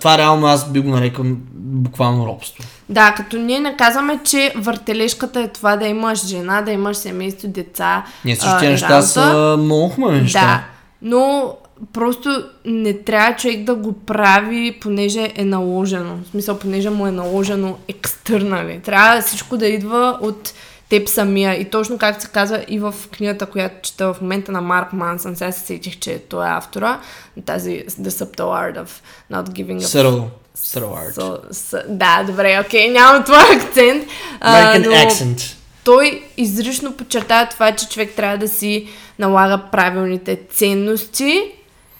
това 0.00 0.18
реално 0.18 0.46
аз 0.46 0.72
би 0.72 0.80
го 0.80 0.90
нарекал 0.90 1.24
буквално 1.54 2.26
робство. 2.26 2.64
Да, 2.88 3.14
като 3.16 3.36
ние 3.36 3.60
не 3.60 3.76
казваме, 3.76 4.20
че 4.24 4.52
въртележката 4.56 5.40
е 5.40 5.48
това 5.48 5.76
да 5.76 5.86
имаш 5.86 6.26
жена, 6.26 6.62
да 6.62 6.70
имаш 6.70 6.96
семейство, 6.96 7.48
деца. 7.48 8.04
Ние 8.24 8.34
а, 8.34 8.36
всички 8.36 8.72
неща 8.72 9.02
са 9.02 9.56
много 9.58 9.88
хубави 9.88 10.20
неща. 10.20 10.40
Да, 10.40 10.64
но 11.02 11.54
просто 11.92 12.44
не 12.64 12.92
трябва 12.92 13.36
човек 13.36 13.64
да 13.64 13.74
го 13.74 13.92
прави, 13.92 14.78
понеже 14.80 15.32
е 15.36 15.44
наложено. 15.44 16.16
В 16.24 16.30
смисъл, 16.30 16.58
понеже 16.58 16.90
му 16.90 17.06
е 17.06 17.10
наложено 17.10 17.76
екстернали. 17.88 18.80
Трябва 18.84 19.20
всичко 19.20 19.56
да 19.56 19.66
идва 19.66 20.18
от 20.20 20.52
теб 20.88 21.08
самия. 21.08 21.60
И 21.60 21.70
точно 21.70 21.98
както 21.98 22.22
се 22.22 22.28
казва 22.28 22.64
и 22.68 22.78
в 22.78 22.94
книгата, 23.16 23.46
която 23.46 23.74
чета 23.82 24.14
в 24.14 24.20
момента 24.20 24.52
на 24.52 24.60
Марк 24.60 24.92
Мансън, 24.92 25.36
сега 25.36 25.52
се 25.52 25.60
сетих, 25.60 25.98
че 25.98 26.18
той 26.18 26.46
е 26.46 26.50
автора, 26.50 27.00
тази 27.46 27.84
The 27.86 28.08
Subtle 28.08 28.36
Art 28.36 28.84
of 28.84 28.88
Not 29.32 29.48
Giving 29.48 29.80
a 29.80 29.84
Subtle, 29.84 30.28
subtle 30.56 30.94
art. 30.94 31.14
So, 31.14 31.52
с, 31.52 31.84
да, 31.88 32.24
добре, 32.26 32.60
окей, 32.66 32.90
нямам 32.90 33.24
твой 33.24 33.56
акцент. 33.56 34.04
а, 34.40 34.74
American 34.74 34.86
но 34.86 34.92
accent. 34.92 35.54
той 35.84 36.22
изрично 36.36 36.92
подчертава 36.92 37.48
това, 37.48 37.72
че 37.72 37.88
човек 37.88 38.12
трябва 38.16 38.38
да 38.38 38.48
си 38.48 38.88
налага 39.18 39.62
правилните 39.72 40.40
ценности, 40.50 41.52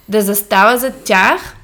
да 0.09 0.22
застава 0.22 0.78
за 0.78 0.91
тях 0.91 1.57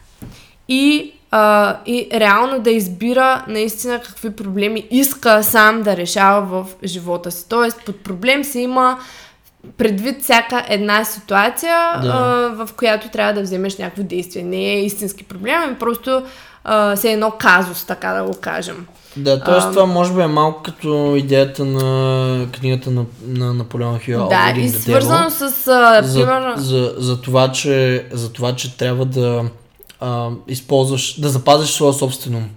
и, 0.68 1.12
а, 1.31 1.76
и 1.87 2.09
реално 2.12 2.61
да 2.61 2.70
избира 2.70 3.45
наистина 3.49 4.01
какви 4.01 4.31
проблеми 4.31 4.87
иска 4.91 5.43
сам 5.43 5.83
да 5.83 5.97
решава 5.97 6.41
в 6.47 6.66
живота 6.85 7.31
си. 7.31 7.47
Тоест, 7.49 7.81
под 7.87 8.05
проблем 8.05 8.45
се 8.45 8.61
има 8.61 8.99
предвид 9.78 10.22
всяка 10.22 10.64
една 10.68 11.05
ситуация, 11.05 11.76
Да. 12.03 12.09
а, 12.09 12.64
в 12.64 12.72
която 12.76 13.09
трябва 13.09 13.33
да 13.33 13.43
вземеш 13.43 13.78
някакво 13.78 14.03
действие. 14.03 14.43
Не 14.43 14.72
е 14.72 14.85
истински 14.85 15.24
проблем, 15.24 15.61
ами 15.64 15.74
просто 15.74 16.22
а, 16.64 16.97
се 16.97 17.12
едно 17.12 17.31
казус, 17.31 17.85
така 17.85 18.12
да 18.12 18.24
го 18.24 18.35
кажем. 18.41 18.87
Да, 19.16 19.45
т.е. 19.45 19.59
Това 19.61 19.87
може 19.87 20.12
би 20.14 20.20
е 20.20 20.26
малко 20.26 20.62
като 20.62 21.14
идеята 21.16 21.64
на 21.64 22.47
книгата 22.53 22.91
на, 22.91 23.05
на 23.26 23.55
Наполеон 23.55 23.99
Хил. 23.99 24.28
да, 24.28 24.61
и 24.61 24.68
свързано 24.68 25.31
с, 25.31 25.43
а, 25.43 26.03
за, 26.03 26.20
примерно... 26.20 26.55
за, 26.57 26.95
за, 26.97 27.20
това, 27.20 27.53
че, 27.53 28.07
за 28.12 28.33
това, 28.33 28.57
че 28.57 28.76
трябва 28.76 29.05
да 29.05 29.45
а, 30.01 30.28
използваш, 30.48 31.20
да 31.20 31.28
запазиш 31.28 31.70
своя 31.70 31.92
собствен 31.92 32.34
ум. 32.34 32.48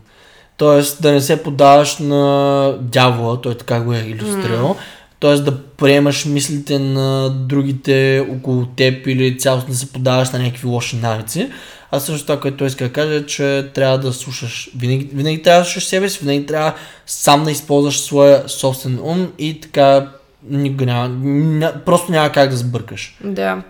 Тоест 0.57 1.01
да 1.01 1.11
не 1.11 1.21
се 1.21 1.43
подаваш 1.43 1.97
на 1.97 2.77
дявола, 2.81 3.41
той 3.41 3.55
така 3.55 3.81
го 3.81 3.93
е 3.93 3.99
иллюстрирал. 3.99 4.75
Тоест 5.19 5.45
да 5.45 5.57
приемаш 5.57 6.25
мислите 6.25 6.79
на 6.79 7.29
другите 7.29 8.27
около 8.31 8.65
теб 8.65 9.07
или 9.07 9.37
цялостно 9.37 9.69
да 9.69 9.77
се 9.77 9.91
подаваш 9.91 10.29
на 10.29 10.39
някакви 10.39 10.67
лоши 10.67 10.95
навици. 10.95 11.49
А 11.91 11.99
също 11.99 12.25
това, 12.25 12.39
което 12.39 12.57
той 12.57 12.67
иска 12.67 12.83
да 12.83 12.93
каже, 12.93 13.15
е, 13.15 13.25
че 13.25 13.71
трябва 13.73 13.97
да 13.97 14.13
слушаш. 14.13 14.69
Винаги, 14.77 15.09
винаги 15.13 15.41
трябва 15.41 15.61
да 15.61 15.65
слушаш 15.65 15.85
себе 15.85 16.09
си, 16.09 16.19
винаги 16.21 16.45
трябва 16.45 16.73
сам 17.05 17.43
да 17.43 17.51
използваш 17.51 17.99
своя 17.99 18.49
собствен 18.49 18.99
ум 19.03 19.27
и 19.39 19.61
така 19.61 20.11
никога 20.49 20.85
няма, 20.85 21.09
ня, 21.09 21.73
просто 21.85 22.11
няма 22.11 22.31
как 22.31 22.49
да 22.49 22.57
сбъркаш. 22.57 23.17
Да. 23.23 23.61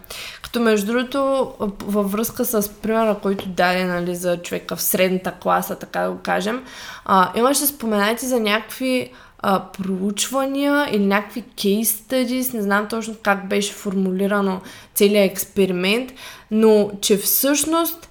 Като 0.54 0.64
между 0.64 0.88
другото, 0.88 1.52
във 1.86 2.12
връзка 2.12 2.46
с 2.46 2.70
примера, 2.70 3.18
който 3.22 3.50
даде 3.50 3.86
нали, 3.86 4.16
за 4.16 4.38
човека 4.38 4.76
в 4.76 4.82
средната 4.82 5.32
класа, 5.32 5.76
така 5.76 6.00
да 6.00 6.12
го 6.12 6.18
кажем, 6.18 6.64
а, 7.06 7.32
имаше 7.36 7.66
споменати 7.66 8.26
за 8.26 8.40
някакви 8.40 9.12
а, 9.40 9.60
проучвания 9.60 10.88
или 10.92 11.06
някакви 11.06 11.44
case 11.58 11.84
studies, 11.84 12.54
не 12.54 12.62
знам 12.62 12.88
точно 12.88 13.16
как 13.24 13.48
беше 13.48 13.74
формулирано 13.74 14.62
целият 14.94 15.32
експеримент, 15.32 16.12
но 16.52 16.92
че 17.02 17.18
всъщност 17.18 18.10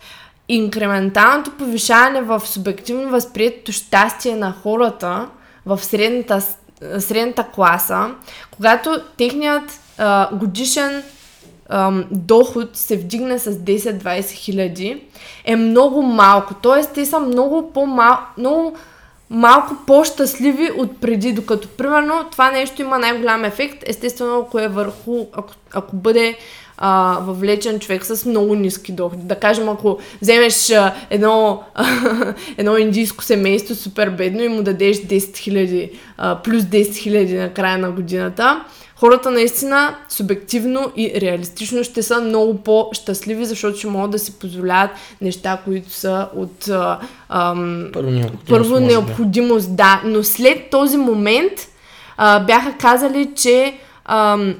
инкременталното 0.48 1.50
повишаване 1.50 2.22
в 2.22 2.42
субективно 2.44 3.10
възприетото 3.10 3.72
щастие 3.72 4.36
на 4.36 4.54
хората 4.62 5.28
в 5.66 5.84
средната, 5.84 6.40
средната 6.98 7.44
класа, 7.54 8.10
когато 8.50 9.00
техният 9.16 9.80
а, 9.98 10.28
годишен 10.36 11.02
ам, 11.68 12.04
доход 12.10 12.76
се 12.76 12.96
вдигне 12.96 13.38
с 13.38 13.52
10-20 13.52 14.30
хиляди, 14.30 15.02
е 15.44 15.56
много 15.56 16.02
малко. 16.02 16.54
Тоест, 16.62 16.92
те 16.94 17.06
са 17.06 17.20
много 17.20 17.72
по-малко, 17.72 18.22
много 18.38 18.76
малко 19.30 19.76
по-щастливи 19.86 20.70
от 20.76 21.00
преди, 21.00 21.32
докато 21.32 21.68
примерно 21.68 22.24
това 22.30 22.50
нещо 22.50 22.82
има 22.82 22.98
най-голям 22.98 23.44
ефект, 23.44 23.84
естествено 23.86 24.38
ако 24.38 24.58
е 24.58 24.68
върху, 24.68 25.26
ако, 25.32 25.52
ако 25.72 25.96
бъде 25.96 26.36
а, 26.84 27.18
въвлечен 27.22 27.80
човек 27.80 28.04
с 28.04 28.24
много 28.24 28.54
ниски 28.54 28.92
доходи. 28.92 29.22
Да 29.22 29.34
кажем, 29.34 29.68
ако 29.68 29.98
вземеш 30.22 30.70
а, 30.70 30.94
едно, 31.10 31.62
едно 32.56 32.76
индийско 32.76 33.24
семейство 33.24 33.74
супер 33.74 34.10
бедно 34.10 34.42
и 34.42 34.48
му 34.48 34.62
дадеш 34.62 34.96
10 34.96 35.18
000, 35.18 35.90
а, 36.18 36.36
плюс 36.36 36.62
10 36.62 36.82
000 36.90 37.38
на 37.38 37.54
края 37.54 37.78
на 37.78 37.90
годината, 37.90 38.64
хората 38.96 39.30
наистина 39.30 39.94
субективно 40.08 40.92
и 40.96 41.12
реалистично 41.20 41.84
ще 41.84 42.02
са 42.02 42.20
много 42.20 42.56
по-щастливи, 42.58 43.44
защото 43.44 43.78
ще 43.78 43.86
могат 43.86 44.10
да 44.10 44.18
си 44.18 44.32
позволяват 44.38 44.90
неща, 45.20 45.58
които 45.64 45.90
са 45.90 46.28
от 46.36 46.68
а, 46.68 46.98
ам, 47.28 47.90
Първо 47.92 48.10
необходимост. 48.10 48.48
първо 48.48 48.80
необходимост, 48.80 49.76
да. 49.76 50.02
Но 50.04 50.22
след 50.22 50.70
този 50.70 50.96
момент 50.96 51.52
а, 52.16 52.40
бяха 52.40 52.72
казали, 52.78 53.30
че 53.36 53.74
ам, 54.04 54.54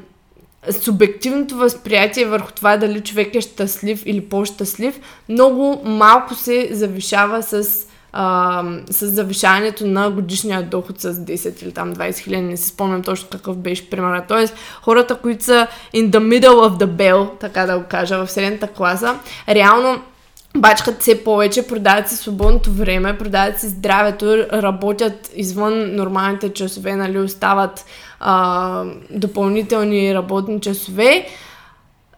субективното 0.70 1.56
възприятие 1.56 2.26
върху 2.26 2.52
това 2.52 2.76
дали 2.76 3.00
човек 3.00 3.34
е 3.34 3.40
щастлив 3.40 4.02
или 4.06 4.20
по-щастлив 4.20 5.00
много 5.28 5.82
малко 5.84 6.34
се 6.34 6.68
завишава 6.72 7.42
с, 7.42 7.64
с 8.90 9.06
завишаването 9.06 9.86
на 9.86 10.10
годишния 10.10 10.62
доход 10.62 11.00
с 11.00 11.14
10 11.14 11.62
или 11.62 11.72
там 11.72 11.94
20 11.94 12.18
хиляди, 12.18 12.42
не 12.42 12.56
си 12.56 12.68
спомням 12.68 13.02
точно 13.02 13.28
какъв 13.28 13.56
беше 13.56 13.90
примера. 13.90 14.24
Тоест, 14.28 14.54
хората, 14.82 15.16
които 15.16 15.44
са 15.44 15.66
in 15.94 16.10
the 16.10 16.18
middle 16.18 16.68
of 16.68 16.84
the 16.84 16.86
bell, 16.86 17.40
така 17.40 17.66
да 17.66 17.78
го 17.78 17.84
кажа, 17.88 18.26
в 18.26 18.30
средната 18.30 18.66
класа, 18.66 19.14
реално 19.48 20.02
бачкат 20.56 21.00
все 21.00 21.24
повече, 21.24 21.66
продават 21.66 22.08
си 22.08 22.16
свободното 22.16 22.72
време, 22.72 23.18
продават 23.18 23.60
си 23.60 23.68
здравето, 23.68 24.46
работят 24.52 25.30
извън 25.36 25.96
нормалните 25.96 26.52
часове, 26.52 26.96
нали, 26.96 27.18
остават 27.18 27.84
а, 28.22 28.84
допълнителни 29.10 30.14
работни 30.14 30.60
часове, 30.60 31.26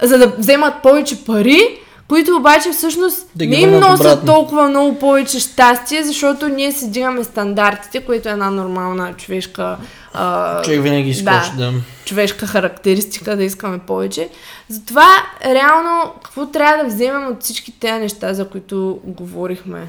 за 0.03 0.19
да 0.19 0.27
вземат 0.39 0.75
повече 0.83 1.25
пари, 1.25 1.79
които 2.09 2.37
обаче 2.37 2.71
всъщност 2.71 3.27
Да 3.35 3.47
не 3.47 3.57
им 3.57 3.71
носят 3.71 4.01
обратно. 4.01 4.27
толкова 4.27 4.69
много 4.69 4.99
повече 4.99 5.41
щастие, 5.41 6.03
защото 6.03 6.49
ние 6.49 6.73
си 6.73 6.91
дигаме 6.91 7.25
стандартите, 7.25 8.01
което 8.01 8.29
е 8.29 8.33
една 8.33 8.51
нормална 8.51 9.13
човешка 9.13 9.77
а, 10.15 10.63
Човек 10.63 10.83
винаги 10.83 11.11
изкочи, 11.11 11.51
да. 11.59 11.73
човешка 12.05 12.47
характеристика, 12.47 13.37
да 13.37 13.45
искаме 13.45 13.79
повече. 13.79 14.29
Затова, 14.69 15.09
реално, 15.45 16.13
какво 16.25 16.47
трябва 16.47 16.85
да 16.85 16.89
вземем 16.89 17.29
от 17.29 17.43
всички 17.43 17.81
тези 17.81 18.01
неща, 18.01 18.35
за 18.35 18.49
които 18.49 19.01
говорихме? 19.05 19.89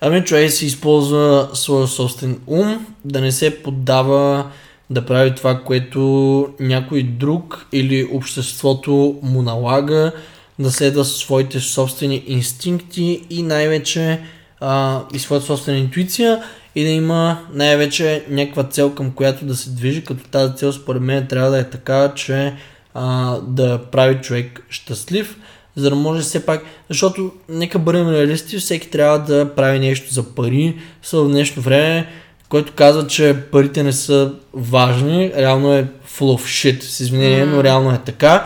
Ами 0.00 0.24
човек 0.24 0.50
си 0.50 0.66
използва 0.66 1.48
своя 1.54 1.86
собствен 1.86 2.40
ум, 2.46 2.86
да 3.04 3.20
не 3.20 3.32
се 3.32 3.62
поддава 3.62 4.44
да 4.92 5.06
прави 5.06 5.34
това, 5.34 5.60
което 5.60 6.48
някой 6.60 7.02
друг 7.02 7.66
или 7.72 8.08
обществото 8.12 9.18
му 9.22 9.42
налага, 9.42 10.12
да 10.58 10.70
следва 10.70 11.04
своите 11.04 11.60
собствени 11.60 12.24
инстинкти 12.26 13.22
и 13.30 13.42
най-вече 13.42 14.20
а, 14.60 15.02
и 15.14 15.18
своята 15.18 15.46
собствена 15.46 15.78
интуиция 15.78 16.42
и 16.74 16.84
да 16.84 16.90
има 16.90 17.38
най-вече 17.52 18.24
някаква 18.28 18.62
цел 18.62 18.94
към 18.94 19.10
която 19.10 19.44
да 19.44 19.56
се 19.56 19.70
движи, 19.70 20.04
като 20.04 20.24
тази 20.24 20.54
цел 20.54 20.72
според 20.72 21.02
мен 21.02 21.26
трябва 21.26 21.50
да 21.50 21.58
е 21.58 21.70
така, 21.70 22.12
че 22.14 22.54
а, 22.94 23.36
да 23.40 23.78
прави 23.92 24.20
човек 24.22 24.66
щастлив, 24.68 25.36
за 25.76 25.90
да 25.90 25.96
може 25.96 26.22
все 26.22 26.46
пак, 26.46 26.64
защото 26.88 27.32
нека 27.48 27.78
бъдем 27.78 28.10
реалисти, 28.10 28.58
всеки 28.58 28.90
трябва 28.90 29.18
да 29.18 29.54
прави 29.54 29.78
нещо 29.78 30.14
за 30.14 30.22
пари, 30.22 30.76
в 31.02 31.28
днешно 31.28 31.62
време, 31.62 32.08
който 32.52 32.72
казва, 32.72 33.06
че 33.06 33.36
парите 33.52 33.82
не 33.82 33.92
са 33.92 34.32
важни, 34.54 35.32
реално 35.36 35.72
е 35.72 35.86
full 36.18 36.38
of 36.38 36.40
shit, 36.40 36.82
с 36.82 37.00
извинение, 37.00 37.44
но 37.44 37.64
реално 37.64 37.90
е 37.90 37.98
така. 38.04 38.44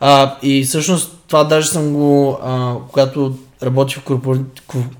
А, 0.00 0.34
и 0.42 0.64
всъщност 0.64 1.18
това 1.28 1.44
даже 1.44 1.68
съм 1.68 1.92
го, 1.92 2.38
а, 2.44 2.74
когато 2.92 3.34
работих 3.62 3.98
в, 3.98 4.04
корпора... 4.04 4.38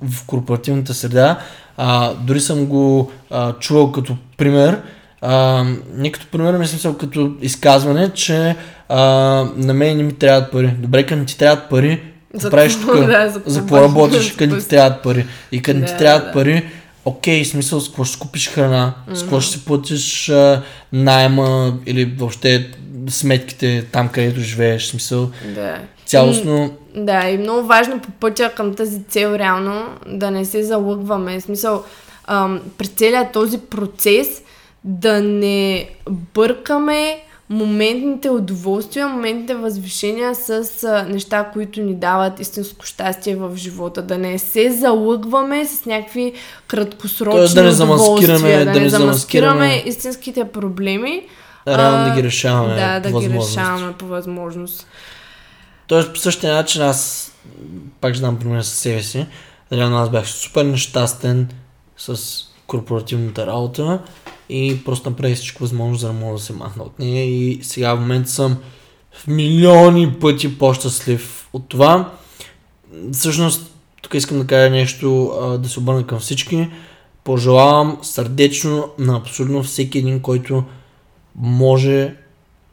в 0.02 0.26
корпоративната 0.26 0.94
среда, 0.94 1.38
а, 1.76 2.12
дори 2.20 2.40
съм 2.40 2.66
го 2.66 3.10
а, 3.30 3.52
чувал 3.52 3.92
като 3.92 4.16
пример, 4.36 4.80
а, 5.20 5.64
не 5.94 6.12
като 6.12 6.26
пример, 6.26 6.52
мисля 6.52 6.70
смисъл 6.70 6.96
като 6.96 7.32
изказване, 7.40 8.10
че 8.10 8.56
а, 8.88 8.98
на 9.56 9.74
мен 9.74 9.96
не 9.96 10.02
ми 10.02 10.12
трябват 10.12 10.52
пари. 10.52 10.74
Добре, 10.78 11.02
като 11.02 11.16
не 11.16 11.24
ти 11.24 11.38
трябват 11.38 11.70
пари, 11.70 12.02
За 12.34 12.50
правиш 12.50 12.80
тук? 12.80 13.06
да, 13.06 13.28
за 13.28 13.42
за 13.46 13.60
какво 13.60 13.82
работиш, 13.82 14.32
къде 14.32 14.58
ти 14.58 14.68
трябват 14.68 15.02
пари? 15.02 15.26
И 15.52 15.62
къде 15.62 15.80
не 15.80 15.86
Да, 15.86 15.92
ти 15.92 15.98
трябват 15.98 16.24
да. 16.24 16.32
пари, 16.32 16.64
окей, 17.04 17.44
смисъл, 17.44 17.80
с 17.80 17.88
какво 17.88 18.04
ще 18.04 18.18
купиш 18.18 18.48
храна, 18.50 18.94
с 19.14 19.22
какво 19.22 19.40
ще 19.40 19.52
си 19.58 19.64
платиш 19.64 20.28
а, 20.28 20.62
найема 20.92 21.78
или 21.86 22.04
въобще 22.04 22.70
сметките 23.08 23.84
там, 23.92 24.08
където 24.08 24.40
живееш, 24.40 24.86
смисъл, 24.86 25.30
Да. 25.54 25.78
цялостно, 26.06 26.74
Да, 26.96 27.28
и 27.30 27.38
много 27.38 27.66
важно 27.66 28.00
по 28.00 28.10
пътя 28.10 28.52
към 28.56 28.74
тази 28.74 29.04
цел 29.04 29.34
реално 29.38 29.86
да 30.06 30.30
не 30.30 30.44
се 30.44 30.62
залъгваме. 30.62 31.40
Смисъл, 31.40 31.84
ам, 32.26 32.60
през 32.78 32.88
целият 32.88 33.32
този 33.32 33.58
процес 33.58 34.42
да 34.84 35.22
не 35.22 35.88
бъркаме 36.10 37.18
моментните 37.50 38.30
удоволствия, 38.30 39.08
моментните 39.08 39.54
възвишения 39.54 40.34
с 40.34 40.50
а, 40.84 41.02
неща, 41.02 41.50
които 41.52 41.80
ни 41.80 41.94
дават 41.94 42.40
истинско 42.40 42.84
щастие 42.86 43.36
в 43.36 43.56
живота. 43.56 44.02
Да 44.02 44.18
не 44.18 44.38
се 44.38 44.70
залъгваме 44.70 45.66
с 45.66 45.86
някакви 45.86 46.32
краткосрочни 46.66 47.38
Тоест 47.38 47.54
да 47.54 47.62
не 47.62 47.70
замаскираме- 47.70 47.94
удоволствия, 47.94 48.64
да 48.64 48.80
не 48.80 48.88
замаскираме 48.88 49.82
истинските 49.86 50.44
проблеми. 50.44 51.22
реално 51.68 52.04
да 52.04 52.14
ги 52.14 52.22
решаваме 52.22 52.74
Да, 52.74 53.00
да 53.00 53.20
ги 53.20 53.30
решаваме 53.30 53.92
по 53.92 54.06
възможност. 54.06 54.86
Тоест 55.86 56.12
по 56.12 56.18
същия 56.18 56.54
начин 56.54 56.82
аз 56.82 57.32
пак 58.00 58.14
ще 58.14 58.22
дам 58.22 58.38
пример 58.38 58.62
със 58.62 58.78
себе 58.78 59.02
си. 59.02 59.26
Реално 59.72 59.96
аз 59.98 60.10
бях 60.10 60.26
супер 60.26 60.64
нещастен 60.64 61.48
с 61.96 62.20
корпоративната 62.66 63.46
работа 63.46 63.98
и 64.48 64.84
просто 64.84 65.10
направих 65.10 65.36
всичко 65.36 65.62
възможно, 65.62 65.96
за 65.96 66.06
да 66.06 66.12
мога 66.12 66.36
да 66.36 66.42
се 66.42 66.52
махна 66.52 66.82
от 66.82 66.98
нея 66.98 67.24
и 67.24 67.58
сега 67.62 67.94
в 67.94 68.00
момента 68.00 68.30
съм 68.30 68.56
в 69.12 69.26
милиони 69.26 70.12
пъти 70.12 70.58
по-щастлив 70.58 71.48
от 71.52 71.68
това. 71.68 72.12
Всъщност, 73.12 73.72
тук 74.02 74.14
искам 74.14 74.38
да 74.38 74.46
кажа 74.46 74.70
нещо, 74.70 75.32
да 75.62 75.68
се 75.68 75.80
обърна 75.80 76.06
към 76.06 76.18
всички. 76.18 76.68
Пожелавам 77.24 77.98
сърдечно 78.02 78.88
на 78.98 79.16
абсолютно 79.16 79.62
всеки 79.62 79.98
един, 79.98 80.20
който 80.20 80.64
може 81.36 82.14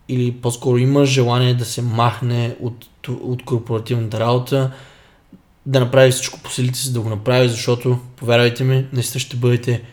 или 0.10 0.32
по-скоро 0.32 0.78
има 0.78 1.06
желание 1.06 1.54
да 1.54 1.66
се 1.66 1.82
махне 1.82 2.56
от, 2.62 2.88
от 3.10 3.46
корпоративната 3.46 4.20
работа, 4.20 4.72
да 5.66 5.80
направи 5.80 6.12
всичко 6.12 6.40
по 6.40 6.50
силите 6.50 6.80
си, 6.80 6.94
да 6.94 7.02
го 7.02 7.10
направи, 7.10 7.50
защото, 7.50 8.00
повярвайте 8.16 8.64
ми, 8.64 8.86
наистина 8.94 9.20
ще 9.20 9.36
бъдете 9.36 9.84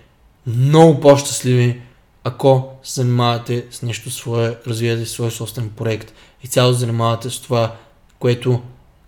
много 0.47 1.01
по-щастливи, 1.01 1.81
ако 2.25 2.69
се 2.83 3.01
занимавате 3.01 3.65
с 3.71 3.83
нещо 3.83 4.11
свое, 4.11 4.57
развивате 4.67 5.07
свой 5.07 5.31
собствен 5.31 5.71
проект 5.77 6.13
и 6.43 6.49
цяло 6.49 6.73
занимавате 6.73 7.31
с 7.31 7.41
това, 7.41 7.77
което 8.19 8.61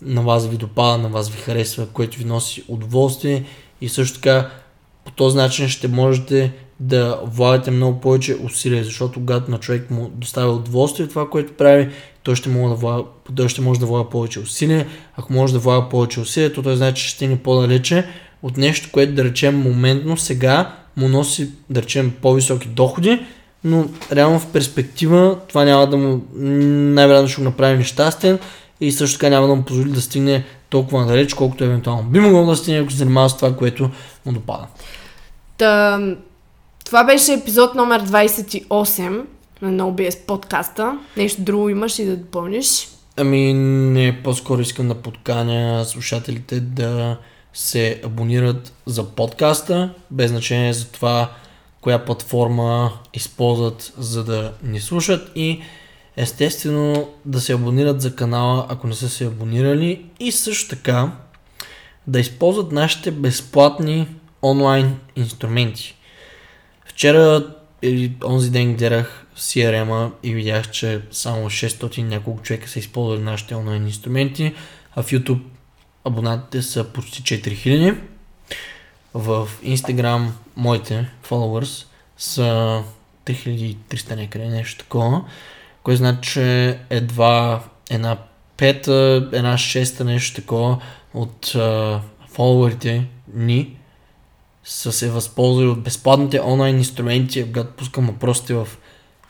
на 0.02 0.22
вас 0.22 0.46
ви 0.46 0.56
допада, 0.56 0.98
на 0.98 1.08
вас 1.08 1.30
ви 1.30 1.38
харесва, 1.38 1.86
което 1.86 2.18
ви 2.18 2.24
носи 2.24 2.64
удоволствие 2.68 3.44
и 3.80 3.88
също 3.88 4.14
така 4.14 4.50
по 5.04 5.12
този 5.12 5.36
начин 5.36 5.68
ще 5.68 5.88
можете 5.88 6.52
да 6.80 7.20
влагате 7.24 7.70
много 7.70 8.00
повече 8.00 8.36
усилия, 8.44 8.84
защото 8.84 9.20
когато 9.20 9.50
на 9.50 9.58
човек 9.58 9.90
му 9.90 10.10
доставя 10.14 10.52
удоволствие 10.52 11.08
това, 11.08 11.30
което 11.30 11.52
прави, 11.52 11.90
той 12.22 12.36
ще, 12.36 12.48
може 12.48 12.68
да 12.68 12.74
влага, 12.74 13.04
той 13.36 13.48
ще 13.48 13.60
може 13.60 13.80
да 13.80 13.86
влага 13.86 14.10
повече 14.10 14.40
усилия. 14.40 14.86
Ако 15.16 15.32
може 15.32 15.52
да 15.52 15.58
влага 15.58 15.88
повече 15.88 16.20
усилия, 16.20 16.52
то 16.52 16.62
той 16.62 16.76
значи, 16.76 17.02
че 17.02 17.08
ще 17.08 17.16
стигне 17.16 17.42
по-далече 17.42 18.06
от 18.42 18.56
нещо, 18.56 18.88
което 18.92 19.14
да 19.14 19.24
речем 19.24 19.60
моментно 19.60 20.16
сега 20.16 20.76
му 20.96 21.08
носи, 21.08 21.50
да 21.70 21.82
речем, 21.82 22.12
по-високи 22.22 22.68
доходи, 22.68 23.26
но 23.64 23.84
реално 24.12 24.40
в 24.40 24.46
перспектива 24.46 25.38
това 25.48 25.64
няма 25.64 25.86
да 25.86 25.96
му, 25.96 26.22
най-вероятно 26.34 27.28
ще 27.28 27.40
го 27.40 27.44
направи 27.44 27.78
нещастен 27.78 28.38
и 28.80 28.92
също 28.92 29.18
така 29.18 29.30
няма 29.30 29.46
да 29.46 29.54
му 29.54 29.62
позволи 29.62 29.90
да 29.90 30.00
стигне 30.00 30.44
толкова 30.70 31.00
надалеч, 31.00 31.34
колкото 31.34 31.64
евентуално 31.64 32.02
би 32.02 32.20
могъл 32.20 32.46
да 32.46 32.56
стигне, 32.56 32.80
ако 32.80 32.90
се 32.90 32.96
занимава 32.96 33.30
с 33.30 33.36
това, 33.36 33.56
което 33.56 33.90
му 34.26 34.32
допада. 34.32 34.66
Та, 35.58 36.00
това 36.84 37.04
беше 37.04 37.32
епизод 37.32 37.74
номер 37.74 38.02
28 38.02 39.22
на 39.62 39.84
NoBS 39.84 40.26
подкаста. 40.26 40.98
Нещо 41.16 41.42
друго 41.42 41.68
имаш 41.68 41.98
и 41.98 42.04
да 42.04 42.16
допълниш? 42.16 42.88
Ами 43.16 43.52
не, 43.54 44.22
по-скоро 44.24 44.60
искам 44.60 44.88
да 44.88 44.94
подканя 44.94 45.84
слушателите 45.84 46.60
да 46.60 47.16
се 47.52 48.00
абонират 48.04 48.72
за 48.86 49.04
подкаста, 49.04 49.94
без 50.10 50.30
значение 50.30 50.72
за 50.72 50.88
това 50.88 51.30
коя 51.80 52.04
платформа 52.04 52.92
използват 53.14 53.92
за 53.98 54.24
да 54.24 54.52
ни 54.62 54.80
слушат 54.80 55.32
и 55.34 55.60
естествено 56.16 57.08
да 57.24 57.40
се 57.40 57.52
абонират 57.52 58.00
за 58.00 58.16
канала, 58.16 58.66
ако 58.68 58.86
не 58.86 58.94
са 58.94 59.08
се 59.08 59.26
абонирали 59.26 60.04
и 60.20 60.32
също 60.32 60.76
така 60.76 61.12
да 62.06 62.20
използват 62.20 62.72
нашите 62.72 63.10
безплатни 63.10 64.08
онлайн 64.42 64.96
инструменти. 65.16 65.96
Вчера 66.84 67.46
или 67.82 68.12
онзи 68.24 68.50
ден 68.50 68.76
гледах 68.76 69.26
CRM-а 69.36 70.10
и 70.22 70.34
видях, 70.34 70.70
че 70.70 71.00
само 71.10 71.50
600 71.50 72.02
няколко 72.02 72.42
човека 72.42 72.68
са 72.68 72.78
използвали 72.78 73.20
нашите 73.20 73.54
онлайн 73.54 73.86
инструменти, 73.86 74.54
а 74.94 75.02
в 75.02 75.10
YouTube 75.10 75.40
абонатите 76.04 76.62
са 76.62 76.84
почти 76.84 77.22
4000. 77.22 77.98
В 79.14 79.48
Instagram 79.64 80.28
моите 80.56 81.10
followers 81.28 81.86
са 82.16 82.82
3300 83.26 84.16
някъде, 84.16 84.48
нещо 84.48 84.84
такова, 84.84 85.24
което 85.82 85.98
значи, 85.98 86.30
че 86.30 86.78
едва 86.90 87.62
една 87.90 88.16
пета, 88.56 89.28
една 89.32 89.58
шеста, 89.58 90.04
нещо 90.04 90.40
такова 90.40 90.78
от 91.14 91.46
uh, 91.46 92.00
фолуърите 92.28 93.06
ни 93.34 93.76
са 94.64 94.92
се 94.92 95.10
възползвали 95.10 95.66
от 95.66 95.82
безплатните 95.82 96.40
онлайн 96.40 96.76
инструменти, 96.76 97.44
когато 97.44 97.72
пускам 97.72 98.06
въпросите 98.06 98.54
в 98.54 98.68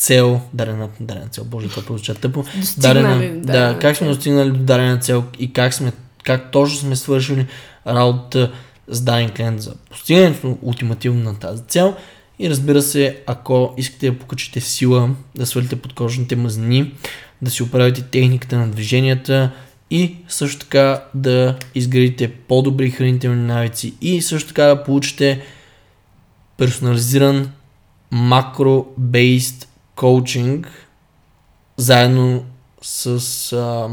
цел, 0.00 0.40
дадена, 0.52 0.88
дадена 1.00 1.28
цел, 1.28 1.44
боже, 1.44 1.68
това 1.68 1.82
прозвуча 1.82 2.14
тъпо. 2.14 2.44
Дадена, 2.78 3.18
да, 3.18 3.52
да, 3.52 3.78
как 3.78 3.96
сме 3.96 4.08
достигнали 4.08 4.50
до 4.50 4.58
дадена 4.58 4.98
цел 4.98 5.24
и 5.38 5.52
как, 5.52 5.74
сме, 5.74 5.92
как 6.24 6.50
точно 6.50 6.78
сме 6.78 6.96
свършили 6.96 7.46
работа 7.86 8.52
с 8.88 9.00
даден 9.00 9.30
клиент 9.30 9.62
за 9.62 9.74
постигането 9.74 10.58
ултимативно 10.62 11.22
на 11.22 11.38
тази 11.38 11.62
цел. 11.62 11.96
И 12.38 12.50
разбира 12.50 12.82
се, 12.82 13.16
ако 13.26 13.74
искате 13.76 14.10
да 14.10 14.18
покачите 14.18 14.60
сила, 14.60 15.10
да 15.34 15.46
свалите 15.46 15.76
подкожните 15.76 16.36
мазнини, 16.36 16.94
да 17.42 17.50
си 17.50 17.62
оправите 17.62 18.02
техниката 18.02 18.58
на 18.58 18.68
движенията 18.68 19.50
и 19.90 20.16
също 20.28 20.60
така 20.60 21.04
да 21.14 21.56
изградите 21.74 22.32
по-добри 22.32 22.90
хранителни 22.90 23.42
навици 23.42 23.94
и 24.00 24.22
също 24.22 24.48
така 24.48 24.64
да 24.64 24.84
получите 24.84 25.42
персонализиран 26.56 27.50
макро-based 28.12 29.66
коучинг 30.00 30.68
заедно 31.76 32.44
с 32.82 33.06
а, 33.52 33.88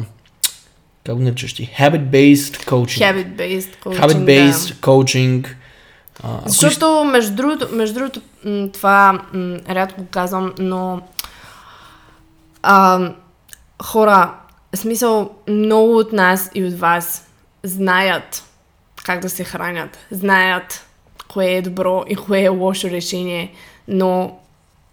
как 1.06 1.16
го 1.16 1.22
наричаш 1.22 1.54
ти? 1.54 1.70
Habit-based 1.80 2.66
coaching. 2.66 3.02
Habit-based 3.02 3.84
coaching, 3.84 4.00
Habit-based 4.00 4.68
да. 4.68 4.76
coaching. 4.76 5.48
А, 6.24 6.40
Защото, 6.46 7.04
между 7.04 7.36
другото, 7.36 7.68
между 7.72 8.00
другото 8.00 8.22
това 8.74 9.22
м, 9.34 9.58
рядко 9.70 10.02
го 10.02 10.08
казвам, 10.08 10.54
но 10.60 11.02
а, 12.64 13.12
хора, 13.84 14.34
смисъл, 14.76 15.32
много 15.48 15.98
от 15.98 16.14
нас 16.14 16.52
и 16.56 16.64
от 16.64 16.80
вас 16.80 17.28
знаят 17.64 18.44
как 19.06 19.20
да 19.20 19.30
се 19.30 19.44
хранят, 19.44 19.98
знаят 20.12 20.86
кое 21.28 21.46
е 21.46 21.62
добро 21.62 22.04
и 22.10 22.16
кое 22.16 22.42
е 22.42 22.50
лошо 22.50 22.88
решение, 22.90 23.54
но 23.88 24.40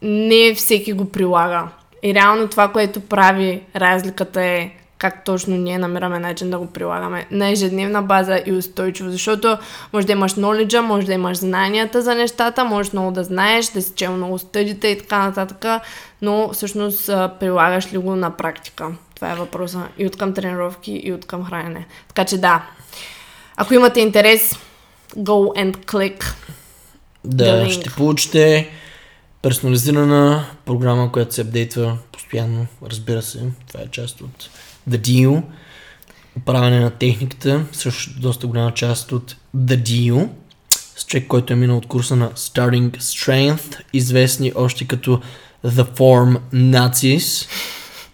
не 0.04 0.54
всеки 0.54 0.92
го 0.92 1.10
прилага. 1.10 1.68
И 2.02 2.14
реално 2.14 2.48
това, 2.48 2.68
което 2.68 3.00
прави 3.00 3.62
разликата 3.76 4.42
е 4.42 4.70
как 4.98 5.24
точно 5.24 5.56
ние 5.56 5.78
намираме 5.78 6.18
начин 6.18 6.50
да 6.50 6.58
го 6.58 6.66
прилагаме 6.66 7.26
на 7.30 7.48
ежедневна 7.48 8.02
база 8.02 8.42
и 8.46 8.52
устойчиво, 8.52 9.10
защото 9.10 9.58
може 9.92 10.06
да 10.06 10.12
имаш 10.12 10.34
knowledge, 10.34 10.80
може 10.80 11.06
да 11.06 11.12
имаш 11.12 11.38
знанията 11.38 12.02
за 12.02 12.14
нещата, 12.14 12.64
може 12.64 12.90
много 12.92 13.10
да 13.10 13.24
знаеш, 13.24 13.66
да 13.66 13.82
си 13.82 13.92
чел 13.96 14.12
много 14.12 14.38
стъдите 14.38 14.88
и 14.88 14.98
така 14.98 15.18
нататък, 15.18 15.82
но 16.22 16.50
всъщност 16.52 17.06
прилагаш 17.40 17.92
ли 17.92 17.98
го 17.98 18.16
на 18.16 18.36
практика? 18.36 18.88
Това 19.14 19.32
е 19.32 19.34
въпроса 19.34 19.82
и 19.98 20.06
от 20.06 20.16
към 20.16 20.34
тренировки, 20.34 21.00
и 21.04 21.12
от 21.12 21.26
към 21.26 21.44
хранене. 21.44 21.86
Така 22.08 22.24
че 22.24 22.38
да, 22.38 22.66
ако 23.56 23.74
имате 23.74 24.00
интерес, 24.00 24.58
go 25.16 25.64
and 25.64 25.76
click. 25.76 26.34
Да, 27.24 27.70
ще 27.70 27.90
получите 27.90 28.70
персонализирана 29.44 30.44
програма, 30.64 31.12
която 31.12 31.34
се 31.34 31.40
апдейтва 31.40 31.98
постоянно, 32.12 32.66
разбира 32.86 33.22
се. 33.22 33.42
Това 33.68 33.80
е 33.80 33.90
част 33.90 34.20
от 34.20 34.50
The 34.90 34.98
Deal. 34.98 35.42
Управяне 36.36 36.80
на 36.80 36.90
техниката, 36.90 37.64
също 37.72 38.20
доста 38.20 38.46
голяма 38.46 38.74
част 38.74 39.12
от 39.12 39.36
The 39.56 39.82
Deal. 39.82 40.28
С 40.96 41.06
човек, 41.06 41.26
който 41.26 41.52
е 41.52 41.56
минал 41.56 41.76
от 41.76 41.86
курса 41.86 42.16
на 42.16 42.30
Starting 42.30 42.98
Strength, 42.98 43.80
известни 43.92 44.52
още 44.54 44.86
като 44.86 45.20
The 45.66 45.96
Form 45.96 46.38
Nazis 46.52 47.48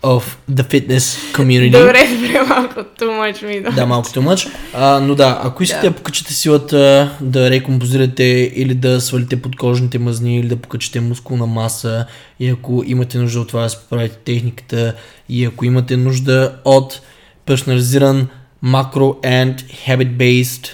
of 0.02 0.22
the 0.50 0.62
Fitness 0.62 1.32
Community. 1.34 1.70
Добре, 1.70 2.08
добре, 2.14 2.42
малко 2.48 2.74
too 2.80 3.04
much 3.20 3.46
ми 3.46 3.60
да. 3.60 3.70
Да, 3.70 3.86
малко 3.86 4.08
too 4.08 4.20
much. 4.20 4.52
А, 4.74 5.00
но 5.00 5.14
да, 5.14 5.40
ако 5.44 5.62
искате 5.62 5.90
да. 5.90 5.96
Покачите 5.96 6.34
силата, 6.34 7.10
да 7.20 7.50
рекомпозирате 7.50 8.52
или 8.54 8.74
да 8.74 9.00
свалите 9.00 9.42
подкожните 9.42 9.98
мазни, 9.98 10.38
или 10.38 10.48
да 10.48 10.56
покачите 10.56 11.00
мускулна 11.00 11.46
маса, 11.46 12.06
и 12.40 12.48
ако 12.48 12.82
имате 12.86 13.18
нужда 13.18 13.40
от 13.40 13.48
това 13.48 13.62
да 13.62 13.68
си 13.70 13.76
поправите 13.82 14.16
техниката, 14.16 14.94
и 15.28 15.44
ако 15.44 15.64
имате 15.64 15.96
нужда 15.96 16.56
от 16.64 17.00
персонализиран 17.46 18.28
macro 18.64 19.20
and 19.24 19.62
habit-based 19.88 20.68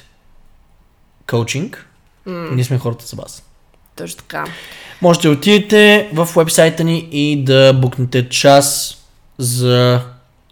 коучинг, 1.26 1.86
М, 2.26 2.48
ние 2.52 2.64
сме 2.64 2.78
хората 2.78 3.06
за 3.06 3.16
вас. 3.16 3.42
точно 3.96 4.16
така. 4.16 4.44
Можете 5.02 5.28
да 5.28 5.34
отидете 5.34 6.08
в 6.14 6.28
вебсайта 6.36 6.84
ни 6.84 7.08
и 7.12 7.44
да 7.44 7.72
букнете 7.72 8.28
час 8.28 8.95
за 9.38 10.00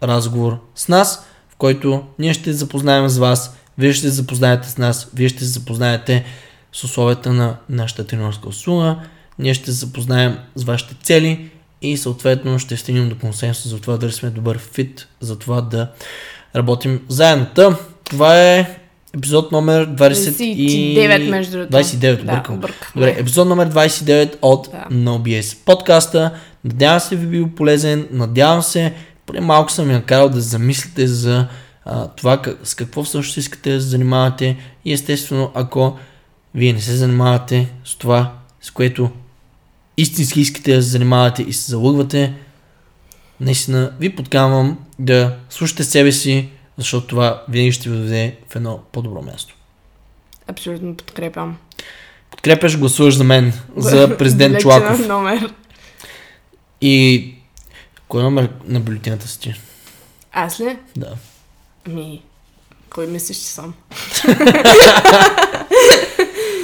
разговор 0.03 0.57
с 0.75 0.87
нас, 0.87 1.25
в 1.49 1.55
който 1.55 2.03
ние 2.19 2.33
ще 2.33 2.43
се 2.43 2.53
запознаем 2.53 3.09
с 3.09 3.17
вас, 3.17 3.57
вие 3.77 3.93
ще 3.93 4.01
се 4.01 4.09
запознаете 4.09 4.69
с 4.69 4.77
нас, 4.77 5.07
вие 5.13 5.29
ще 5.29 5.39
се 5.39 5.49
запознаете 5.49 6.25
с 6.73 6.83
условията 6.83 7.33
на 7.33 7.55
нашата 7.69 8.07
тренерска 8.07 8.49
услуга, 8.49 8.95
ние 9.39 9.53
ще 9.53 9.65
се 9.65 9.71
запознаем 9.71 10.37
с 10.55 10.63
вашите 10.63 10.95
цели 11.03 11.49
и 11.81 11.97
съответно 11.97 12.59
ще 12.59 12.77
стигнем 12.77 13.09
до 13.09 13.17
консенсус 13.17 13.71
за 13.71 13.79
това 13.79 13.97
дали 13.97 14.11
сме 14.11 14.29
добър 14.29 14.59
фит, 14.59 15.07
за 15.19 15.39
това 15.39 15.61
да 15.61 15.91
работим 16.55 17.01
заедно. 17.09 17.45
Та, 17.55 17.77
това 18.03 18.43
е 18.43 18.77
епизод 19.17 19.51
номер 19.51 19.89
20 19.95 20.43
и... 20.43 20.97
29 20.97 21.29
между 21.29 21.51
другото. 21.51 21.77
29, 21.77 22.23
Да, 22.23 22.43
объркам. 22.53 22.91
Добре, 22.95 23.15
епизод 23.19 23.47
номер 23.47 23.69
29 23.69 24.35
от 24.41 24.69
Да. 24.71 24.95
NoBS 24.95 25.57
подкаста. 25.65 26.31
Надявам 26.65 26.99
се 26.99 27.15
ви 27.15 27.27
бил 27.27 27.49
полезен, 27.49 28.07
надявам 28.11 28.61
се, 28.61 28.93
поне 29.25 29.41
малко 29.41 29.71
съм 29.71 29.91
я 29.91 30.03
карал 30.03 30.29
да 30.29 30.41
замислите 30.41 31.07
за 31.07 31.47
а, 31.85 32.07
това 32.07 32.41
как, 32.41 32.57
с 32.63 32.75
какво 32.75 33.03
всъщност 33.03 33.37
искате 33.37 33.73
да 33.73 33.81
се 33.81 33.87
занимавате 33.87 34.57
и 34.85 34.93
естествено, 34.93 35.51
ако 35.53 35.97
вие 36.55 36.73
не 36.73 36.81
се 36.81 36.95
занимавате 36.95 37.69
с 37.85 37.95
това, 37.95 38.33
с 38.61 38.71
което 38.71 39.09
истински 39.97 40.41
искате 40.41 40.75
да 40.75 40.83
се 40.83 40.89
занимавате 40.89 41.43
и 41.43 41.53
се 41.53 41.71
залъгвате, 41.71 42.33
наистина 43.39 43.91
ви 43.99 44.15
подканвам 44.15 44.77
да 44.99 45.35
слушате 45.49 45.83
себе 45.83 46.11
си, 46.11 46.49
защото 46.77 47.07
това 47.07 47.43
винаги 47.49 47.71
ще 47.71 47.89
ви 47.89 47.95
доведе 47.95 48.35
в 48.49 48.55
едно 48.55 48.79
по-добро 48.91 49.21
място. 49.21 49.55
Абсолютно 50.47 50.95
подкрепям. 50.95 51.57
Подкрепяш, 52.31 52.79
гласуваш 52.79 53.15
за 53.15 53.23
мен, 53.23 53.53
за 53.77 54.17
президент 54.19 54.59
Чулаков. 54.59 55.07
номер. 55.07 55.53
И 56.87 57.33
кой 58.07 58.21
е 58.21 58.23
номер 58.23 58.49
на 58.65 58.79
бюлетината 58.79 59.27
си 59.27 59.39
ти? 59.39 59.53
Аз 60.33 60.59
ли? 60.59 60.77
Да. 60.97 61.13
Ми, 61.87 62.21
кой 62.89 63.07
мислиш, 63.07 63.37
че 63.37 63.43
съм? 63.43 63.73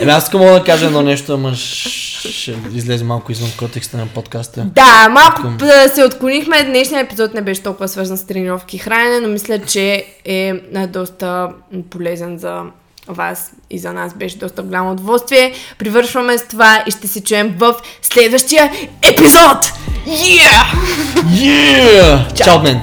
Еми 0.02 0.12
аз 0.12 0.34
мога 0.34 0.52
да 0.52 0.64
кажа 0.64 0.86
едно 0.86 1.02
нещо, 1.02 1.34
ама 1.34 1.56
ще 1.56 2.60
излезе 2.74 3.04
малко 3.04 3.32
извън 3.32 3.50
контекста 3.58 3.98
на 3.98 4.08
подкаста. 4.08 4.66
Да, 4.76 5.10
малко 5.10 5.42
Към- 5.42 5.60
се 5.96 6.04
отклонихме. 6.04 6.64
Днешният 6.64 7.06
епизод 7.06 7.34
не 7.34 7.42
беше 7.42 7.64
толкова 7.64 7.88
свързан 7.88 8.18
с 8.18 8.28
тренировки 8.28 8.76
и 8.76 8.80
хранене, 8.80 9.20
но 9.20 9.28
мисля, 9.28 9.60
че 9.60 10.06
е 10.26 10.54
а, 10.76 10.88
доста 10.88 11.50
полезен 11.90 12.38
за 12.38 12.64
вас 13.08 13.52
и 13.70 13.80
за 13.80 13.93
нас 13.93 14.14
беше 14.14 14.38
доста 14.38 14.64
голямо 14.64 14.91
удоволствие. 14.91 15.54
Привършваме 15.78 16.38
с 16.38 16.47
това 16.47 16.84
и 16.88 16.91
ще 16.91 17.08
се 17.08 17.24
чуем 17.24 17.56
в 17.58 17.76
следващия 18.02 18.72
епизод! 19.02 19.72
Yeah! 20.08 20.66
Yeah! 21.26 22.43
Чао, 22.43 22.60
мен! 22.62 22.82